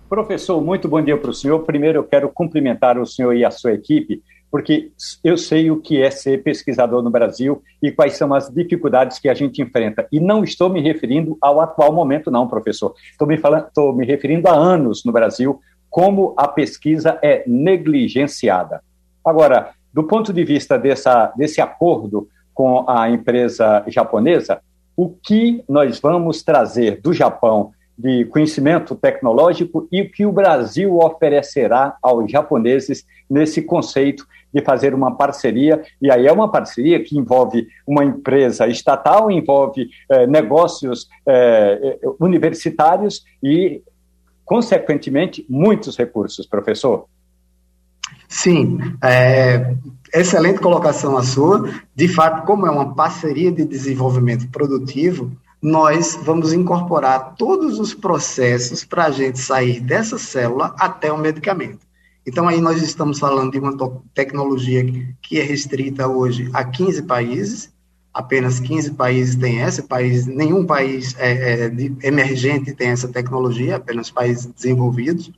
Professor, 0.08 0.60
muito 0.60 0.88
bom 0.88 1.00
dia 1.00 1.16
para 1.16 1.30
o 1.30 1.34
senhor. 1.34 1.60
Primeiro, 1.60 2.00
eu 2.00 2.04
quero 2.04 2.28
cumprimentar 2.28 2.98
o 2.98 3.06
senhor 3.06 3.34
e 3.36 3.44
a 3.44 3.52
sua 3.52 3.72
equipe 3.72 4.20
porque 4.50 4.90
eu 5.22 5.36
sei 5.36 5.70
o 5.70 5.80
que 5.80 6.02
é 6.02 6.10
ser 6.10 6.42
pesquisador 6.42 7.02
no 7.02 7.10
Brasil 7.10 7.62
e 7.82 7.92
quais 7.92 8.14
são 8.14 8.34
as 8.34 8.50
dificuldades 8.50 9.18
que 9.18 9.28
a 9.28 9.34
gente 9.34 9.62
enfrenta. 9.62 10.08
E 10.10 10.18
não 10.18 10.42
estou 10.42 10.68
me 10.68 10.80
referindo 10.80 11.38
ao 11.40 11.60
atual 11.60 11.92
momento, 11.92 12.30
não, 12.30 12.48
professor. 12.48 12.94
Estou 13.10 13.28
me, 13.28 13.38
falando, 13.38 13.68
estou 13.68 13.94
me 13.94 14.04
referindo 14.04 14.48
a 14.48 14.52
anos 14.52 15.04
no 15.04 15.12
Brasil, 15.12 15.60
como 15.88 16.34
a 16.36 16.48
pesquisa 16.48 17.18
é 17.22 17.44
negligenciada. 17.46 18.82
Agora, 19.24 19.70
do 19.92 20.04
ponto 20.04 20.32
de 20.32 20.44
vista 20.44 20.78
dessa, 20.78 21.32
desse 21.36 21.60
acordo 21.60 22.28
com 22.52 22.84
a 22.88 23.08
empresa 23.08 23.84
japonesa, 23.86 24.60
o 24.96 25.08
que 25.08 25.64
nós 25.68 26.00
vamos 26.00 26.42
trazer 26.42 27.00
do 27.00 27.12
Japão 27.12 27.72
de 28.00 28.24
conhecimento 28.26 28.94
tecnológico 28.94 29.86
e 29.92 30.00
o 30.02 30.10
que 30.10 30.24
o 30.24 30.32
Brasil 30.32 30.98
oferecerá 30.98 31.96
aos 32.02 32.30
japoneses 32.30 33.04
nesse 33.28 33.60
conceito 33.60 34.26
de 34.52 34.62
fazer 34.62 34.94
uma 34.94 35.16
parceria, 35.16 35.82
e 36.00 36.10
aí 36.10 36.26
é 36.26 36.32
uma 36.32 36.50
parceria 36.50 37.02
que 37.02 37.16
envolve 37.16 37.68
uma 37.86 38.04
empresa 38.04 38.66
estatal, 38.66 39.30
envolve 39.30 39.88
eh, 40.08 40.26
negócios 40.26 41.08
eh, 41.26 41.98
eh 42.02 42.08
universitários 42.18 43.24
e, 43.42 43.82
consequentemente, 44.44 45.46
muitos 45.48 45.96
recursos, 45.96 46.46
professor. 46.46 47.06
Sim, 48.28 48.78
é, 49.02 49.74
excelente 50.14 50.60
colocação 50.60 51.16
a 51.16 51.22
sua. 51.22 51.68
De 51.96 52.06
fato, 52.06 52.46
como 52.46 52.66
é 52.66 52.70
uma 52.70 52.94
parceria 52.94 53.50
de 53.50 53.64
desenvolvimento 53.64 54.48
produtivo, 54.50 55.32
nós 55.60 56.18
vamos 56.22 56.52
incorporar 56.52 57.34
todos 57.36 57.78
os 57.78 57.92
processos 57.92 58.84
para 58.84 59.06
a 59.06 59.10
gente 59.10 59.38
sair 59.38 59.80
dessa 59.80 60.16
célula 60.16 60.74
até 60.78 61.12
o 61.12 61.18
medicamento. 61.18 61.89
Então, 62.30 62.46
aí 62.46 62.60
nós 62.60 62.80
estamos 62.80 63.18
falando 63.18 63.50
de 63.50 63.58
uma 63.58 63.76
tecnologia 64.14 64.84
que 65.20 65.40
é 65.40 65.42
restrita 65.42 66.06
hoje 66.06 66.48
a 66.52 66.62
15 66.62 67.02
países, 67.02 67.72
apenas 68.14 68.60
15 68.60 68.92
países 68.92 69.34
têm 69.34 69.60
essa, 69.60 69.82
país, 69.82 70.26
nenhum 70.26 70.64
país 70.64 71.16
é, 71.18 71.64
é, 71.64 72.06
emergente 72.06 72.72
tem 72.72 72.90
essa 72.90 73.08
tecnologia, 73.08 73.74
apenas 73.74 74.12
países 74.12 74.46
desenvolvidos, 74.46 75.32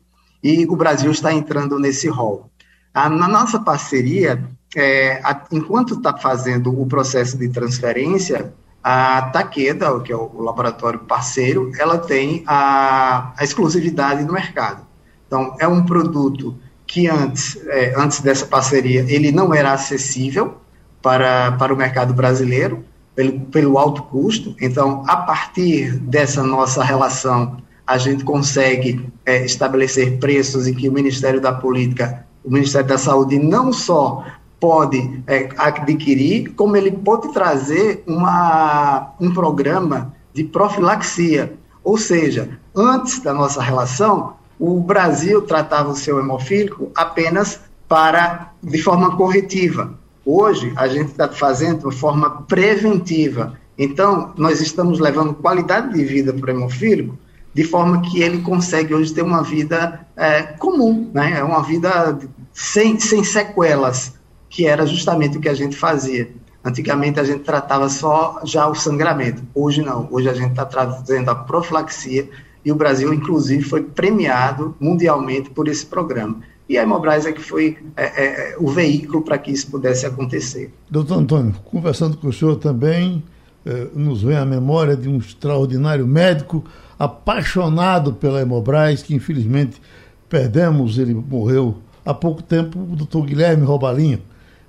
e 0.45 0.67
o 0.67 0.77
Brasil 0.77 1.11
está 1.11 1.33
entrando 1.33 1.79
nesse 1.79 2.09
rol. 2.09 2.51
Na 2.95 3.27
nossa 3.27 3.59
parceria, 3.59 4.45
é, 4.77 5.15
a, 5.25 5.47
enquanto 5.51 5.95
está 5.95 6.15
fazendo 6.19 6.79
o 6.79 6.85
processo 6.85 7.39
de 7.39 7.49
transferência, 7.49 8.53
a 8.85 9.31
Takeda, 9.33 9.99
que 10.01 10.13
é 10.13 10.17
o 10.17 10.43
laboratório 10.43 11.01
parceiro, 11.01 11.73
ela 11.79 11.97
tem 11.97 12.45
a, 12.47 13.33
a 13.35 13.43
exclusividade 13.43 14.27
no 14.27 14.35
mercado. 14.35 14.87
Então, 15.27 15.57
é 15.59 15.67
um 15.67 15.87
produto 15.87 16.55
que 16.93 17.09
antes, 17.09 17.57
é, 17.69 17.95
antes 17.97 18.21
dessa 18.21 18.45
parceria, 18.45 19.01
ele 19.09 19.33
não 19.33 19.55
era 19.55 19.73
acessível 19.73 20.59
para, 21.01 21.53
para 21.53 21.73
o 21.73 21.77
mercado 21.77 22.13
brasileiro, 22.13 22.85
pelo, 23.15 23.41
pelo 23.47 23.79
alto 23.79 24.03
custo. 24.03 24.55
Então, 24.61 25.03
a 25.09 25.17
partir 25.17 25.95
dessa 26.01 26.43
nossa 26.43 26.85
relação, 26.85 27.57
a 27.87 27.97
gente 27.97 28.25
consegue 28.25 29.11
é, 29.25 29.43
estabelecer 29.43 30.19
preços 30.19 30.67
em 30.67 30.75
que 30.75 30.87
o 30.87 30.93
Ministério 30.93 31.41
da 31.41 31.51
Política 31.51 32.27
o 32.45 32.51
Ministério 32.51 32.89
da 32.89 32.99
Saúde 32.99 33.39
não 33.39 33.73
só 33.73 34.27
pode 34.61 35.23
é, 35.27 35.49
adquirir, 35.57 36.51
como 36.51 36.77
ele 36.77 36.91
pode 36.91 37.33
trazer 37.33 38.05
uma, 38.07 39.15
um 39.19 39.33
programa 39.33 40.15
de 40.35 40.45
profilaxia. 40.45 41.55
Ou 41.83 41.97
seja, 41.97 42.51
antes 42.77 43.21
da 43.21 43.33
nossa 43.33 43.63
relação, 43.63 44.35
o 44.63 44.79
Brasil 44.79 45.43
tratava 45.43 45.91
o 45.91 45.97
seu 45.97 46.21
hemofílico 46.21 46.93
apenas 46.95 47.59
para 47.89 48.53
de 48.63 48.81
forma 48.81 49.17
corretiva. 49.17 49.99
Hoje, 50.25 50.73
a 50.77 50.87
gente 50.87 51.11
está 51.11 51.29
fazendo 51.29 51.91
de 51.91 51.97
forma 51.97 52.43
preventiva. 52.43 53.59
Então, 53.77 54.33
nós 54.37 54.61
estamos 54.61 55.01
levando 55.01 55.35
qualidade 55.35 55.93
de 55.93 56.05
vida 56.05 56.33
para 56.33 56.55
o 56.55 56.57
hemofílico 56.57 57.19
de 57.53 57.65
forma 57.65 58.03
que 58.03 58.23
ele 58.23 58.41
consegue 58.43 58.95
hoje 58.95 59.13
ter 59.13 59.23
uma 59.23 59.43
vida 59.43 60.07
é, 60.17 60.43
comum, 60.43 61.11
né? 61.13 61.41
É 61.41 61.43
uma 61.43 61.65
vida 61.65 62.21
sem, 62.53 63.01
sem 63.01 63.25
sequelas, 63.25 64.15
que 64.49 64.65
era 64.65 64.87
justamente 64.87 65.39
o 65.39 65.41
que 65.41 65.49
a 65.49 65.55
gente 65.55 65.75
fazia. 65.75 66.31
Antigamente 66.65 67.19
a 67.19 67.25
gente 67.25 67.41
tratava 67.41 67.89
só 67.89 68.41
já 68.45 68.69
o 68.69 68.77
sangramento, 68.77 69.43
hoje 69.57 69.83
não, 69.83 70.07
hoje 70.13 70.29
a 70.29 70.35
gente 70.35 70.53
está 70.53 70.65
trazendo 70.65 71.29
a 71.33 71.35
profilaxia 71.35 72.31
e 72.65 72.71
o 72.71 72.75
Brasil, 72.75 73.13
inclusive, 73.13 73.63
foi 73.63 73.83
premiado 73.83 74.75
mundialmente 74.79 75.51
por 75.51 75.69
esse 75.69 75.85
programa. 75.85 76.41
E 76.69 76.79
a 76.79 76.83
Hemobras 76.83 77.27
é 77.27 77.33
que 77.33 77.43
foi 77.43 77.77
é, 77.97 78.05
é, 78.05 78.57
o 78.59 78.69
veículo 78.69 79.23
para 79.23 79.37
que 79.37 79.51
isso 79.51 79.71
pudesse 79.71 80.07
acontecer. 80.07 80.73
Doutor 80.89 81.19
Antônio, 81.19 81.55
conversando 81.65 82.17
com 82.17 82.29
o 82.29 82.33
senhor 82.33 82.57
também, 82.57 83.23
é, 83.67 83.89
nos 83.95 84.23
vem 84.23 84.37
a 84.37 84.45
memória 84.45 84.97
de 84.97 85.09
um 85.09 85.19
extraordinário 85.19 86.07
médico, 86.07 86.65
apaixonado 86.99 88.13
pela 88.13 88.41
Hemobras, 88.41 89.03
que 89.03 89.15
infelizmente 89.15 89.83
perdemos, 90.29 90.99
ele 90.99 91.15
morreu 91.15 91.77
há 92.07 92.15
pouco 92.15 92.43
tempo, 92.43 92.79
o 92.79 92.97
doutor 92.97 93.27
Guilherme 93.27 93.65
Robalinho. 93.65 94.21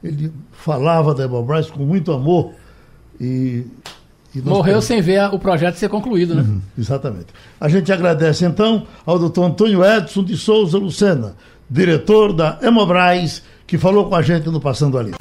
Ele 0.03 0.33
falava 0.51 1.13
da 1.13 1.23
Hemobras 1.23 1.69
com 1.69 1.83
muito 1.83 2.11
amor 2.11 2.53
e 3.21 3.65
Morreu 4.41 4.81
sem 4.81 5.01
ver 5.01 5.33
o 5.33 5.37
projeto 5.37 5.75
ser 5.75 5.89
concluído, 5.89 6.33
né? 6.33 6.41
Uhum, 6.41 6.61
exatamente. 6.77 7.27
A 7.59 7.69
gente 7.69 7.91
agradece 7.91 8.45
então 8.45 8.87
ao 9.05 9.19
doutor 9.19 9.45
Antônio 9.45 9.83
Edson 9.85 10.23
de 10.23 10.35
Souza 10.37 10.77
Lucena, 10.77 11.35
diretor 11.69 12.33
da 12.33 12.57
Hemobras, 12.61 13.43
que 13.67 13.77
falou 13.77 14.09
com 14.09 14.15
a 14.15 14.21
gente 14.21 14.49
no 14.49 14.59
Passando 14.59 14.97
Ali. 14.97 15.13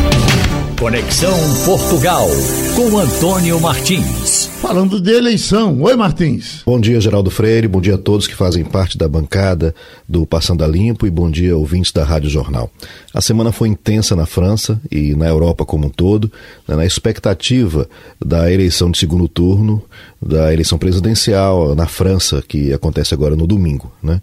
Conexão 0.82 1.38
Portugal, 1.64 2.26
com 2.74 2.98
Antônio 2.98 3.60
Martins. 3.60 4.46
Falando 4.60 5.00
de 5.00 5.12
eleição. 5.12 5.80
Oi, 5.80 5.94
Martins. 5.94 6.62
Bom 6.66 6.80
dia, 6.80 7.00
Geraldo 7.00 7.30
Freire. 7.30 7.68
Bom 7.68 7.80
dia 7.80 7.94
a 7.94 7.98
todos 7.98 8.26
que 8.26 8.34
fazem 8.34 8.64
parte 8.64 8.98
da 8.98 9.06
bancada 9.06 9.72
do 10.08 10.26
Passando 10.26 10.64
a 10.64 10.66
Limpo 10.66 11.06
e 11.06 11.10
bom 11.10 11.30
dia, 11.30 11.56
ouvintes 11.56 11.92
da 11.92 12.02
Rádio 12.02 12.28
Jornal. 12.28 12.68
A 13.14 13.20
semana 13.20 13.52
foi 13.52 13.68
intensa 13.68 14.16
na 14.16 14.26
França 14.26 14.80
e 14.90 15.14
na 15.14 15.28
Europa 15.28 15.64
como 15.64 15.86
um 15.86 15.88
todo, 15.88 16.32
né, 16.66 16.74
na 16.74 16.84
expectativa 16.84 17.88
da 18.20 18.50
eleição 18.50 18.90
de 18.90 18.98
segundo 18.98 19.28
turno, 19.28 19.80
da 20.20 20.52
eleição 20.52 20.78
presidencial 20.78 21.76
na 21.76 21.86
França, 21.86 22.42
que 22.42 22.72
acontece 22.72 23.14
agora 23.14 23.36
no 23.36 23.46
domingo. 23.46 23.92
Né? 24.02 24.20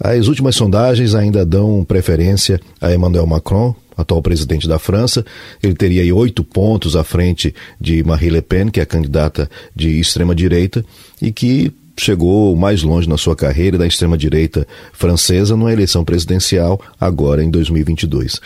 As 0.00 0.28
últimas 0.28 0.54
sondagens 0.54 1.14
ainda 1.14 1.44
dão 1.44 1.84
preferência 1.84 2.60
a 2.80 2.92
Emmanuel 2.92 3.26
Macron, 3.26 3.74
atual 3.96 4.22
presidente 4.22 4.68
da 4.68 4.78
França. 4.78 5.24
Ele 5.62 5.74
teria 5.74 6.14
oito 6.14 6.44
pontos 6.44 6.94
à 6.94 7.02
frente 7.02 7.54
de 7.80 8.04
Marie 8.04 8.30
Le 8.30 8.40
Pen, 8.40 8.70
que 8.70 8.80
é 8.80 8.86
candidata 8.86 9.50
de 9.74 9.98
extrema-direita, 9.98 10.84
e 11.20 11.32
que 11.32 11.72
chegou 11.98 12.54
mais 12.54 12.82
longe 12.82 13.08
na 13.08 13.16
sua 13.16 13.34
carreira 13.34 13.76
da 13.76 13.86
extrema-direita 13.86 14.66
francesa 14.92 15.56
numa 15.56 15.72
eleição 15.72 16.04
presidencial 16.04 16.80
agora 17.00 17.42
em 17.42 17.50
2022. 17.50 18.40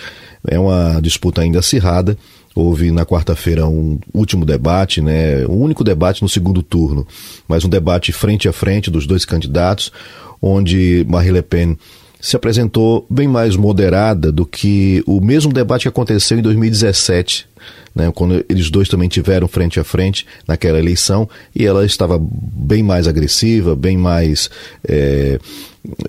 É 0.49 0.59
uma 0.59 1.01
disputa 1.01 1.43
ainda 1.43 1.59
acirrada. 1.59 2.17
Houve 2.55 2.91
na 2.91 3.07
quarta-feira 3.07 3.67
um 3.67 3.99
último 4.13 4.45
debate, 4.45 5.01
né, 5.01 5.47
um 5.47 5.57
único 5.63 5.83
debate 5.83 6.23
no 6.23 6.29
segundo 6.29 6.63
turno, 6.63 7.07
mas 7.49 7.65
um 7.65 7.69
debate 7.69 8.13
frente 8.13 8.49
a 8.49 8.53
frente 8.53 8.91
dos 8.91 9.07
dois 9.07 9.25
candidatos, 9.25 9.91
onde 10.43 11.07
Marie 11.09 11.31
Le 11.31 11.43
Pen 11.43 11.79
se 12.23 12.37
apresentou 12.37 13.05
bem 13.11 13.27
mais 13.27 13.57
moderada 13.57 14.31
do 14.31 14.47
que 14.47 15.03
o 15.07 15.21
mesmo 15.21 15.53
debate 15.53 15.83
que 15.83 15.89
aconteceu 15.89 16.39
em 16.39 16.43
2017, 16.43 17.49
né, 17.93 18.13
quando 18.15 18.45
eles 18.49 18.71
dois 18.71 18.89
também 18.89 19.09
tiveram 19.09 19.49
frente 19.49 19.81
a 19.81 19.85
frente 19.85 20.25
naquela 20.47 20.79
eleição, 20.79 21.29
e 21.53 21.67
ela 21.67 21.85
estava 21.85 22.21
bem 22.23 22.81
mais 22.81 23.09
agressiva, 23.09 23.75
bem 23.75 23.97
mais 23.97 24.49
é, 24.87 25.41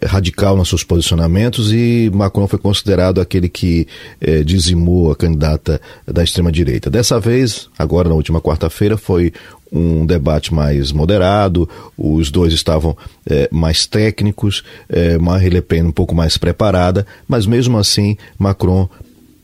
radical 0.05 0.55
nos 0.55 0.69
seus 0.69 0.83
posicionamentos, 0.83 1.73
e 1.73 2.11
Macron 2.13 2.47
foi 2.47 2.59
considerado 2.59 3.19
aquele 3.19 3.49
que 3.49 3.87
é, 4.21 4.43
dizimou 4.43 5.11
a 5.11 5.15
candidata 5.15 5.81
da 6.05 6.23
extrema-direita. 6.23 6.91
Dessa 6.91 7.19
vez, 7.19 7.69
agora 7.75 8.07
na 8.07 8.15
última 8.15 8.39
quarta-feira, 8.39 8.97
foi 8.97 9.33
um 9.73 10.05
debate 10.05 10.53
mais 10.53 10.91
moderado, 10.91 11.67
os 11.97 12.29
dois 12.29 12.53
estavam 12.53 12.95
é, 13.27 13.49
mais 13.51 13.87
técnicos, 13.87 14.63
é, 14.87 15.17
Marine 15.17 15.49
Le 15.49 15.61
Pen 15.61 15.83
um 15.85 15.91
pouco 15.91 16.13
mais 16.13 16.37
preparada, 16.37 17.05
mas 17.27 17.47
mesmo 17.47 17.77
assim 17.77 18.15
Macron 18.37 18.87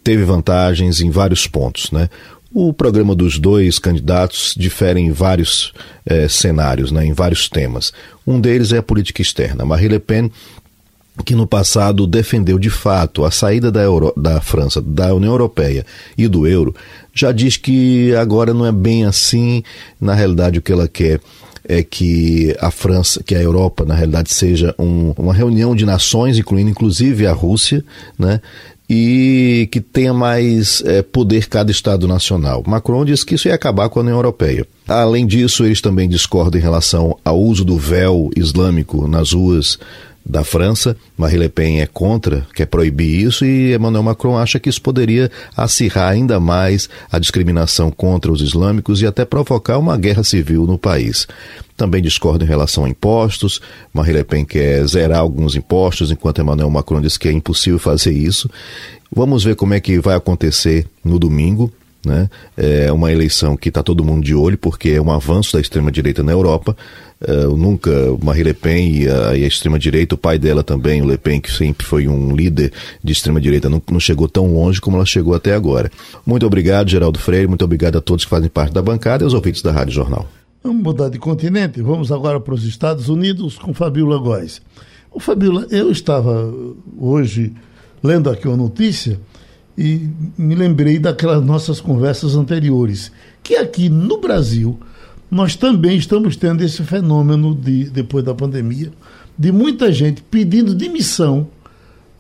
teve 0.04 0.24
vantagens 0.24 1.02
em 1.02 1.10
vários 1.10 1.48
pontos, 1.48 1.92
né? 1.92 2.10
O 2.52 2.74
programa 2.74 3.14
dos 3.14 3.38
dois 3.38 3.78
candidatos 3.78 4.56
difere 4.58 5.00
em 5.00 5.12
vários 5.12 5.72
é, 6.04 6.28
cenários, 6.28 6.92
né, 6.92 7.06
em 7.06 7.14
vários 7.14 7.48
temas. 7.48 7.94
Um 8.26 8.42
deles 8.42 8.74
é 8.74 8.80
a 8.80 8.84
política 8.84 9.22
externa. 9.22 9.66
Marine 9.66 9.90
Le 9.90 10.00
Pen 10.00 10.32
que 11.26 11.36
no 11.36 11.48
passado 11.48 12.08
defendeu 12.08 12.58
de 12.58 12.70
fato 12.70 13.26
a 13.26 13.32
saída 13.32 13.72
da, 13.72 13.82
Euro, 13.82 14.14
da 14.16 14.42
França 14.42 14.82
da 14.82 15.14
União 15.14 15.32
Europeia 15.32 15.86
e 16.18 16.28
do 16.28 16.48
euro, 16.48 16.74
já 17.14 17.32
diz 17.32 17.58
que 17.58 18.14
agora 18.16 18.54
não 18.54 18.66
é 18.66 18.72
bem 18.72 19.06
assim. 19.06 19.64
Na 20.00 20.14
realidade, 20.14 20.60
o 20.60 20.62
que 20.62 20.72
ela 20.72 20.88
quer 20.88 21.20
é 21.68 21.84
que 21.84 22.56
a 22.60 22.72
França, 22.72 23.22
que 23.24 23.36
a 23.36 23.42
Europa, 23.42 23.86
na 23.86 23.94
realidade, 23.94 24.34
seja 24.34 24.74
um, 24.80 25.14
uma 25.18 25.34
reunião 25.34 25.76
de 25.76 25.86
nações, 25.86 26.38
incluindo 26.38 26.70
inclusive 26.70 27.28
a 27.28 27.34
Rússia, 27.34 27.84
né? 28.18 28.42
e 28.90 29.70
que 29.72 29.80
tenha 29.80 30.14
mais 30.14 30.82
é, 30.84 31.04
poder 31.04 31.46
cada 31.48 31.70
Estado 31.70 32.08
nacional. 32.08 32.64
Macron 32.66 33.06
diz 33.06 33.24
que 33.24 33.36
isso 33.36 33.48
ia 33.48 33.54
acabar 33.54 33.88
com 33.88 34.00
a 34.00 34.02
União 34.02 34.16
Europeia. 34.16 34.66
Além 34.88 35.28
disso, 35.28 35.64
eles 35.64 35.80
também 35.80 36.10
discordam 36.10 36.60
em 36.60 36.64
relação 36.64 37.16
ao 37.24 37.40
uso 37.40 37.64
do 37.64 37.78
véu 37.78 38.32
islâmico 38.36 39.08
nas 39.08 39.32
ruas 39.34 39.78
da 40.30 40.44
França. 40.44 40.96
Marine 41.18 41.40
Le 41.40 41.50
Pen 41.50 41.82
é 41.82 41.88
contra, 41.88 42.46
quer 42.54 42.68
proibir 42.68 43.26
isso, 43.26 43.44
e 43.44 43.74
Emmanuel 43.74 44.04
Macron 44.04 44.38
acha 44.38 44.60
que 44.60 44.70
isso 44.70 44.82
poderia 44.82 45.32
acirrar 45.58 46.12
ainda 46.12 46.40
mais 46.40 46.88
a 47.12 47.18
discriminação 47.18 47.90
contra 47.90 48.32
os 48.32 48.42
islâmicos 48.42 49.02
e 49.02 49.08
até 49.08 49.26
provocar 49.26 49.80
uma 49.80 49.98
guerra 49.98 50.24
civil 50.24 50.68
no 50.68 50.78
país. 50.78 51.28
Também 51.76 52.02
discorda 52.02 52.46
em 52.46 52.48
relação 52.48 52.86
a 52.86 52.90
impostos. 52.90 53.60
Marine 53.92 54.20
Le 54.20 54.24
Pen 54.24 54.46
quer 54.46 54.86
zerar 54.86 55.20
alguns 55.20 55.56
impostos, 55.56 56.12
enquanto 56.12 56.42
Emmanuel 56.42 56.70
Macron 56.70 57.02
diz 57.02 57.18
que 57.18 57.28
é 57.28 57.32
impossível 57.32 57.80
fazer 57.80 58.12
isso. 58.12 58.50
Vamos 59.12 59.44
ver 59.44 59.56
como 59.56 59.74
é 59.74 59.80
que 59.80 60.00
vai 60.00 60.16
acontecer 60.16 60.86
no 61.04 61.18
domingo. 61.18 61.72
Né? 62.06 62.30
É 62.56 62.92
uma 62.92 63.12
eleição 63.12 63.58
que 63.58 63.68
está 63.68 63.84
todo 63.84 64.06
mundo 64.06 64.24
de 64.24 64.34
olho, 64.34 64.58
porque 64.58 64.90
é 64.90 65.02
um 65.02 65.12
avanço 65.12 65.54
da 65.54 65.60
extrema-direita 65.60 66.24
na 66.24 66.32
Europa. 66.32 66.78
Uh, 67.22 67.58
nunca 67.58 67.92
Marie 68.24 68.44
Le 68.44 68.54
Pen 68.54 68.94
e 68.94 69.10
a, 69.10 69.36
e 69.36 69.44
a 69.44 69.48
extrema-direita, 69.48 70.16
o 70.16 70.18
pai 70.18 70.40
dela 70.40 70.64
também, 70.64 71.02
o 71.02 71.06
Le 71.06 71.18
Pen, 71.18 71.42
que 71.42 71.52
sempre 71.52 71.86
foi 71.86 72.08
um 72.08 72.34
líder 72.34 72.72
de 73.04 73.12
extrema-direita, 73.12 73.68
não, 73.68 73.82
não, 73.92 74.00
chegou 74.00 74.30
tão 74.30 74.54
longe 74.54 74.80
como 74.80 74.96
ela 74.96 75.06
chegou 75.06 75.34
até 75.34 75.54
agora. 75.54 75.92
Muito 76.26 76.46
obrigado, 76.46 76.90
Geraldo 76.90 77.20
Freire, 77.20 77.46
muito 77.46 77.66
obrigado 77.66 77.98
a 77.98 78.02
todos 78.02 78.24
que 78.24 78.30
fazem 78.30 78.48
parte 78.50 78.74
da 78.74 78.82
bancada 78.82 79.22
e 79.22 79.26
aos 79.26 79.34
ouvintes 79.34 79.62
da 79.62 79.70
Rádio 79.70 79.94
Jornal. 79.94 80.30
Vamos 80.64 80.82
mudar 80.82 81.10
de 81.10 81.20
continente, 81.20 81.82
vamos 81.82 82.10
agora 82.10 82.40
para 82.40 82.54
os 82.54 82.64
Estados 82.64 83.10
Unidos 83.10 83.58
com 83.58 83.74
Fabiola 83.74 84.18
Góes. 84.18 84.62
O 85.12 85.20
Fabiola, 85.20 85.68
eu 85.72 85.92
estava 85.92 86.54
hoje 86.98 87.54
lendo 88.02 88.30
aqui 88.30 88.48
uma 88.48 88.56
notícia 88.56 89.20
e 89.78 90.10
me 90.38 90.56
lembrei 90.56 91.00
daquelas 91.00 91.44
nossas 91.44 91.82
conversas 91.82 92.36
anteriores, 92.36 93.12
que 93.44 93.58
aqui 93.58 93.90
no 93.90 94.22
Brasil 94.22 94.80
nós 95.30 95.56
também 95.56 95.98
estamos 95.98 96.36
tendo 96.36 96.64
esse 96.64 96.84
fenômeno 96.84 97.54
de, 97.54 97.90
depois 97.90 98.24
da 98.24 98.34
pandemia, 98.34 98.92
de 99.38 99.52
muita 99.52 99.92
gente 99.92 100.22
pedindo 100.24 100.74
demissão 100.74 101.48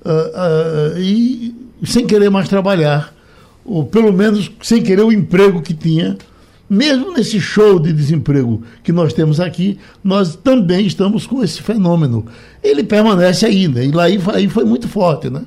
uh, 0.05 0.95
uh, 0.95 0.99
e 0.99 1.55
sem 1.84 2.05
querer 2.05 2.30
mais 2.30 2.47
trabalhar, 2.47 3.14
ou 3.66 3.86
pelo 3.86 4.14
menos 4.14 4.51
sem 4.62 4.82
querer 4.82 5.03
o 5.03 5.12
emprego 5.12 5.62
que 5.62 5.74
tinha. 5.74 6.18
Mesmo 6.70 7.12
nesse 7.14 7.41
show 7.41 7.80
de 7.80 7.91
desemprego 7.91 8.62
que 8.84 8.91
nós 8.91 9.12
temos 9.12 9.39
aqui, 9.39 9.80
nós 10.03 10.36
também 10.36 10.86
estamos 10.86 11.26
com 11.26 11.43
esse 11.43 11.64
fenômeno. 11.64 12.28
Ele 12.64 12.84
permanece 12.84 13.43
ainda, 13.43 13.84
e 13.84 13.91
lá 13.91 14.03
aí, 14.03 14.47
foi 14.47 14.64
muito 14.66 14.88
forte, 14.88 15.32
né? 15.32 15.41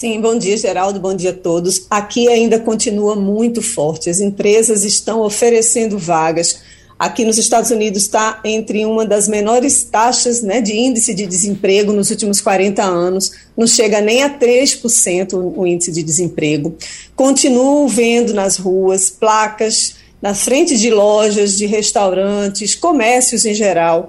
Sim, 0.00 0.18
bom 0.18 0.38
dia, 0.38 0.56
Geraldo, 0.56 0.98
bom 0.98 1.14
dia 1.14 1.28
a 1.28 1.34
todos. 1.34 1.84
Aqui 1.90 2.26
ainda 2.26 2.58
continua 2.58 3.14
muito 3.14 3.60
forte. 3.60 4.08
As 4.08 4.18
empresas 4.18 4.82
estão 4.82 5.20
oferecendo 5.20 5.98
vagas. 5.98 6.62
Aqui 6.98 7.22
nos 7.22 7.36
Estados 7.36 7.70
Unidos 7.70 8.04
está 8.04 8.40
entre 8.42 8.86
uma 8.86 9.04
das 9.04 9.28
menores 9.28 9.84
taxas 9.84 10.40
né, 10.40 10.62
de 10.62 10.74
índice 10.74 11.12
de 11.12 11.26
desemprego 11.26 11.92
nos 11.92 12.08
últimos 12.10 12.40
40 12.40 12.82
anos, 12.82 13.32
não 13.54 13.66
chega 13.66 14.00
nem 14.00 14.22
a 14.22 14.38
3% 14.38 15.34
o 15.54 15.66
índice 15.66 15.92
de 15.92 16.02
desemprego. 16.02 16.74
Continuo 17.14 17.86
vendo 17.86 18.32
nas 18.32 18.56
ruas 18.56 19.10
placas, 19.10 19.96
na 20.22 20.32
frente 20.32 20.78
de 20.78 20.88
lojas, 20.88 21.58
de 21.58 21.66
restaurantes, 21.66 22.74
comércios 22.74 23.44
em 23.44 23.52
geral, 23.52 24.08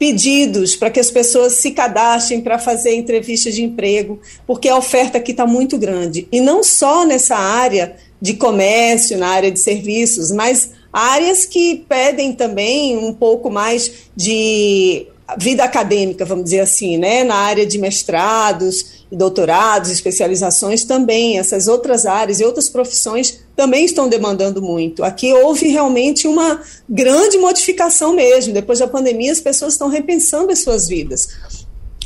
pedidos 0.00 0.74
para 0.74 0.88
que 0.88 0.98
as 0.98 1.10
pessoas 1.10 1.56
se 1.56 1.72
cadastrem 1.72 2.40
para 2.40 2.58
fazer 2.58 2.94
entrevistas 2.94 3.54
de 3.54 3.62
emprego, 3.62 4.18
porque 4.46 4.66
a 4.66 4.78
oferta 4.78 5.18
aqui 5.18 5.32
está 5.32 5.46
muito 5.46 5.76
grande. 5.76 6.26
E 6.32 6.40
não 6.40 6.64
só 6.64 7.04
nessa 7.04 7.36
área 7.36 7.96
de 8.18 8.32
comércio, 8.32 9.18
na 9.18 9.28
área 9.28 9.50
de 9.50 9.60
serviços, 9.60 10.30
mas 10.30 10.70
áreas 10.90 11.44
que 11.44 11.84
pedem 11.86 12.32
também 12.32 12.96
um 12.96 13.12
pouco 13.12 13.50
mais 13.50 13.92
de 14.16 15.06
vida 15.36 15.64
acadêmica, 15.64 16.24
vamos 16.24 16.44
dizer 16.44 16.60
assim, 16.60 16.96
né? 16.96 17.22
na 17.22 17.34
área 17.36 17.66
de 17.66 17.78
mestrados 17.78 19.00
doutorados, 19.12 19.90
especializações 19.90 20.84
também, 20.84 21.38
essas 21.38 21.68
outras 21.68 22.06
áreas 22.06 22.40
e 22.40 22.44
outras 22.44 22.68
profissões 22.68 23.40
também 23.60 23.84
estão 23.84 24.08
demandando 24.08 24.62
muito. 24.62 25.04
Aqui 25.04 25.34
houve 25.34 25.68
realmente 25.68 26.26
uma 26.26 26.62
grande 26.88 27.36
modificação 27.36 28.14
mesmo. 28.14 28.54
Depois 28.54 28.78
da 28.78 28.88
pandemia, 28.88 29.30
as 29.30 29.38
pessoas 29.38 29.74
estão 29.74 29.86
repensando 29.86 30.50
as 30.50 30.60
suas 30.60 30.88
vidas. 30.88 31.28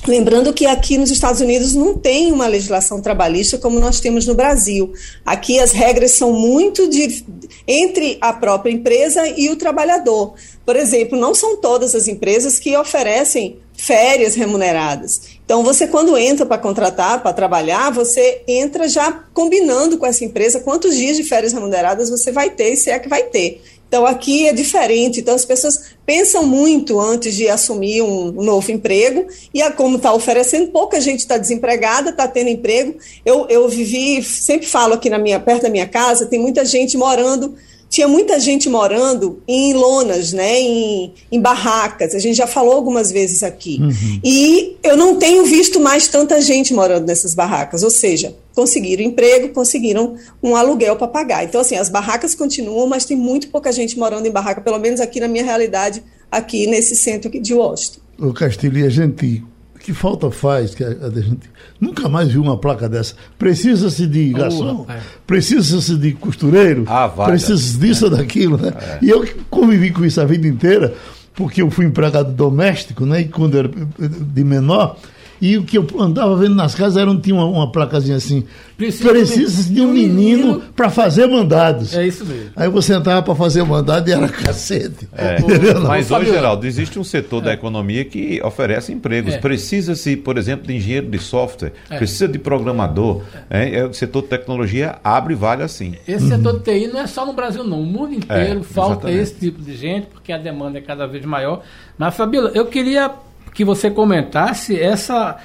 Lembrando 0.04 0.52
que 0.52 0.66
aqui 0.66 0.98
nos 0.98 1.12
Estados 1.12 1.40
Unidos 1.40 1.72
não 1.72 1.96
tem 1.96 2.32
uma 2.32 2.48
legislação 2.48 3.00
trabalhista 3.00 3.56
como 3.56 3.78
nós 3.78 4.00
temos 4.00 4.26
no 4.26 4.34
Brasil. 4.34 4.92
Aqui 5.24 5.60
as 5.60 5.70
regras 5.70 6.10
são 6.10 6.32
muito 6.32 6.88
de, 6.88 7.24
entre 7.68 8.18
a 8.20 8.32
própria 8.32 8.72
empresa 8.72 9.28
e 9.28 9.48
o 9.48 9.54
trabalhador. 9.54 10.34
Por 10.66 10.74
exemplo, 10.74 11.16
não 11.16 11.36
são 11.36 11.56
todas 11.58 11.94
as 11.94 12.08
empresas 12.08 12.58
que 12.58 12.76
oferecem 12.76 13.58
férias 13.74 14.34
remuneradas. 14.34 15.33
Então, 15.44 15.62
você, 15.62 15.86
quando 15.86 16.16
entra 16.16 16.46
para 16.46 16.56
contratar, 16.56 17.22
para 17.22 17.32
trabalhar, 17.32 17.90
você 17.90 18.42
entra 18.48 18.88
já 18.88 19.12
combinando 19.34 19.98
com 19.98 20.06
essa 20.06 20.24
empresa 20.24 20.60
quantos 20.60 20.96
dias 20.96 21.16
de 21.16 21.22
férias 21.22 21.52
remuneradas 21.52 22.08
você 22.08 22.32
vai 22.32 22.48
ter 22.50 22.72
e 22.72 22.76
se 22.76 22.90
é 22.90 22.98
que 22.98 23.10
vai 23.10 23.24
ter. 23.24 23.62
Então, 23.86 24.06
aqui 24.06 24.48
é 24.48 24.52
diferente. 24.54 25.20
Então, 25.20 25.34
as 25.34 25.44
pessoas 25.44 25.94
pensam 26.06 26.44
muito 26.46 26.98
antes 26.98 27.34
de 27.34 27.46
assumir 27.48 28.00
um, 28.00 28.32
novo 28.32 28.72
emprego. 28.72 29.26
E 29.52 29.60
a, 29.60 29.70
como 29.70 29.98
está 29.98 30.14
oferecendo, 30.14 30.72
pouca 30.72 30.98
gente 30.98 31.20
está 31.20 31.36
desempregada, 31.36 32.08
está 32.08 32.26
tendo 32.26 32.48
emprego. 32.48 32.96
Eu, 33.24 33.46
eu 33.50 33.68
vivi, 33.68 34.22
sempre 34.22 34.66
falo 34.66 34.94
aqui 34.94 35.10
na 35.10 35.18
minha, 35.18 35.38
perto 35.38 35.62
da 35.62 35.68
minha 35.68 35.86
casa, 35.86 36.26
tem 36.26 36.40
muita 36.40 36.64
gente 36.64 36.96
morando 36.96 37.54
tinha 37.94 38.08
muita 38.08 38.40
gente 38.40 38.68
morando 38.68 39.40
em 39.46 39.72
lonas, 39.72 40.32
né, 40.32 40.60
em, 40.60 41.14
em 41.30 41.40
barracas. 41.40 42.12
A 42.12 42.18
gente 42.18 42.34
já 42.34 42.46
falou 42.46 42.74
algumas 42.74 43.12
vezes 43.12 43.44
aqui. 43.44 43.78
Uhum. 43.80 44.20
E 44.24 44.76
eu 44.82 44.96
não 44.96 45.14
tenho 45.14 45.44
visto 45.44 45.78
mais 45.78 46.08
tanta 46.08 46.40
gente 46.40 46.74
morando 46.74 47.06
nessas 47.06 47.36
barracas. 47.36 47.84
Ou 47.84 47.90
seja, 47.90 48.34
conseguiram 48.52 49.04
emprego, 49.04 49.50
conseguiram 49.50 50.16
um 50.42 50.56
aluguel 50.56 50.96
para 50.96 51.06
pagar. 51.06 51.44
Então, 51.44 51.60
assim, 51.60 51.76
as 51.76 51.88
barracas 51.88 52.34
continuam, 52.34 52.88
mas 52.88 53.04
tem 53.04 53.16
muito 53.16 53.46
pouca 53.46 53.70
gente 53.70 53.96
morando 53.96 54.26
em 54.26 54.30
barraca, 54.30 54.60
pelo 54.60 54.78
menos 54.80 55.00
aqui 55.00 55.20
na 55.20 55.28
minha 55.28 55.44
realidade, 55.44 56.02
aqui 56.28 56.66
nesse 56.66 56.96
centro 56.96 57.30
de 57.30 57.54
Washington. 57.54 58.00
O 58.18 58.32
Castilho 58.32 58.78
e 58.78 58.84
a 58.84 58.90
gente 58.90 59.44
que 59.84 59.92
falta 59.92 60.30
faz 60.30 60.74
que 60.74 60.82
a, 60.82 60.88
a 60.88 61.20
gente 61.20 61.50
nunca 61.78 62.08
mais 62.08 62.28
viu 62.32 62.40
uma 62.40 62.56
placa 62.56 62.88
dessa? 62.88 63.14
Precisa-se 63.38 64.06
de 64.06 64.30
garçom, 64.30 64.86
oh, 64.88 64.92
precisa-se 65.26 65.94
de 65.96 66.12
costureiro, 66.12 66.84
ah, 66.88 67.06
precisa-se 67.06 67.76
disso 67.78 68.06
ou 68.06 68.10
daquilo, 68.10 68.56
né? 68.56 68.72
É. 68.80 68.98
E 69.02 69.10
eu 69.10 69.28
convivi 69.50 69.90
com 69.90 70.02
isso 70.02 70.18
a 70.22 70.24
vida 70.24 70.48
inteira, 70.48 70.94
porque 71.34 71.60
eu 71.60 71.70
fui 71.70 71.84
empregado 71.84 72.32
doméstico, 72.32 73.04
né? 73.04 73.20
E 73.20 73.28
quando 73.28 73.58
era 73.58 73.68
de 73.68 74.42
menor, 74.42 74.96
e 75.44 75.58
o 75.58 75.62
que 75.62 75.76
eu 75.76 75.86
andava 75.98 76.34
vendo 76.36 76.54
nas 76.54 76.74
casas 76.74 76.96
era, 76.96 77.14
tinha 77.16 77.36
uma, 77.36 77.44
uma 77.44 77.70
placazinha 77.70 78.16
assim: 78.16 78.44
precisa, 78.78 79.10
precisa 79.10 79.70
de 79.70 79.82
um 79.82 79.92
menino, 79.92 80.14
menino 80.14 80.62
para 80.74 80.88
fazer 80.88 81.26
mandados. 81.26 81.94
É 81.94 82.06
isso 82.06 82.24
mesmo. 82.24 82.52
Aí 82.56 82.66
você 82.70 82.94
entrava 82.94 83.20
para 83.22 83.34
fazer 83.34 83.62
mandado 83.62 84.08
e 84.08 84.12
era 84.14 84.26
cacete. 84.26 85.06
É. 85.14 85.36
Mas 85.86 86.10
hoje, 86.10 86.30
Geraldo, 86.30 86.66
existe 86.66 86.98
um 86.98 87.04
setor 87.04 87.42
é. 87.42 87.44
da 87.44 87.52
economia 87.52 88.06
que 88.06 88.40
oferece 88.42 88.90
empregos. 88.90 89.34
É. 89.34 89.38
Precisa-se, 89.38 90.16
por 90.16 90.38
exemplo, 90.38 90.66
de 90.66 90.76
engenheiro 90.76 91.10
de 91.10 91.18
software, 91.18 91.74
é. 91.90 91.98
precisa 91.98 92.26
de 92.26 92.38
programador. 92.38 93.20
É. 93.50 93.80
é. 93.80 93.84
o 93.84 93.92
setor 93.92 94.22
de 94.22 94.28
tecnologia 94.28 94.96
abre 95.04 95.34
vale 95.34 95.62
assim. 95.62 95.94
Esse 96.08 96.24
uhum. 96.24 96.30
setor 96.30 96.58
de 96.58 96.60
TI 96.60 96.86
não 96.86 97.00
é 97.00 97.06
só 97.06 97.26
no 97.26 97.34
Brasil, 97.34 97.62
não. 97.62 97.82
O 97.82 97.84
mundo 97.84 98.14
inteiro 98.14 98.62
falta 98.62 99.10
exatamente. 99.10 99.20
esse 99.20 99.34
tipo 99.34 99.60
de 99.60 99.76
gente, 99.76 100.06
porque 100.06 100.32
a 100.32 100.38
demanda 100.38 100.78
é 100.78 100.80
cada 100.80 101.06
vez 101.06 101.22
maior. 101.26 101.62
Mas, 101.98 102.14
Fabíola, 102.14 102.50
eu 102.54 102.64
queria 102.64 103.12
que 103.54 103.64
você 103.64 103.90
comentasse 103.90 104.78
essa, 104.78 105.36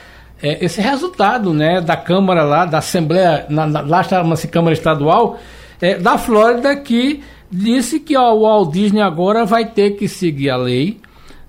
é, 0.42 0.66
esse 0.66 0.82
resultado 0.82 1.54
né, 1.54 1.80
da 1.80 1.96
Câmara 1.96 2.44
lá, 2.44 2.66
da 2.66 2.80
Assembleia, 2.80 3.46
na, 3.48 3.68
na, 3.68 3.82
lá 3.82 4.04
chama-se 4.04 4.48
Câmara 4.48 4.74
Estadual, 4.74 5.40
é, 5.80 5.98
da 5.98 6.18
Flórida, 6.18 6.76
que 6.76 7.24
disse 7.50 8.00
que 8.00 8.18
ó, 8.18 8.34
o 8.34 8.42
Walt 8.42 8.74
Disney 8.74 9.02
agora 9.02 9.46
vai 9.46 9.66
ter 9.66 9.92
que 9.92 10.08
seguir 10.08 10.50
a 10.50 10.58
lei 10.58 11.00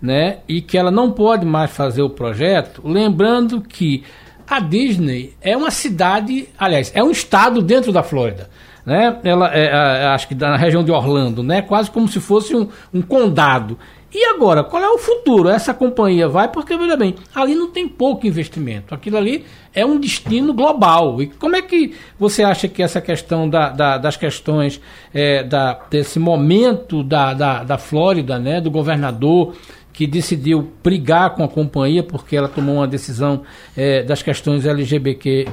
né, 0.00 0.38
e 0.46 0.61
que 0.61 0.78
ela 0.78 0.90
não 0.90 1.11
pode 1.11 1.44
mais 1.44 1.70
fazer 1.70 2.02
o 2.02 2.11
projeto, 2.11 2.82
lembrando 2.84 3.61
que 3.61 4.04
a 4.48 4.61
Disney 4.61 5.34
é 5.40 5.56
uma 5.56 5.70
cidade, 5.70 6.48
aliás, 6.58 6.90
é 6.94 7.02
um 7.02 7.11
estado 7.11 7.62
dentro 7.62 7.92
da 7.92 8.02
Flórida. 8.02 8.50
Né? 8.84 9.18
Ela 9.22 9.54
é, 9.54 10.06
acho 10.08 10.26
que 10.26 10.34
na 10.34 10.56
região 10.56 10.82
de 10.82 10.90
Orlando, 10.90 11.42
né? 11.42 11.62
Quase 11.62 11.90
como 11.90 12.08
se 12.08 12.18
fosse 12.18 12.56
um, 12.56 12.66
um 12.92 13.02
condado. 13.02 13.78
E 14.12 14.24
agora, 14.24 14.64
qual 14.64 14.82
é 14.82 14.90
o 14.90 14.98
futuro? 14.98 15.48
Essa 15.48 15.72
companhia 15.72 16.28
vai, 16.28 16.48
porque, 16.48 16.76
veja 16.76 16.96
bem, 16.96 17.14
ali 17.32 17.54
não 17.54 17.70
tem 17.70 17.86
pouco 17.86 18.26
investimento. 18.26 18.92
Aquilo 18.92 19.16
ali 19.16 19.44
é 19.72 19.86
um 19.86 20.00
destino 20.00 20.52
global. 20.52 21.22
E 21.22 21.28
como 21.28 21.54
é 21.54 21.62
que 21.62 21.94
você 22.18 22.42
acha 22.42 22.66
que 22.66 22.82
essa 22.82 23.00
questão 23.00 23.48
da, 23.48 23.68
da, 23.68 23.98
das 23.98 24.16
questões 24.16 24.80
é, 25.14 25.44
da, 25.44 25.78
desse 25.88 26.18
momento 26.18 27.04
da, 27.04 27.32
da, 27.32 27.62
da 27.62 27.78
Flórida, 27.78 28.36
né, 28.36 28.61
do 28.61 28.70
governador 28.70 29.54
que 29.92 30.08
decidiu 30.08 30.72
brigar 30.82 31.34
com 31.34 31.44
a 31.44 31.48
companhia 31.48 32.02
porque 32.02 32.34
ela 32.36 32.48
tomou 32.48 32.76
uma 32.76 32.88
decisão 32.88 33.42
é, 33.76 34.02
das 34.02 34.22
questões 34.22 34.66
LGBT, 34.66 35.46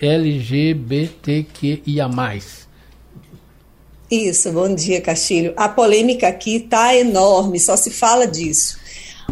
LGBTQIA+. 0.00 1.04
Isso, 4.10 4.52
bom 4.52 4.74
dia, 4.74 5.00
Castilho. 5.00 5.54
A 5.56 5.68
polêmica 5.68 6.28
aqui 6.28 6.56
está 6.56 6.94
enorme, 6.94 7.58
só 7.58 7.76
se 7.76 7.90
fala 7.90 8.26
disso. 8.26 8.78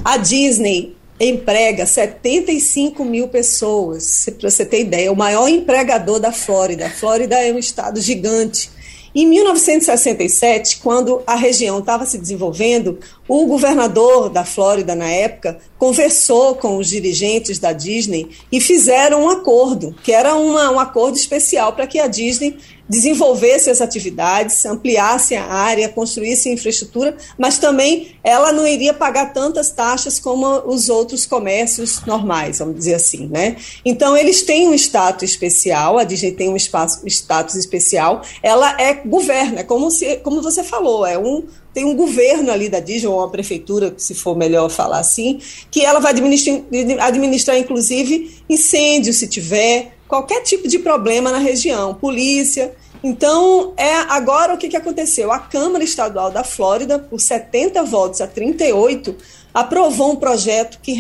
A 0.03 0.17
Disney 0.17 0.97
emprega 1.21 1.87
75 1.87 3.05
mil 3.05 3.29
pessoas, 3.29 4.29
para 4.39 4.51
você 4.51 4.65
ter 4.65 4.81
ideia, 4.81 5.13
o 5.13 5.17
maior 5.17 5.47
empregador 5.47 6.19
da 6.19 6.33
Flórida. 6.33 6.87
A 6.87 6.91
Flórida 6.91 7.37
é 7.37 7.53
um 7.53 7.59
estado 7.59 8.01
gigante. 8.01 8.71
Em 9.15 9.27
1967, 9.27 10.79
quando 10.79 11.23
a 11.27 11.37
região 11.37 11.79
estava 11.81 12.07
se 12.07 12.17
desenvolvendo, 12.17 12.99
o 13.29 13.47
governador 13.47 14.29
da 14.29 14.45
Flórida, 14.45 14.95
na 14.95 15.09
época, 15.09 15.59
conversou 15.79 16.57
com 16.57 16.77
os 16.77 16.89
dirigentes 16.89 17.59
da 17.59 17.73
Disney 17.73 18.31
e 18.51 18.61
fizeram 18.61 19.25
um 19.25 19.31
acordo, 19.31 19.95
que 20.03 20.13
era 20.13 20.35
uma, 20.35 20.71
um 20.71 20.79
acordo 20.79 21.17
especial 21.17 21.73
para 21.73 21.87
que 21.87 21.99
a 21.99 22.07
Disney 22.07 22.59
desenvolvesse 22.89 23.71
as 23.71 23.81
atividades, 23.81 24.67
ampliasse 24.67 25.35
a 25.35 25.45
área, 25.47 25.89
construísse 25.89 26.51
infraestrutura, 26.51 27.17
mas 27.39 27.57
também 27.59 28.17
ela 28.23 28.53
não 28.53 28.67
iria 28.67 28.93
pagar 28.93 29.33
tantas 29.33 29.71
taxas 29.71 30.19
como 30.19 30.47
os 30.67 30.91
outros 30.91 31.25
comércios 31.25 32.05
normais, 32.05 32.59
vamos 32.59 32.75
dizer 32.77 32.95
assim, 32.95 33.29
né? 33.29 33.57
Então 33.83 34.15
eles 34.15 34.43
têm 34.43 34.69
um 34.69 34.75
status 34.75 35.23
especial, 35.23 35.97
a 35.97 36.05
Disney 36.05 36.33
tem 36.33 36.51
um 36.51 36.57
espaço, 36.57 37.01
status 37.07 37.55
especial, 37.55 38.23
ela 38.43 38.79
é 38.79 38.93
governa, 38.93 39.61
é 39.61 39.65
como 39.65 39.91
se, 39.91 40.17
como 40.17 40.43
você 40.43 40.63
falou, 40.63 41.07
é 41.07 41.17
um 41.17 41.45
tem 41.73 41.85
um 41.85 41.97
governo 41.97 42.51
ali 42.51 42.69
da 42.69 42.81
Disney, 42.81 43.09
ou 43.09 43.19
uma 43.19 43.31
prefeitura, 43.31 43.95
se 43.97 44.15
for 44.15 44.37
melhor 44.37 44.69
falar 44.69 44.99
assim, 44.99 45.41
que 45.71 45.85
ela 45.85 46.01
vai 46.01 46.13
administrar, 46.13 46.61
administrar 47.01 47.59
inclusive 47.59 48.43
incêndio 48.49 49.13
se 49.13 49.27
tiver, 49.27 49.97
qualquer 50.07 50.43
tipo 50.43 50.69
de 50.69 50.79
problema 50.79 51.31
na 51.31 51.39
região, 51.39 51.95
polícia. 51.95 52.75
Então, 53.03 53.73
é 53.77 53.95
agora 54.09 54.55
o 54.55 54.59
que, 54.59 54.69
que 54.69 54.77
aconteceu? 54.77 55.33
A 55.33 55.39
Câmara 55.39 55.83
Estadual 55.83 56.31
da 56.31 56.45
Flórida, 56.45 56.99
por 56.99 57.19
70 57.19 57.83
votos 57.85 58.21
a 58.21 58.27
38, 58.27 59.17
aprovou 59.53 60.13
um 60.13 60.17
projeto 60.17 60.79
que 60.83 60.99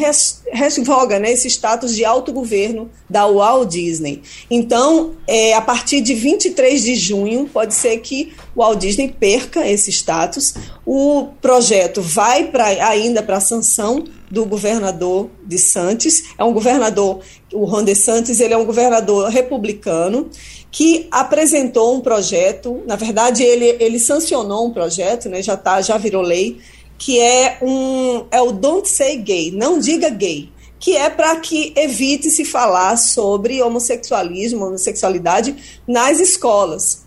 revoga 0.52 1.18
né, 1.18 1.32
esse 1.32 1.48
status 1.48 1.94
de 1.94 2.04
autogoverno 2.04 2.90
da 3.08 3.26
Walt 3.26 3.70
Disney. 3.70 4.22
Então, 4.50 5.12
é, 5.26 5.54
a 5.54 5.60
partir 5.60 6.00
de 6.00 6.14
23 6.14 6.82
de 6.82 6.94
junho, 6.94 7.48
pode 7.52 7.74
ser 7.74 7.98
que 7.98 8.32
o 8.54 8.60
Walt 8.60 8.78
Disney 8.78 9.08
perca 9.08 9.66
esse 9.66 9.90
status. 9.90 10.54
O 10.84 11.28
projeto 11.40 12.02
vai 12.02 12.48
pra, 12.48 12.66
ainda 12.66 13.22
para 13.22 13.38
a 13.38 13.40
sanção 13.40 14.04
do 14.30 14.44
governador 14.46 15.30
de 15.46 15.58
Santos. 15.58 16.22
É 16.38 16.44
um 16.44 16.52
governador, 16.52 17.20
o 17.52 17.64
Ron 17.64 17.84
DeSantis, 17.84 18.40
ele 18.40 18.54
é 18.54 18.56
um 18.56 18.64
governador 18.64 19.28
republicano 19.28 20.30
que 20.70 21.06
apresentou 21.10 21.94
um 21.94 22.00
projeto, 22.00 22.82
na 22.86 22.96
verdade 22.96 23.42
ele, 23.42 23.76
ele 23.78 23.98
sancionou 23.98 24.66
um 24.66 24.72
projeto, 24.72 25.28
né, 25.28 25.42
já 25.42 25.54
tá, 25.54 25.82
já 25.82 25.98
virou 25.98 26.22
lei, 26.22 26.60
que 27.02 27.18
é 27.18 27.58
um 27.60 28.26
é 28.30 28.40
o 28.40 28.52
Don't 28.52 28.88
Say 28.88 29.16
Gay, 29.16 29.50
não 29.50 29.76
diga 29.76 30.08
gay, 30.08 30.52
que 30.78 30.96
é 30.96 31.10
para 31.10 31.34
que 31.40 31.72
evite 31.74 32.30
se 32.30 32.44
falar 32.44 32.96
sobre 32.96 33.60
homossexualismo, 33.60 34.66
homossexualidade 34.66 35.80
nas 35.84 36.20
escolas. 36.20 37.02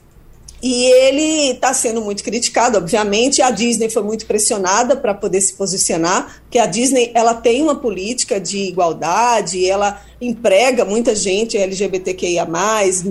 E 0.62 0.84
ele 0.84 1.52
está 1.52 1.74
sendo 1.74 2.02
muito 2.02 2.26
criticado, 2.26 2.78
obviamente. 2.78 3.42
A 3.42 3.52
Disney 3.52 3.90
foi 3.90 4.04
muito 4.04 4.26
pressionada 4.26 4.98
para 4.98 5.14
poder 5.14 5.40
se 5.40 5.54
posicionar, 5.54 6.42
porque 6.42 6.60
a 6.60 6.66
Disney 6.66 7.12
ela 7.14 7.34
tem 7.34 7.62
uma 7.62 7.76
política 7.76 8.38
de 8.38 8.58
igualdade, 8.58 9.66
ela 9.66 10.04
emprega 10.20 10.84
muita 10.84 11.16
gente 11.16 11.58
LGBTQIA+, 11.58 12.46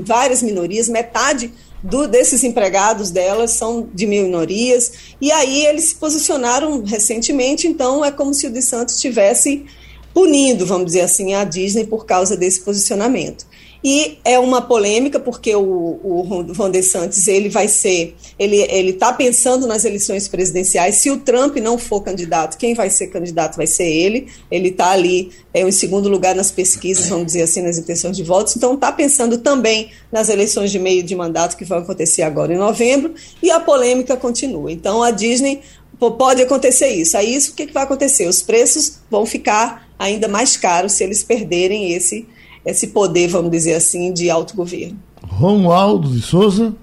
várias 0.04 0.42
minorias, 0.42 0.86
metade 0.90 1.50
do, 1.84 2.08
desses 2.08 2.42
empregados 2.42 3.10
delas 3.10 3.50
são 3.50 3.86
de 3.92 4.06
minorias, 4.06 4.92
e 5.20 5.30
aí 5.30 5.66
eles 5.66 5.90
se 5.90 5.94
posicionaram 5.96 6.82
recentemente, 6.82 7.68
então 7.68 8.02
é 8.02 8.10
como 8.10 8.32
se 8.32 8.46
o 8.46 8.50
de 8.50 8.62
Santos 8.62 8.94
estivesse 8.94 9.66
punindo, 10.14 10.64
vamos 10.64 10.86
dizer 10.86 11.02
assim, 11.02 11.34
a 11.34 11.44
Disney 11.44 11.86
por 11.86 12.06
causa 12.06 12.36
desse 12.38 12.62
posicionamento. 12.62 13.44
E 13.84 14.18
é 14.24 14.38
uma 14.38 14.62
polêmica 14.62 15.20
porque 15.20 15.54
o, 15.54 16.00
o 16.02 16.22
Ron 16.56 16.70
DeSantis 16.70 17.28
ele 17.28 17.50
vai 17.50 17.68
ser, 17.68 18.16
ele 18.38 18.62
está 18.90 19.12
pensando 19.12 19.66
nas 19.66 19.84
eleições 19.84 20.26
presidenciais. 20.26 20.94
Se 20.94 21.10
o 21.10 21.18
Trump 21.18 21.58
não 21.58 21.76
for 21.76 22.00
candidato, 22.00 22.56
quem 22.56 22.72
vai 22.72 22.88
ser 22.88 23.08
candidato 23.08 23.56
vai 23.56 23.66
ser 23.66 23.84
ele. 23.84 24.28
Ele 24.50 24.70
está 24.70 24.92
ali 24.92 25.30
é, 25.52 25.60
em 25.60 25.70
segundo 25.70 26.08
lugar 26.08 26.34
nas 26.34 26.50
pesquisas, 26.50 27.08
vamos 27.10 27.26
dizer 27.26 27.42
assim, 27.42 27.60
nas 27.60 27.76
intenções 27.76 28.16
de 28.16 28.22
votos. 28.22 28.56
Então 28.56 28.72
está 28.72 28.90
pensando 28.90 29.36
também 29.36 29.90
nas 30.10 30.30
eleições 30.30 30.70
de 30.70 30.78
meio 30.78 31.02
de 31.02 31.14
mandato 31.14 31.54
que 31.54 31.64
vão 31.66 31.76
acontecer 31.76 32.22
agora 32.22 32.54
em 32.54 32.56
novembro. 32.56 33.12
E 33.42 33.50
a 33.50 33.60
polêmica 33.60 34.16
continua. 34.16 34.72
Então 34.72 35.02
a 35.02 35.10
Disney 35.10 35.60
pode 35.98 36.40
acontecer 36.40 36.88
isso. 36.88 37.18
Aí 37.18 37.34
isso 37.34 37.52
o 37.52 37.54
que, 37.54 37.66
que 37.66 37.74
vai 37.74 37.82
acontecer? 37.82 38.26
Os 38.28 38.40
preços 38.40 39.00
vão 39.10 39.26
ficar 39.26 39.86
ainda 39.98 40.26
mais 40.26 40.56
caros 40.56 40.92
se 40.92 41.04
eles 41.04 41.22
perderem 41.22 41.92
esse 41.92 42.26
esse 42.64 42.88
poder, 42.88 43.28
vamos 43.28 43.50
dizer 43.50 43.74
assim, 43.74 44.12
de 44.12 44.30
autogoverno. 44.30 44.98
Romualdo 45.26 46.08
de 46.08 46.20
Souza. 46.20 46.74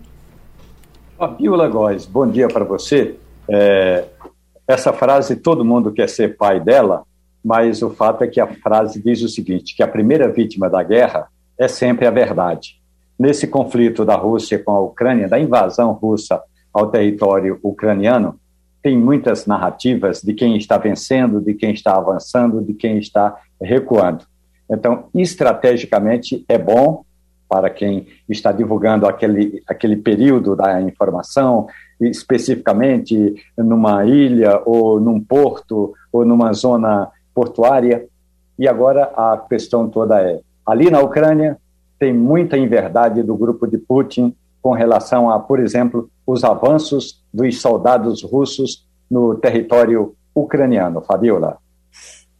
Fabiola 1.18 1.68
Góes, 1.68 2.06
bom 2.06 2.28
dia 2.28 2.48
para 2.48 2.66
você. 2.66 3.16
É, 3.48 4.06
essa 4.68 4.94
frase, 4.94 5.36
todo 5.36 5.66
mundo 5.66 5.92
quer 5.92 6.10
ser 6.10 6.38
pai 6.38 6.60
dela, 6.60 7.04
mas 7.44 7.82
o 7.82 7.90
fato 7.90 8.24
é 8.24 8.28
que 8.28 8.40
a 8.40 8.48
frase 8.48 9.02
diz 9.02 9.22
o 9.22 9.30
seguinte, 9.30 9.76
que 9.76 9.84
a 9.84 9.88
primeira 9.88 10.32
vítima 10.32 10.70
da 10.70 10.84
guerra 10.84 11.28
é 11.58 11.68
sempre 11.68 12.06
a 12.06 12.12
verdade. 12.12 12.80
Nesse 13.18 13.48
conflito 13.48 14.04
da 14.04 14.16
Rússia 14.16 14.58
com 14.58 14.72
a 14.72 14.80
Ucrânia, 14.80 15.28
da 15.28 15.40
invasão 15.40 15.92
russa 15.92 16.42
ao 16.74 16.90
território 16.90 17.60
ucraniano, 17.62 18.40
tem 18.82 18.98
muitas 18.98 19.46
narrativas 19.46 20.22
de 20.22 20.34
quem 20.34 20.58
está 20.58 20.78
vencendo, 20.78 21.40
de 21.40 21.54
quem 21.54 21.72
está 21.72 21.96
avançando, 21.96 22.62
de 22.62 22.74
quem 22.74 22.98
está 22.98 23.38
recuando. 23.62 24.26
Então, 24.72 25.06
estrategicamente, 25.14 26.46
é 26.48 26.58
bom 26.58 27.04
para 27.50 27.70
quem 27.70 28.08
está 28.30 28.54
divulgando 28.54 29.06
aquele, 29.06 29.62
aquele 29.68 29.98
período 29.98 30.56
da 30.56 30.82
informação, 30.82 31.68
especificamente 32.00 33.36
numa 33.58 34.06
ilha, 34.06 34.62
ou 34.66 35.02
num 35.02 35.20
porto, 35.20 35.94
ou 36.14 36.24
numa 36.24 36.54
zona 36.54 37.10
portuária. 37.36 38.06
E 38.58 38.70
agora 38.70 39.12
a 39.16 39.38
questão 39.50 39.90
toda 39.90 40.22
é: 40.22 40.40
ali 40.66 40.90
na 40.90 41.02
Ucrânia, 41.02 41.58
tem 42.00 42.14
muita 42.14 42.58
inverdade 42.58 43.22
do 43.22 43.36
grupo 43.36 43.68
de 43.68 43.78
Putin 43.78 44.34
com 44.62 44.72
relação 44.72 45.30
a, 45.30 45.38
por 45.38 45.60
exemplo, 45.60 46.10
os 46.26 46.44
avanços 46.44 47.22
dos 47.34 47.60
soldados 47.62 48.24
russos 48.24 48.88
no 49.10 49.36
território 49.36 50.16
ucraniano. 50.34 51.02
Fabiola. 51.02 51.58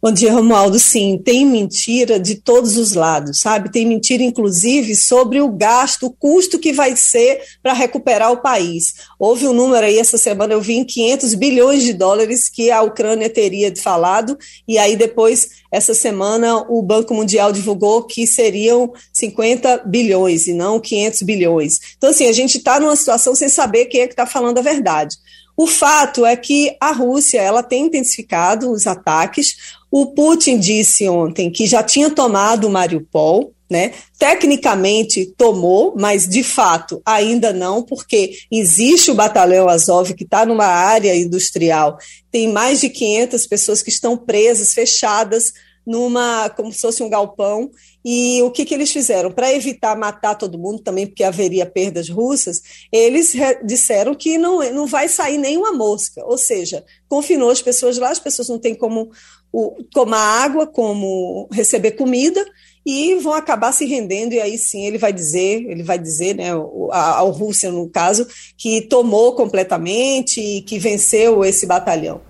Bom 0.04 0.10
dia, 0.10 0.32
Romualdo. 0.32 0.80
Sim, 0.80 1.16
tem 1.16 1.46
mentira 1.46 2.18
de 2.18 2.34
todos 2.34 2.76
os 2.76 2.92
lados, 2.92 3.38
sabe? 3.38 3.70
Tem 3.70 3.86
mentira, 3.86 4.24
inclusive, 4.24 4.96
sobre 4.96 5.40
o 5.40 5.48
gasto, 5.48 6.06
o 6.06 6.10
custo 6.10 6.58
que 6.58 6.72
vai 6.72 6.96
ser 6.96 7.40
para 7.62 7.72
recuperar 7.72 8.32
o 8.32 8.42
país. 8.42 8.94
Houve 9.16 9.46
um 9.46 9.52
número 9.52 9.86
aí 9.86 10.00
essa 10.00 10.18
semana, 10.18 10.54
eu 10.54 10.60
vi 10.60 10.72
em 10.72 10.84
500 10.84 11.34
bilhões 11.34 11.84
de 11.84 11.92
dólares 11.92 12.48
que 12.48 12.68
a 12.68 12.82
Ucrânia 12.82 13.30
teria 13.30 13.72
falado, 13.76 14.36
e 14.66 14.76
aí 14.76 14.96
depois, 14.96 15.50
essa 15.70 15.94
semana, 15.94 16.66
o 16.68 16.82
Banco 16.82 17.14
Mundial 17.14 17.52
divulgou 17.52 18.02
que 18.02 18.26
seriam 18.26 18.92
50 19.12 19.84
bilhões 19.86 20.48
e 20.48 20.52
não 20.52 20.80
500 20.80 21.22
bilhões. 21.22 21.78
Então, 21.96 22.10
assim, 22.10 22.26
a 22.26 22.32
gente 22.32 22.58
está 22.58 22.80
numa 22.80 22.96
situação 22.96 23.36
sem 23.36 23.48
saber 23.48 23.84
quem 23.84 24.00
é 24.00 24.08
que 24.08 24.14
está 24.14 24.26
falando 24.26 24.58
a 24.58 24.62
verdade. 24.62 25.14
O 25.56 25.66
fato 25.66 26.24
é 26.24 26.36
que 26.36 26.76
a 26.80 26.92
Rússia 26.92 27.40
ela 27.40 27.62
tem 27.62 27.86
intensificado 27.86 28.70
os 28.70 28.86
ataques. 28.86 29.56
O 29.90 30.06
Putin 30.06 30.58
disse 30.58 31.08
ontem 31.08 31.50
que 31.50 31.66
já 31.66 31.82
tinha 31.82 32.10
tomado 32.10 32.70
Mariupol, 32.70 33.52
né? 33.70 33.92
Tecnicamente 34.18 35.26
tomou, 35.36 35.94
mas 35.98 36.28
de 36.28 36.42
fato 36.42 37.00
ainda 37.04 37.52
não, 37.52 37.82
porque 37.82 38.38
existe 38.50 39.10
o 39.10 39.14
batalhão 39.14 39.68
Azov 39.68 40.12
que 40.14 40.24
está 40.24 40.44
numa 40.44 40.66
área 40.66 41.16
industrial, 41.16 41.96
tem 42.30 42.52
mais 42.52 42.80
de 42.80 42.90
500 42.90 43.46
pessoas 43.46 43.82
que 43.82 43.88
estão 43.88 44.16
presas, 44.16 44.74
fechadas 44.74 45.52
numa 45.86 46.48
como 46.50 46.72
se 46.72 46.80
fosse 46.80 47.02
um 47.02 47.10
galpão. 47.10 47.70
E 48.04 48.42
o 48.42 48.50
que, 48.50 48.64
que 48.64 48.74
eles 48.74 48.92
fizeram? 48.92 49.30
Para 49.30 49.52
evitar 49.52 49.96
matar 49.96 50.34
todo 50.34 50.58
mundo, 50.58 50.82
também 50.82 51.06
porque 51.06 51.22
haveria 51.22 51.66
perdas 51.66 52.08
russas, 52.08 52.60
eles 52.90 53.32
disseram 53.64 54.14
que 54.14 54.38
não, 54.38 54.58
não 54.72 54.86
vai 54.86 55.08
sair 55.08 55.38
nenhuma 55.38 55.72
mosca, 55.72 56.24
ou 56.24 56.36
seja, 56.36 56.84
confinou 57.08 57.50
as 57.50 57.62
pessoas 57.62 57.98
lá, 57.98 58.10
as 58.10 58.18
pessoas 58.18 58.48
não 58.48 58.58
têm 58.58 58.74
como 58.74 59.10
o, 59.52 59.76
tomar 59.92 60.42
água, 60.42 60.66
como 60.66 61.48
receber 61.52 61.92
comida, 61.92 62.44
e 62.84 63.14
vão 63.16 63.32
acabar 63.32 63.70
se 63.70 63.84
rendendo, 63.84 64.32
e 64.32 64.40
aí 64.40 64.58
sim 64.58 64.84
ele 64.86 64.98
vai 64.98 65.12
dizer, 65.12 65.64
ele 65.68 65.84
vai 65.84 65.98
dizer, 65.98 66.34
né, 66.34 66.50
a, 66.90 67.18
a 67.18 67.20
Rússia, 67.20 67.70
no 67.70 67.88
caso, 67.88 68.26
que 68.58 68.80
tomou 68.82 69.34
completamente 69.36 70.40
e 70.40 70.62
que 70.62 70.78
venceu 70.78 71.44
esse 71.44 71.64
batalhão. 71.64 72.20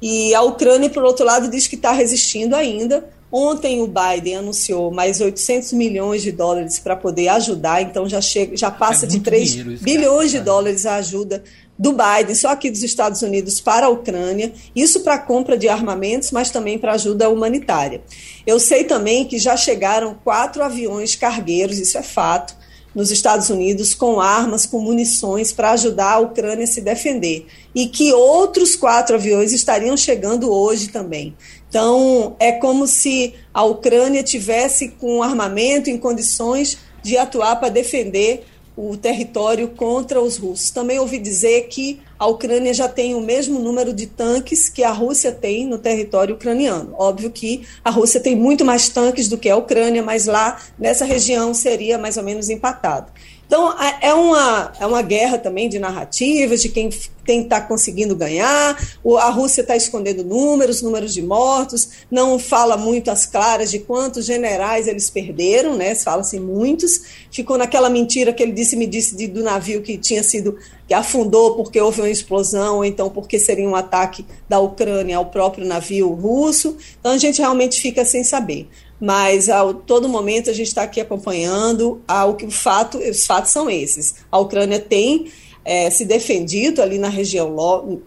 E 0.00 0.34
a 0.34 0.42
Ucrânia, 0.42 0.88
por 0.90 1.04
outro 1.04 1.24
lado, 1.24 1.50
diz 1.50 1.66
que 1.66 1.76
está 1.76 1.92
resistindo 1.92 2.54
ainda, 2.54 3.08
Ontem 3.32 3.80
o 3.80 3.86
Biden 3.86 4.38
anunciou 4.38 4.90
mais 4.90 5.20
800 5.20 5.72
milhões 5.74 6.20
de 6.20 6.32
dólares 6.32 6.80
para 6.80 6.96
poder 6.96 7.28
ajudar, 7.28 7.80
então 7.80 8.08
já 8.08 8.20
chega, 8.20 8.56
já 8.56 8.72
passa 8.72 9.06
é 9.06 9.08
de 9.08 9.20
3 9.20 9.54
bilhões 9.80 10.32
de 10.32 10.40
dólares 10.40 10.84
a 10.84 10.96
ajuda 10.96 11.44
do 11.78 11.92
Biden, 11.92 12.34
só 12.34 12.48
aqui 12.48 12.70
dos 12.70 12.82
Estados 12.82 13.22
Unidos 13.22 13.60
para 13.60 13.86
a 13.86 13.88
Ucrânia, 13.88 14.52
isso 14.74 15.00
para 15.00 15.16
compra 15.16 15.56
de 15.56 15.68
armamentos, 15.68 16.32
mas 16.32 16.50
também 16.50 16.76
para 16.76 16.92
ajuda 16.92 17.30
humanitária. 17.30 18.02
Eu 18.44 18.58
sei 18.58 18.82
também 18.82 19.24
que 19.24 19.38
já 19.38 19.56
chegaram 19.56 20.18
quatro 20.24 20.62
aviões 20.64 21.14
cargueiros, 21.14 21.78
isso 21.78 21.96
é 21.96 22.02
fato, 22.02 22.56
nos 22.94 23.10
Estados 23.10 23.50
Unidos 23.50 23.94
com 23.94 24.20
armas, 24.20 24.66
com 24.66 24.80
munições 24.80 25.52
para 25.52 25.72
ajudar 25.72 26.12
a 26.12 26.18
Ucrânia 26.18 26.64
a 26.64 26.66
se 26.66 26.80
defender. 26.80 27.46
E 27.74 27.86
que 27.86 28.12
outros 28.12 28.74
quatro 28.74 29.16
aviões 29.16 29.52
estariam 29.52 29.96
chegando 29.96 30.52
hoje 30.52 30.88
também. 30.88 31.36
Então, 31.68 32.34
é 32.40 32.52
como 32.52 32.86
se 32.86 33.34
a 33.54 33.62
Ucrânia 33.62 34.22
tivesse 34.22 34.88
com 34.88 35.22
armamento 35.22 35.88
em 35.88 35.96
condições 35.96 36.78
de 37.02 37.16
atuar 37.16 37.56
para 37.56 37.68
defender 37.68 38.44
o 38.82 38.96
território 38.96 39.68
contra 39.68 40.22
os 40.22 40.38
russos. 40.38 40.70
Também 40.70 40.98
ouvi 40.98 41.18
dizer 41.18 41.68
que 41.68 42.00
a 42.18 42.26
Ucrânia 42.26 42.72
já 42.72 42.88
tem 42.88 43.14
o 43.14 43.20
mesmo 43.20 43.58
número 43.58 43.92
de 43.92 44.06
tanques 44.06 44.70
que 44.70 44.82
a 44.82 44.90
Rússia 44.90 45.30
tem 45.32 45.66
no 45.66 45.76
território 45.76 46.34
ucraniano. 46.34 46.94
Óbvio 46.96 47.30
que 47.30 47.66
a 47.84 47.90
Rússia 47.90 48.20
tem 48.20 48.34
muito 48.34 48.64
mais 48.64 48.88
tanques 48.88 49.28
do 49.28 49.36
que 49.36 49.50
a 49.50 49.56
Ucrânia, 49.56 50.02
mas 50.02 50.24
lá 50.24 50.58
nessa 50.78 51.04
região 51.04 51.52
seria 51.52 51.98
mais 51.98 52.16
ou 52.16 52.22
menos 52.22 52.48
empatado. 52.48 53.12
Então, 53.50 53.74
é 54.00 54.14
uma, 54.14 54.72
é 54.78 54.86
uma 54.86 55.02
guerra 55.02 55.36
também 55.36 55.68
de 55.68 55.76
narrativas, 55.76 56.62
de 56.62 56.68
quem 56.68 56.88
está 57.26 57.60
conseguindo 57.60 58.14
ganhar. 58.14 58.78
A 59.18 59.28
Rússia 59.30 59.62
está 59.62 59.74
escondendo 59.74 60.22
números, 60.22 60.80
números 60.82 61.12
de 61.12 61.20
mortos, 61.20 61.88
não 62.08 62.38
fala 62.38 62.76
muito 62.76 63.10
às 63.10 63.26
claras 63.26 63.68
de 63.68 63.80
quantos 63.80 64.24
generais 64.24 64.86
eles 64.86 65.10
perderam, 65.10 65.74
né? 65.74 65.96
Fala-se 65.96 66.38
muitos. 66.38 67.00
Ficou 67.32 67.58
naquela 67.58 67.90
mentira 67.90 68.32
que 68.32 68.40
ele 68.40 68.52
disse, 68.52 68.76
me 68.76 68.86
disse 68.86 69.16
de, 69.16 69.26
do 69.26 69.42
navio 69.42 69.82
que 69.82 69.98
tinha 69.98 70.22
sido, 70.22 70.56
que 70.86 70.94
afundou 70.94 71.56
porque 71.56 71.80
houve 71.80 72.02
uma 72.02 72.08
explosão, 72.08 72.76
ou 72.76 72.84
então 72.84 73.10
porque 73.10 73.36
seria 73.36 73.68
um 73.68 73.74
ataque 73.74 74.24
da 74.48 74.60
Ucrânia 74.60 75.16
ao 75.16 75.26
próprio 75.26 75.66
navio 75.66 76.08
russo. 76.12 76.76
Então, 77.00 77.10
a 77.10 77.18
gente 77.18 77.40
realmente 77.40 77.80
fica 77.80 78.04
sem 78.04 78.22
saber 78.22 78.68
mas 79.00 79.48
a 79.48 79.72
todo 79.72 80.08
momento 80.08 80.50
a 80.50 80.52
gente 80.52 80.68
está 80.68 80.82
aqui 80.82 81.00
acompanhando 81.00 82.02
ao 82.06 82.34
que 82.34 82.44
o 82.44 82.50
fato, 82.50 82.98
os 82.98 83.24
fatos 83.24 83.50
são 83.50 83.70
esses. 83.70 84.16
A 84.30 84.38
Ucrânia 84.38 84.78
tem 84.78 85.30
é, 85.64 85.90
se 85.90 86.04
defendido 86.04 86.82
ali 86.82 86.98
na 86.98 87.08
região 87.08 87.54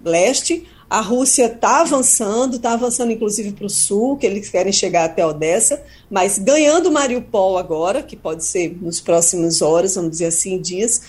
leste, 0.03 0.65
a 0.89 1.01
Rússia 1.01 1.45
está 1.45 1.81
avançando, 1.81 2.57
está 2.57 2.73
avançando 2.73 3.11
inclusive 3.11 3.51
para 3.53 3.65
o 3.65 3.69
sul, 3.69 4.15
que 4.15 4.27
eles 4.27 4.49
querem 4.49 4.71
chegar 4.71 5.05
até 5.05 5.25
Odessa, 5.25 5.81
mas 6.09 6.37
ganhando 6.37 6.91
Mariupol 6.91 7.57
agora, 7.57 8.03
que 8.03 8.15
pode 8.15 8.45
ser 8.45 8.77
nos 8.79 9.01
próximos 9.01 9.61
horas, 9.61 9.95
vamos 9.95 10.11
dizer 10.11 10.27
assim, 10.27 10.61
dias, 10.61 11.01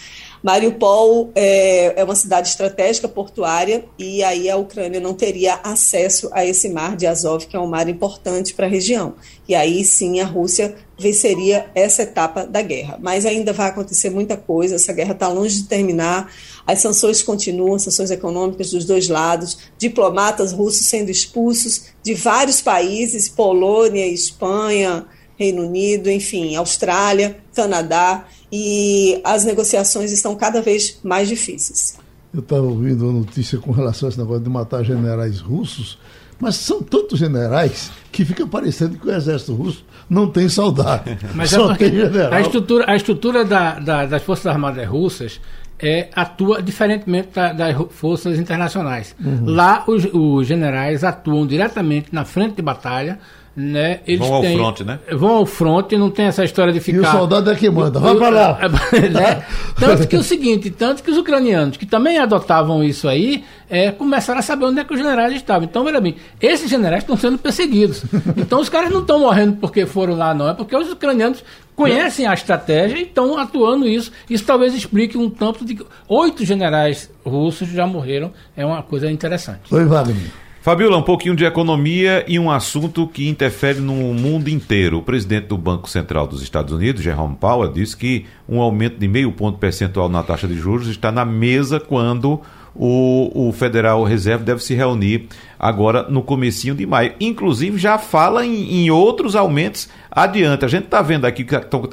Mariupol 0.45 1.33
é, 1.35 1.99
é 1.99 2.05
uma 2.05 2.15
cidade 2.15 2.51
estratégica 2.51 3.09
portuária 3.09 3.87
e 3.99 4.23
aí 4.23 4.51
a 4.51 4.59
Ucrânia 4.59 5.01
não 5.01 5.15
teria 5.15 5.59
acesso 5.65 6.29
a 6.33 6.45
esse 6.45 6.69
mar 6.69 6.99
de 6.99 7.07
Azov, 7.07 7.47
que 7.47 7.57
é 7.57 7.59
um 7.59 7.67
mar 7.67 7.89
importante 7.89 8.53
para 8.53 8.67
a 8.67 8.69
região. 8.69 9.15
E 9.49 9.55
aí 9.55 9.83
sim 9.83 10.21
a 10.21 10.27
Rússia 10.27 10.77
venceria 10.99 11.71
essa 11.75 12.03
etapa 12.03 12.47
da 12.47 12.61
guerra. 12.61 12.99
Mas 13.01 13.25
ainda 13.25 13.55
vai 13.55 13.71
acontecer 13.71 14.11
muita 14.11 14.37
coisa, 14.37 14.75
essa 14.75 14.93
guerra 14.93 15.13
está 15.13 15.29
longe 15.29 15.63
de 15.63 15.67
terminar, 15.67 16.31
as 16.67 16.79
sanções 16.81 17.23
continuam, 17.23 17.79
sanções 17.79 18.11
econômicas 18.11 18.71
dos 18.71 18.85
dois 18.85 19.09
lados, 19.09 19.57
diplomatas 19.79 20.53
russos 20.53 20.85
sendo 20.85 21.11
expulsos 21.11 21.87
de 22.03 22.13
vários 22.13 22.61
países, 22.61 23.31
Polônia, 23.31 24.07
Espanha, 24.07 25.07
Reino 25.39 25.67
Unido, 25.67 26.11
enfim, 26.11 26.55
Austrália, 26.57 27.37
Canadá, 27.55 28.25
e 28.53 29.21
as 29.25 29.45
negociações 29.45 30.13
estão 30.13 30.37
cada 30.37 30.63
vez 30.63 30.99
mais 31.03 31.29
difíceis. 31.29 31.99
Eu 32.33 32.41
estava 32.41 32.63
ouvindo 32.63 33.05
uma 33.05 33.21
notícia 33.21 33.59
com 33.59 33.71
relação 33.71 34.09
a 34.09 34.11
esse 34.11 34.19
negócio 34.19 34.43
de 34.43 34.51
matar 34.51 34.85
generais 34.85 35.41
russos, 35.41 35.99
mas 36.41 36.57
são 36.57 36.83
tantos 36.83 37.19
generais 37.19 37.91
que 38.11 38.25
fica 38.25 38.47
parecendo 38.47 38.99
que 38.99 39.07
o 39.07 39.13
exército 39.13 39.55
russo 39.55 39.85
não 40.11 40.29
tem 40.29 40.49
soldado. 40.49 41.11
Mas 41.35 41.53
é 41.53 41.57
só 41.57 41.73
é 41.73 41.77
tem 41.77 41.91
general. 41.91 42.33
A 42.33 42.41
estrutura, 42.41 42.85
a 42.91 42.97
estrutura 42.97 43.45
da, 43.45 43.79
da, 43.79 44.07
das 44.07 44.23
Forças 44.23 44.47
Armadas 44.47 44.87
Russas 44.87 45.41
é, 45.79 46.09
atua 46.15 46.63
diferentemente 46.63 47.29
da, 47.35 47.53
das 47.53 47.77
forças 47.91 48.39
internacionais. 48.39 49.15
Uhum. 49.23 49.45
Lá, 49.47 49.85
os, 49.87 50.05
os 50.13 50.47
generais 50.47 51.05
atuam 51.05 51.47
diretamente 51.47 52.09
na 52.13 52.25
frente 52.25 52.57
de 52.57 52.63
batalha 52.63 53.19
né? 53.57 54.01
Eles 54.07 54.27
vão 54.27 54.35
ao 54.35 54.43
têm, 54.43 54.57
front, 54.57 54.81
né? 54.81 54.99
Vão 55.13 55.31
ao 55.31 55.47
front, 55.47 55.93
não 55.93 56.11
tem 56.11 56.27
essa 56.27 56.45
história 56.45 56.73
de 56.73 56.81
ficar. 56.81 56.99
E 56.99 57.01
o 57.01 57.11
soldado 57.11 57.51
é 57.51 57.55
que 57.55 57.71
manda, 57.71 58.01
vai 58.01 58.17
para 58.17 58.29
lá. 58.29 58.59
né? 58.93 59.45
Tanto 59.79 60.09
que 60.09 60.17
o 60.17 60.23
seguinte, 60.23 60.71
tanto 60.71 61.03
que 61.03 61.11
os 61.11 61.17
ucranianos, 61.17 61.77
que 61.77 61.87
também 61.87 62.19
adotavam 62.19 62.83
isso 62.83 63.07
aí, 63.07 63.45
é, 63.71 63.93
começaram 63.93 64.41
a 64.41 64.43
saber 64.43 64.65
onde 64.65 64.81
é 64.81 64.85
que 64.85 64.93
os 64.93 64.99
generais 64.99 65.33
estavam. 65.35 65.65
Então, 65.65 65.85
veja 65.85 66.01
bem, 66.01 66.17
esses 66.41 66.69
generais 66.69 67.03
estão 67.05 67.17
sendo 67.17 67.39
perseguidos. 67.39 68.03
Então, 68.37 68.61
os 68.61 68.69
caras 68.69 68.91
não 68.91 69.01
estão 69.01 69.21
morrendo 69.21 69.57
porque 69.57 69.87
foram 69.87 70.17
lá, 70.17 70.35
não. 70.35 70.49
É 70.49 70.55
porque 70.55 70.77
os 70.77 70.91
ucranianos 70.91 71.45
conhecem 71.77 72.27
a 72.27 72.35
estratégia 72.35 72.99
e 72.99 73.03
estão 73.03 73.39
atuando 73.39 73.87
isso. 73.87 74.11
Isso 74.29 74.45
talvez 74.45 74.75
explique 74.75 75.17
um 75.17 75.31
tanto 75.31 75.65
de. 75.65 75.79
Oito 76.09 76.45
generais 76.45 77.11
russos 77.25 77.69
já 77.69 77.87
morreram. 77.87 78.33
É 78.57 78.67
uma 78.67 78.83
coisa 78.83 79.11
interessante. 79.11 79.73
Oi, 79.73 79.85
Wagner. 79.85 80.44
Fabiola, 80.65 80.97
um 80.97 81.03
pouquinho 81.03 81.37
de 81.37 81.45
economia 81.45 82.25
e 82.27 82.39
um 82.39 82.51
assunto 82.51 83.07
que 83.07 83.29
interfere 83.29 83.81
no 83.81 83.93
mundo 84.15 84.49
inteiro. 84.49 84.97
O 84.97 85.03
presidente 85.03 85.49
do 85.49 85.59
Banco 85.59 85.87
Central 85.91 86.27
dos 86.27 86.43
Estados 86.43 86.73
Unidos, 86.73 87.03
Jerome 87.03 87.37
Powell, 87.37 87.71
disse 87.71 87.95
que 87.95 88.25
um 88.49 88.63
aumento 88.63 88.99
de 88.99 89.07
meio 89.07 89.31
ponto 89.31 89.59
percentual 89.59 90.09
na 90.09 90.23
taxa 90.23 90.49
de 90.49 90.55
juros 90.55 90.89
está 90.89 91.13
na 91.13 91.23
mesa 91.23 91.79
quando 91.79 92.41
o, 92.75 93.49
o 93.49 93.53
Federal 93.53 94.03
Reserve 94.03 94.45
deve 94.45 94.63
se 94.63 94.75
reunir 94.75 95.29
agora 95.59 96.09
no 96.09 96.23
comecinho 96.23 96.75
de 96.75 96.85
maio. 96.87 97.15
Inclusive 97.21 97.79
já 97.79 97.97
fala 97.99 98.45
em, 98.45 98.85
em 98.85 98.91
outros 98.91 99.37
aumentos 99.37 99.89
adiante. 100.11 100.65
A 100.65 100.69
gente 100.69 100.85
está 100.85 101.01
vendo 101.01 101.25
aqui 101.25 101.47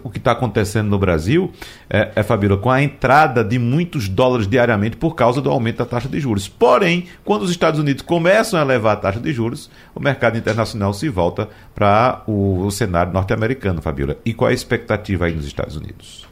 o 0.04 0.10
que 0.10 0.18
está 0.18 0.32
acontecendo 0.32 0.90
no 0.90 0.98
Brasil, 0.98 1.52
é, 1.90 2.12
é 2.16 2.24
Fabíola, 2.24 2.58
com 2.58 2.70
a 2.70 2.82
entrada 2.82 3.44
de 3.44 3.60
muitos 3.60 4.10
dólares 4.10 4.48
diariamente 4.48 4.98
por 4.98 5.16
causa 5.16 5.42
do 5.42 5.50
aumento 5.50 5.78
da 5.78 5.86
taxa 5.86 6.10
de 6.10 6.20
juros. 6.20 6.48
Porém, 6.48 7.06
quando 7.24 7.44
os 7.44 7.52
Estados 7.52 7.80
Unidos 7.80 8.02
começam 8.02 8.60
a 8.60 8.64
elevar 8.64 8.94
a 8.94 9.00
taxa 9.00 9.20
de 9.20 9.32
juros, 9.32 9.70
o 9.96 10.00
mercado 10.00 10.38
internacional 10.38 10.94
se 10.94 11.10
volta 11.10 11.48
para 11.76 12.24
o, 12.28 12.66
o 12.66 12.72
cenário 12.72 13.14
norte-americano, 13.14 13.82
Fabíola. 13.82 14.18
E 14.26 14.34
qual 14.34 14.50
é 14.50 14.52
a 14.52 14.56
expectativa 14.56 15.26
aí 15.26 15.34
nos 15.34 15.46
Estados 15.46 15.76
Unidos? 15.76 16.31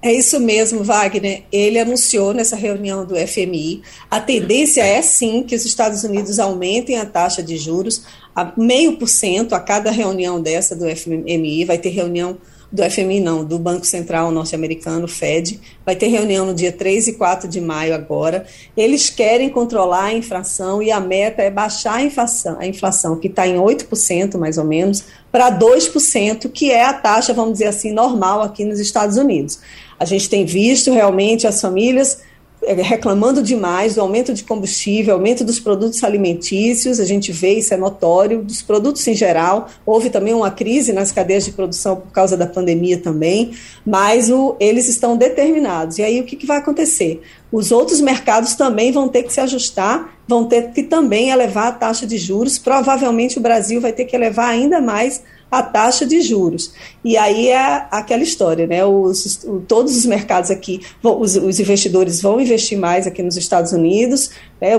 É 0.00 0.12
isso 0.12 0.38
mesmo, 0.38 0.84
Wagner. 0.84 1.42
Ele 1.50 1.78
anunciou 1.78 2.32
nessa 2.32 2.54
reunião 2.54 3.04
do 3.04 3.16
FMI. 3.16 3.82
A 4.08 4.20
tendência 4.20 4.80
é 4.80 5.02
sim 5.02 5.42
que 5.42 5.56
os 5.56 5.64
Estados 5.64 6.04
Unidos 6.04 6.38
aumentem 6.38 6.98
a 6.98 7.04
taxa 7.04 7.42
de 7.42 7.56
juros 7.56 8.04
a 8.34 8.52
meio 8.56 8.96
por 8.96 9.08
cento 9.08 9.56
a 9.56 9.60
cada 9.60 9.90
reunião 9.90 10.40
dessa 10.40 10.76
do 10.76 10.84
FMI. 10.88 11.64
Vai 11.64 11.78
ter 11.78 11.88
reunião 11.88 12.38
do 12.70 12.82
FMI, 12.88 13.20
não, 13.20 13.44
do 13.44 13.58
Banco 13.58 13.86
Central 13.86 14.30
Norte-Americano, 14.30 15.08
Fed. 15.08 15.58
Vai 15.86 15.96
ter 15.96 16.08
reunião 16.08 16.44
no 16.44 16.54
dia 16.54 16.70
3 16.70 17.08
e 17.08 17.12
4 17.14 17.48
de 17.48 17.60
maio 17.60 17.94
agora. 17.94 18.44
Eles 18.76 19.08
querem 19.08 19.48
controlar 19.48 20.04
a 20.04 20.12
inflação 20.12 20.82
e 20.82 20.90
a 20.90 21.00
meta 21.00 21.42
é 21.42 21.50
baixar 21.50 21.94
a 21.94 22.02
inflação, 22.02 22.58
a 22.60 22.66
inflação 22.66 23.16
que 23.16 23.28
está 23.28 23.46
em 23.46 23.56
8% 23.56 24.36
mais 24.36 24.58
ou 24.58 24.64
menos, 24.64 25.04
para 25.32 25.50
2%, 25.50 26.50
que 26.50 26.70
é 26.70 26.84
a 26.84 26.92
taxa, 26.92 27.32
vamos 27.32 27.54
dizer 27.54 27.68
assim, 27.68 27.90
normal 27.90 28.42
aqui 28.42 28.64
nos 28.64 28.78
Estados 28.78 29.16
Unidos. 29.16 29.60
A 29.98 30.04
gente 30.04 30.28
tem 30.28 30.44
visto 30.44 30.92
realmente 30.92 31.46
as 31.46 31.60
famílias 31.60 32.27
reclamando 32.66 33.42
demais 33.42 33.94
do 33.94 34.00
aumento 34.00 34.34
de 34.34 34.42
combustível, 34.42 35.14
aumento 35.14 35.44
dos 35.44 35.60
produtos 35.60 36.02
alimentícios, 36.02 36.98
a 36.98 37.04
gente 37.04 37.30
vê 37.32 37.54
isso 37.54 37.72
é 37.72 37.76
notório, 37.76 38.42
dos 38.42 38.62
produtos 38.62 39.06
em 39.06 39.14
geral. 39.14 39.68
Houve 39.86 40.10
também 40.10 40.34
uma 40.34 40.50
crise 40.50 40.92
nas 40.92 41.12
cadeias 41.12 41.44
de 41.44 41.52
produção 41.52 41.96
por 41.96 42.10
causa 42.10 42.36
da 42.36 42.46
pandemia 42.46 42.98
também, 42.98 43.52
mas 43.86 44.30
o, 44.30 44.56
eles 44.58 44.88
estão 44.88 45.16
determinados. 45.16 45.98
E 45.98 46.02
aí 46.02 46.20
o 46.20 46.24
que, 46.24 46.36
que 46.36 46.46
vai 46.46 46.58
acontecer? 46.58 47.22
Os 47.50 47.70
outros 47.70 48.00
mercados 48.00 48.54
também 48.54 48.92
vão 48.92 49.08
ter 49.08 49.22
que 49.22 49.32
se 49.32 49.40
ajustar, 49.40 50.18
vão 50.26 50.44
ter 50.44 50.72
que 50.72 50.82
também 50.82 51.30
elevar 51.30 51.68
a 51.68 51.72
taxa 51.72 52.06
de 52.06 52.18
juros. 52.18 52.58
Provavelmente 52.58 53.38
o 53.38 53.40
Brasil 53.40 53.80
vai 53.80 53.92
ter 53.92 54.04
que 54.04 54.14
elevar 54.14 54.50
ainda 54.50 54.80
mais 54.80 55.22
a 55.50 55.62
taxa 55.62 56.04
de 56.04 56.20
juros. 56.20 56.72
E 57.04 57.16
aí 57.16 57.48
é 57.48 57.86
aquela 57.90 58.22
história, 58.22 58.66
né? 58.66 58.84
Os, 58.84 59.46
todos 59.66 59.96
os 59.96 60.04
mercados 60.04 60.50
aqui, 60.50 60.80
os, 61.02 61.36
os, 61.36 61.58
investidores 61.58 62.20
vão 62.20 62.40
investir 62.40 62.78
mais 62.78 63.06
aqui 63.06 63.22
nos 63.22 63.36
Estados 63.36 63.72
Unidos, 63.72 64.30
né? 64.60 64.72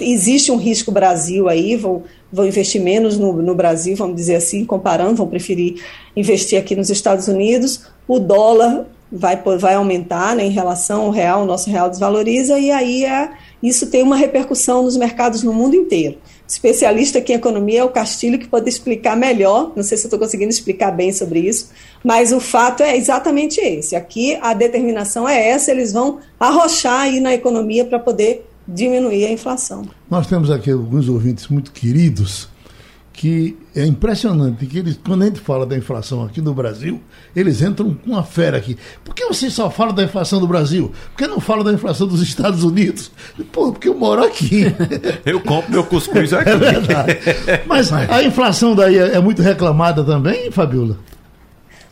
existe 0.00 0.50
um 0.50 0.56
risco 0.56 0.90
Brasil 0.90 1.48
aí, 1.48 1.76
vão, 1.76 2.04
vão 2.32 2.46
investir 2.46 2.80
menos 2.80 3.18
no, 3.18 3.32
no 3.42 3.54
Brasil, 3.54 3.94
vamos 3.94 4.16
dizer 4.16 4.36
assim, 4.36 4.64
comparando, 4.64 5.16
vão 5.16 5.28
preferir 5.28 5.82
investir 6.16 6.58
aqui 6.58 6.74
nos 6.74 6.88
Estados 6.88 7.28
Unidos. 7.28 7.82
O 8.08 8.18
dólar 8.18 8.86
vai, 9.10 9.36
vai 9.58 9.74
aumentar 9.74 10.34
né, 10.34 10.44
em 10.46 10.50
relação 10.50 11.02
ao 11.02 11.10
real, 11.10 11.42
o 11.42 11.46
nosso 11.46 11.70
real 11.70 11.90
desvaloriza, 11.90 12.58
e 12.58 12.70
aí 12.70 13.04
é, 13.04 13.30
isso 13.62 13.88
tem 13.88 14.02
uma 14.02 14.16
repercussão 14.16 14.82
nos 14.82 14.96
mercados 14.96 15.42
no 15.42 15.52
mundo 15.52 15.76
inteiro. 15.76 16.18
Especialista 16.48 17.18
aqui 17.18 17.32
em 17.32 17.36
economia 17.36 17.80
é 17.80 17.84
o 17.84 17.88
Castilho, 17.88 18.38
que 18.38 18.46
pode 18.46 18.68
explicar 18.68 19.16
melhor. 19.16 19.72
Não 19.74 19.82
sei 19.82 19.96
se 19.96 20.04
eu 20.04 20.08
estou 20.08 20.18
conseguindo 20.18 20.50
explicar 20.50 20.90
bem 20.90 21.12
sobre 21.12 21.40
isso, 21.40 21.70
mas 22.04 22.32
o 22.32 22.40
fato 22.40 22.82
é 22.82 22.96
exatamente 22.96 23.60
esse. 23.60 23.96
Aqui 23.96 24.36
a 24.40 24.54
determinação 24.54 25.28
é 25.28 25.48
essa, 25.48 25.70
eles 25.70 25.92
vão 25.92 26.18
arrochar 26.38 27.02
aí 27.02 27.20
na 27.20 27.34
economia 27.34 27.84
para 27.84 27.98
poder 27.98 28.46
diminuir 28.66 29.26
a 29.26 29.30
inflação. 29.30 29.82
Nós 30.10 30.26
temos 30.26 30.50
aqui 30.50 30.70
alguns 30.70 31.08
ouvintes 31.08 31.48
muito 31.48 31.72
queridos 31.72 32.48
que 33.16 33.56
é 33.74 33.84
impressionante 33.84 34.66
que 34.66 34.78
eles, 34.78 35.00
quando 35.02 35.22
a 35.22 35.24
gente 35.26 35.40
fala 35.40 35.64
da 35.64 35.76
inflação 35.76 36.22
aqui 36.22 36.42
no 36.42 36.52
Brasil, 36.52 37.00
eles 37.34 37.62
entram 37.62 37.94
com 37.94 38.10
uma 38.10 38.22
fera 38.22 38.58
aqui. 38.58 38.76
Por 39.02 39.14
que 39.14 39.24
você 39.24 39.48
só 39.48 39.70
fala 39.70 39.92
da 39.94 40.02
inflação 40.02 40.38
do 40.38 40.46
Brasil? 40.46 40.92
Por 41.12 41.16
que 41.16 41.26
não 41.26 41.40
fala 41.40 41.64
da 41.64 41.72
inflação 41.72 42.06
dos 42.06 42.20
Estados 42.20 42.62
Unidos? 42.62 43.10
Pô, 43.50 43.72
porque 43.72 43.88
eu 43.88 43.96
moro 43.96 44.22
aqui. 44.22 44.64
eu 45.24 45.40
compro 45.40 45.72
meu 45.72 45.84
cuscuz 45.84 46.34
aqui. 46.34 46.50
É 46.50 46.56
verdade. 46.56 47.18
Mas 47.66 47.90
a 47.90 48.22
inflação 48.22 48.74
daí 48.74 48.98
é, 48.98 49.14
é 49.14 49.20
muito 49.20 49.40
reclamada 49.40 50.04
também, 50.04 50.50
Fabiola? 50.50 50.98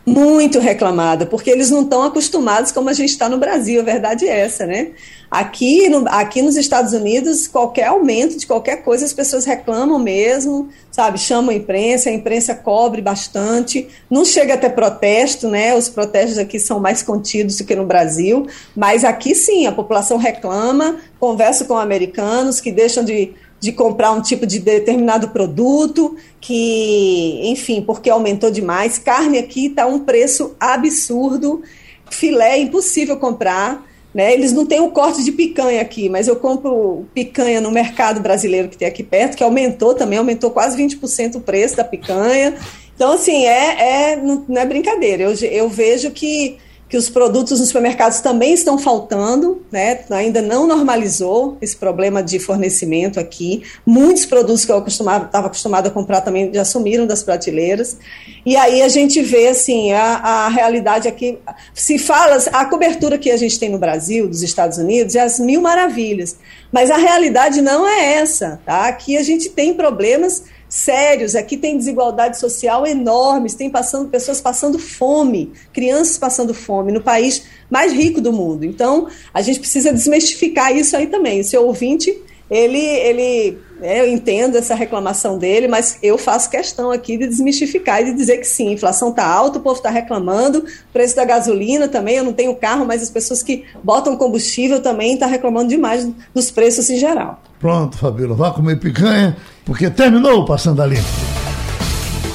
Muito 0.07 0.59
reclamada, 0.59 1.24
porque 1.24 1.50
eles 1.50 1.70
não 1.70 1.80
estão 1.80 2.02
acostumados 2.02 2.70
como 2.70 2.90
a 2.90 2.92
gente 2.92 3.09
está 3.09 3.26
no 3.26 3.38
Brasil, 3.38 3.80
a 3.80 3.84
verdade 3.84 4.28
é 4.28 4.40
essa, 4.40 4.66
né? 4.66 4.90
Aqui, 5.30 5.88
no, 5.88 6.07
aqui 6.09 6.42
nos 6.42 6.57
Estados 6.57 6.92
Unidos, 6.92 7.48
qualquer 7.48 7.86
aumento 7.86 8.36
de 8.36 8.46
qualquer 8.46 8.84
coisa, 8.84 9.07
as 9.07 9.14
pessoas 9.14 9.46
reclamam 9.46 9.98
mesmo, 9.98 10.68
sabe? 10.92 11.18
Chamam 11.18 11.50
a 11.50 11.55
imprensa, 11.55 12.11
a 12.11 12.12
imprensa 12.12 12.55
cobre 12.55 13.00
bastante. 13.00 13.88
Não 14.11 14.26
chega 14.26 14.55
até 14.55 14.68
protesto, 14.68 15.48
né? 15.48 15.74
Os 15.74 15.88
protestos 15.88 16.36
aqui 16.36 16.61
são 16.61 16.78
mais 16.78 17.02
contidos 17.02 17.57
do 17.57 17.64
que 17.64 17.74
no 17.74 17.86
Brasil, 17.86 18.46
mas 18.76 19.05
aqui 19.05 19.34
sim, 19.34 19.66
a 19.66 19.72
população 19.72 20.18
reclama, 20.18 20.98
conversa 21.18 21.64
com 21.64 21.78
americanos 21.78 22.61
que 22.61 22.70
deixam 22.70 23.02
de 23.02 23.32
de 23.64 23.72
comprar 23.72 24.12
um 24.12 24.20
tipo 24.20 24.46
de 24.46 24.58
determinado 24.58 25.30
produto, 25.30 26.14
que, 26.38 27.40
enfim, 27.44 27.80
porque 27.80 28.10
aumentou 28.10 28.50
demais. 28.50 28.98
Carne 28.98 29.38
aqui 29.38 29.68
está 29.68 29.86
um 29.86 30.00
preço 30.00 30.54
absurdo, 30.60 31.62
filé 32.10 32.58
é 32.58 32.60
impossível 32.60 33.16
comprar. 33.16 33.82
Né? 34.12 34.34
Eles 34.34 34.52
não 34.52 34.66
têm 34.66 34.80
o 34.80 34.90
corte 34.90 35.24
de 35.24 35.32
picanha 35.32 35.80
aqui, 35.80 36.10
mas 36.10 36.28
eu 36.28 36.36
compro 36.36 37.06
picanha 37.14 37.58
no 37.58 37.70
mercado 37.70 38.20
brasileiro 38.20 38.68
que 38.68 38.76
tem 38.76 38.86
aqui 38.86 39.02
perto, 39.02 39.34
que 39.34 39.42
aumentou 39.42 39.94
também, 39.94 40.18
aumentou 40.18 40.50
quase 40.50 40.76
20% 40.76 41.36
o 41.36 41.40
preço 41.40 41.74
da 41.74 41.84
picanha. 41.84 42.54
Então, 42.94 43.12
assim, 43.12 43.46
é, 43.46 44.12
é, 44.12 44.16
não 44.16 44.44
é 44.60 44.66
brincadeira. 44.66 45.22
Eu, 45.22 45.34
eu 45.50 45.70
vejo 45.70 46.10
que 46.10 46.58
que 46.95 46.99
os 46.99 47.11
produtos 47.11 47.59
nos 47.59 47.66
supermercados 47.66 48.20
também 48.20 48.55
estão 48.55 48.78
faltando, 48.78 49.66
né? 49.72 50.05
ainda 50.11 50.40
não 50.40 50.64
normalizou 50.64 51.59
esse 51.61 51.74
problema 51.74 52.22
de 52.22 52.38
fornecimento 52.38 53.18
aqui. 53.18 53.64
Muitos 53.84 54.24
produtos 54.24 54.64
que 54.64 54.70
eu 54.70 54.78
estava 54.86 55.49
acostumado 55.49 55.88
a 55.88 55.90
comprar 55.90 56.20
também 56.20 56.55
já 56.55 56.64
sumiram 56.64 57.05
das 57.05 57.24
prateleiras. 57.24 57.99
E 58.47 58.57
aí 58.57 58.80
a 58.80 58.86
gente 58.86 59.20
vê 59.22 59.49
assim, 59.49 59.90
a, 59.90 60.18
a 60.18 60.49
realidade 60.49 61.09
aqui. 61.09 61.36
Se 61.74 61.99
fala, 61.99 62.36
a 62.53 62.64
cobertura 62.64 63.18
que 63.18 63.28
a 63.32 63.36
gente 63.36 63.59
tem 63.59 63.70
no 63.70 63.78
Brasil, 63.78 64.28
dos 64.28 64.45
Estados 64.45 64.78
Unidos, 64.78 65.16
é 65.16 65.20
as 65.22 65.40
mil 65.40 65.61
maravilhas. 65.61 66.36
Mas 66.70 66.92
a 66.92 66.97
realidade 66.97 67.61
não 67.61 67.88
é 67.88 68.18
essa. 68.18 68.61
Tá? 68.64 68.86
Aqui 68.86 69.16
a 69.16 69.22
gente 69.24 69.49
tem 69.49 69.74
problemas 69.74 70.45
sérios. 70.74 71.36
Aqui 71.36 71.56
tem 71.56 71.78
desigualdade 71.78 72.36
social 72.36 72.84
enormes, 72.84 73.54
tem 73.54 73.70
passando, 73.70 74.08
pessoas 74.08 74.40
passando 74.40 74.76
fome, 74.76 75.52
crianças 75.72 76.18
passando 76.18 76.52
fome 76.52 76.90
no 76.90 77.00
país 77.00 77.44
mais 77.70 77.92
rico 77.92 78.20
do 78.20 78.32
mundo. 78.32 78.64
Então, 78.64 79.06
a 79.32 79.40
gente 79.40 79.60
precisa 79.60 79.92
desmistificar 79.92 80.76
isso 80.76 80.96
aí 80.96 81.06
também. 81.06 81.40
O 81.40 81.44
seu 81.44 81.64
ouvinte, 81.64 82.20
ele, 82.50 82.80
ele 82.80 83.56
é, 83.85 84.01
eu 84.01 84.09
entendo 84.09 84.57
essa 84.57 84.74
reclamação 84.74 85.37
dele, 85.37 85.68
mas 85.68 85.99
eu 86.03 86.16
faço 86.16 86.49
questão 86.49 86.91
aqui 86.91 87.18
de 87.18 87.26
desmistificar 87.26 88.01
e 88.01 88.07
de 88.07 88.14
dizer 88.14 88.39
que 88.39 88.47
sim, 88.47 88.68
a 88.68 88.72
inflação 88.72 89.11
está 89.11 89.26
alta, 89.26 89.59
o 89.59 89.61
povo 89.61 89.76
está 89.76 89.91
reclamando, 89.91 90.64
preço 90.91 91.14
da 91.14 91.24
gasolina 91.24 91.87
também, 91.87 92.16
eu 92.16 92.24
não 92.24 92.32
tenho 92.32 92.57
carro, 92.57 92.87
mas 92.87 93.03
as 93.03 93.11
pessoas 93.11 93.43
que 93.43 93.64
botam 93.82 94.16
combustível 94.16 94.80
também 94.80 95.12
estão 95.12 95.28
tá 95.28 95.32
reclamando 95.32 95.68
demais 95.68 96.09
dos 96.35 96.51
preços 96.51 96.89
em 96.89 96.97
geral. 96.97 97.43
Pronto, 97.61 97.99
Fabíola, 97.99 98.35
vá 98.35 98.51
comer 98.53 98.80
picanha, 98.80 99.37
porque 99.66 99.91
terminou 99.91 100.47
Passando 100.47 100.80
a 100.80 100.87
Limpo. 100.87 101.05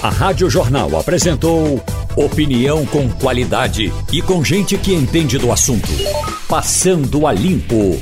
A 0.03 0.09
Rádio 0.09 0.49
Jornal 0.49 0.95
apresentou 0.97 1.83
opinião 2.15 2.85
com 2.85 3.09
qualidade 3.09 3.91
e 4.13 4.21
com 4.21 4.43
gente 4.43 4.77
que 4.77 4.93
entende 4.93 5.37
do 5.37 5.51
assunto. 5.51 5.89
Passando 6.47 7.25
a 7.25 7.33
Limpo. 7.33 7.99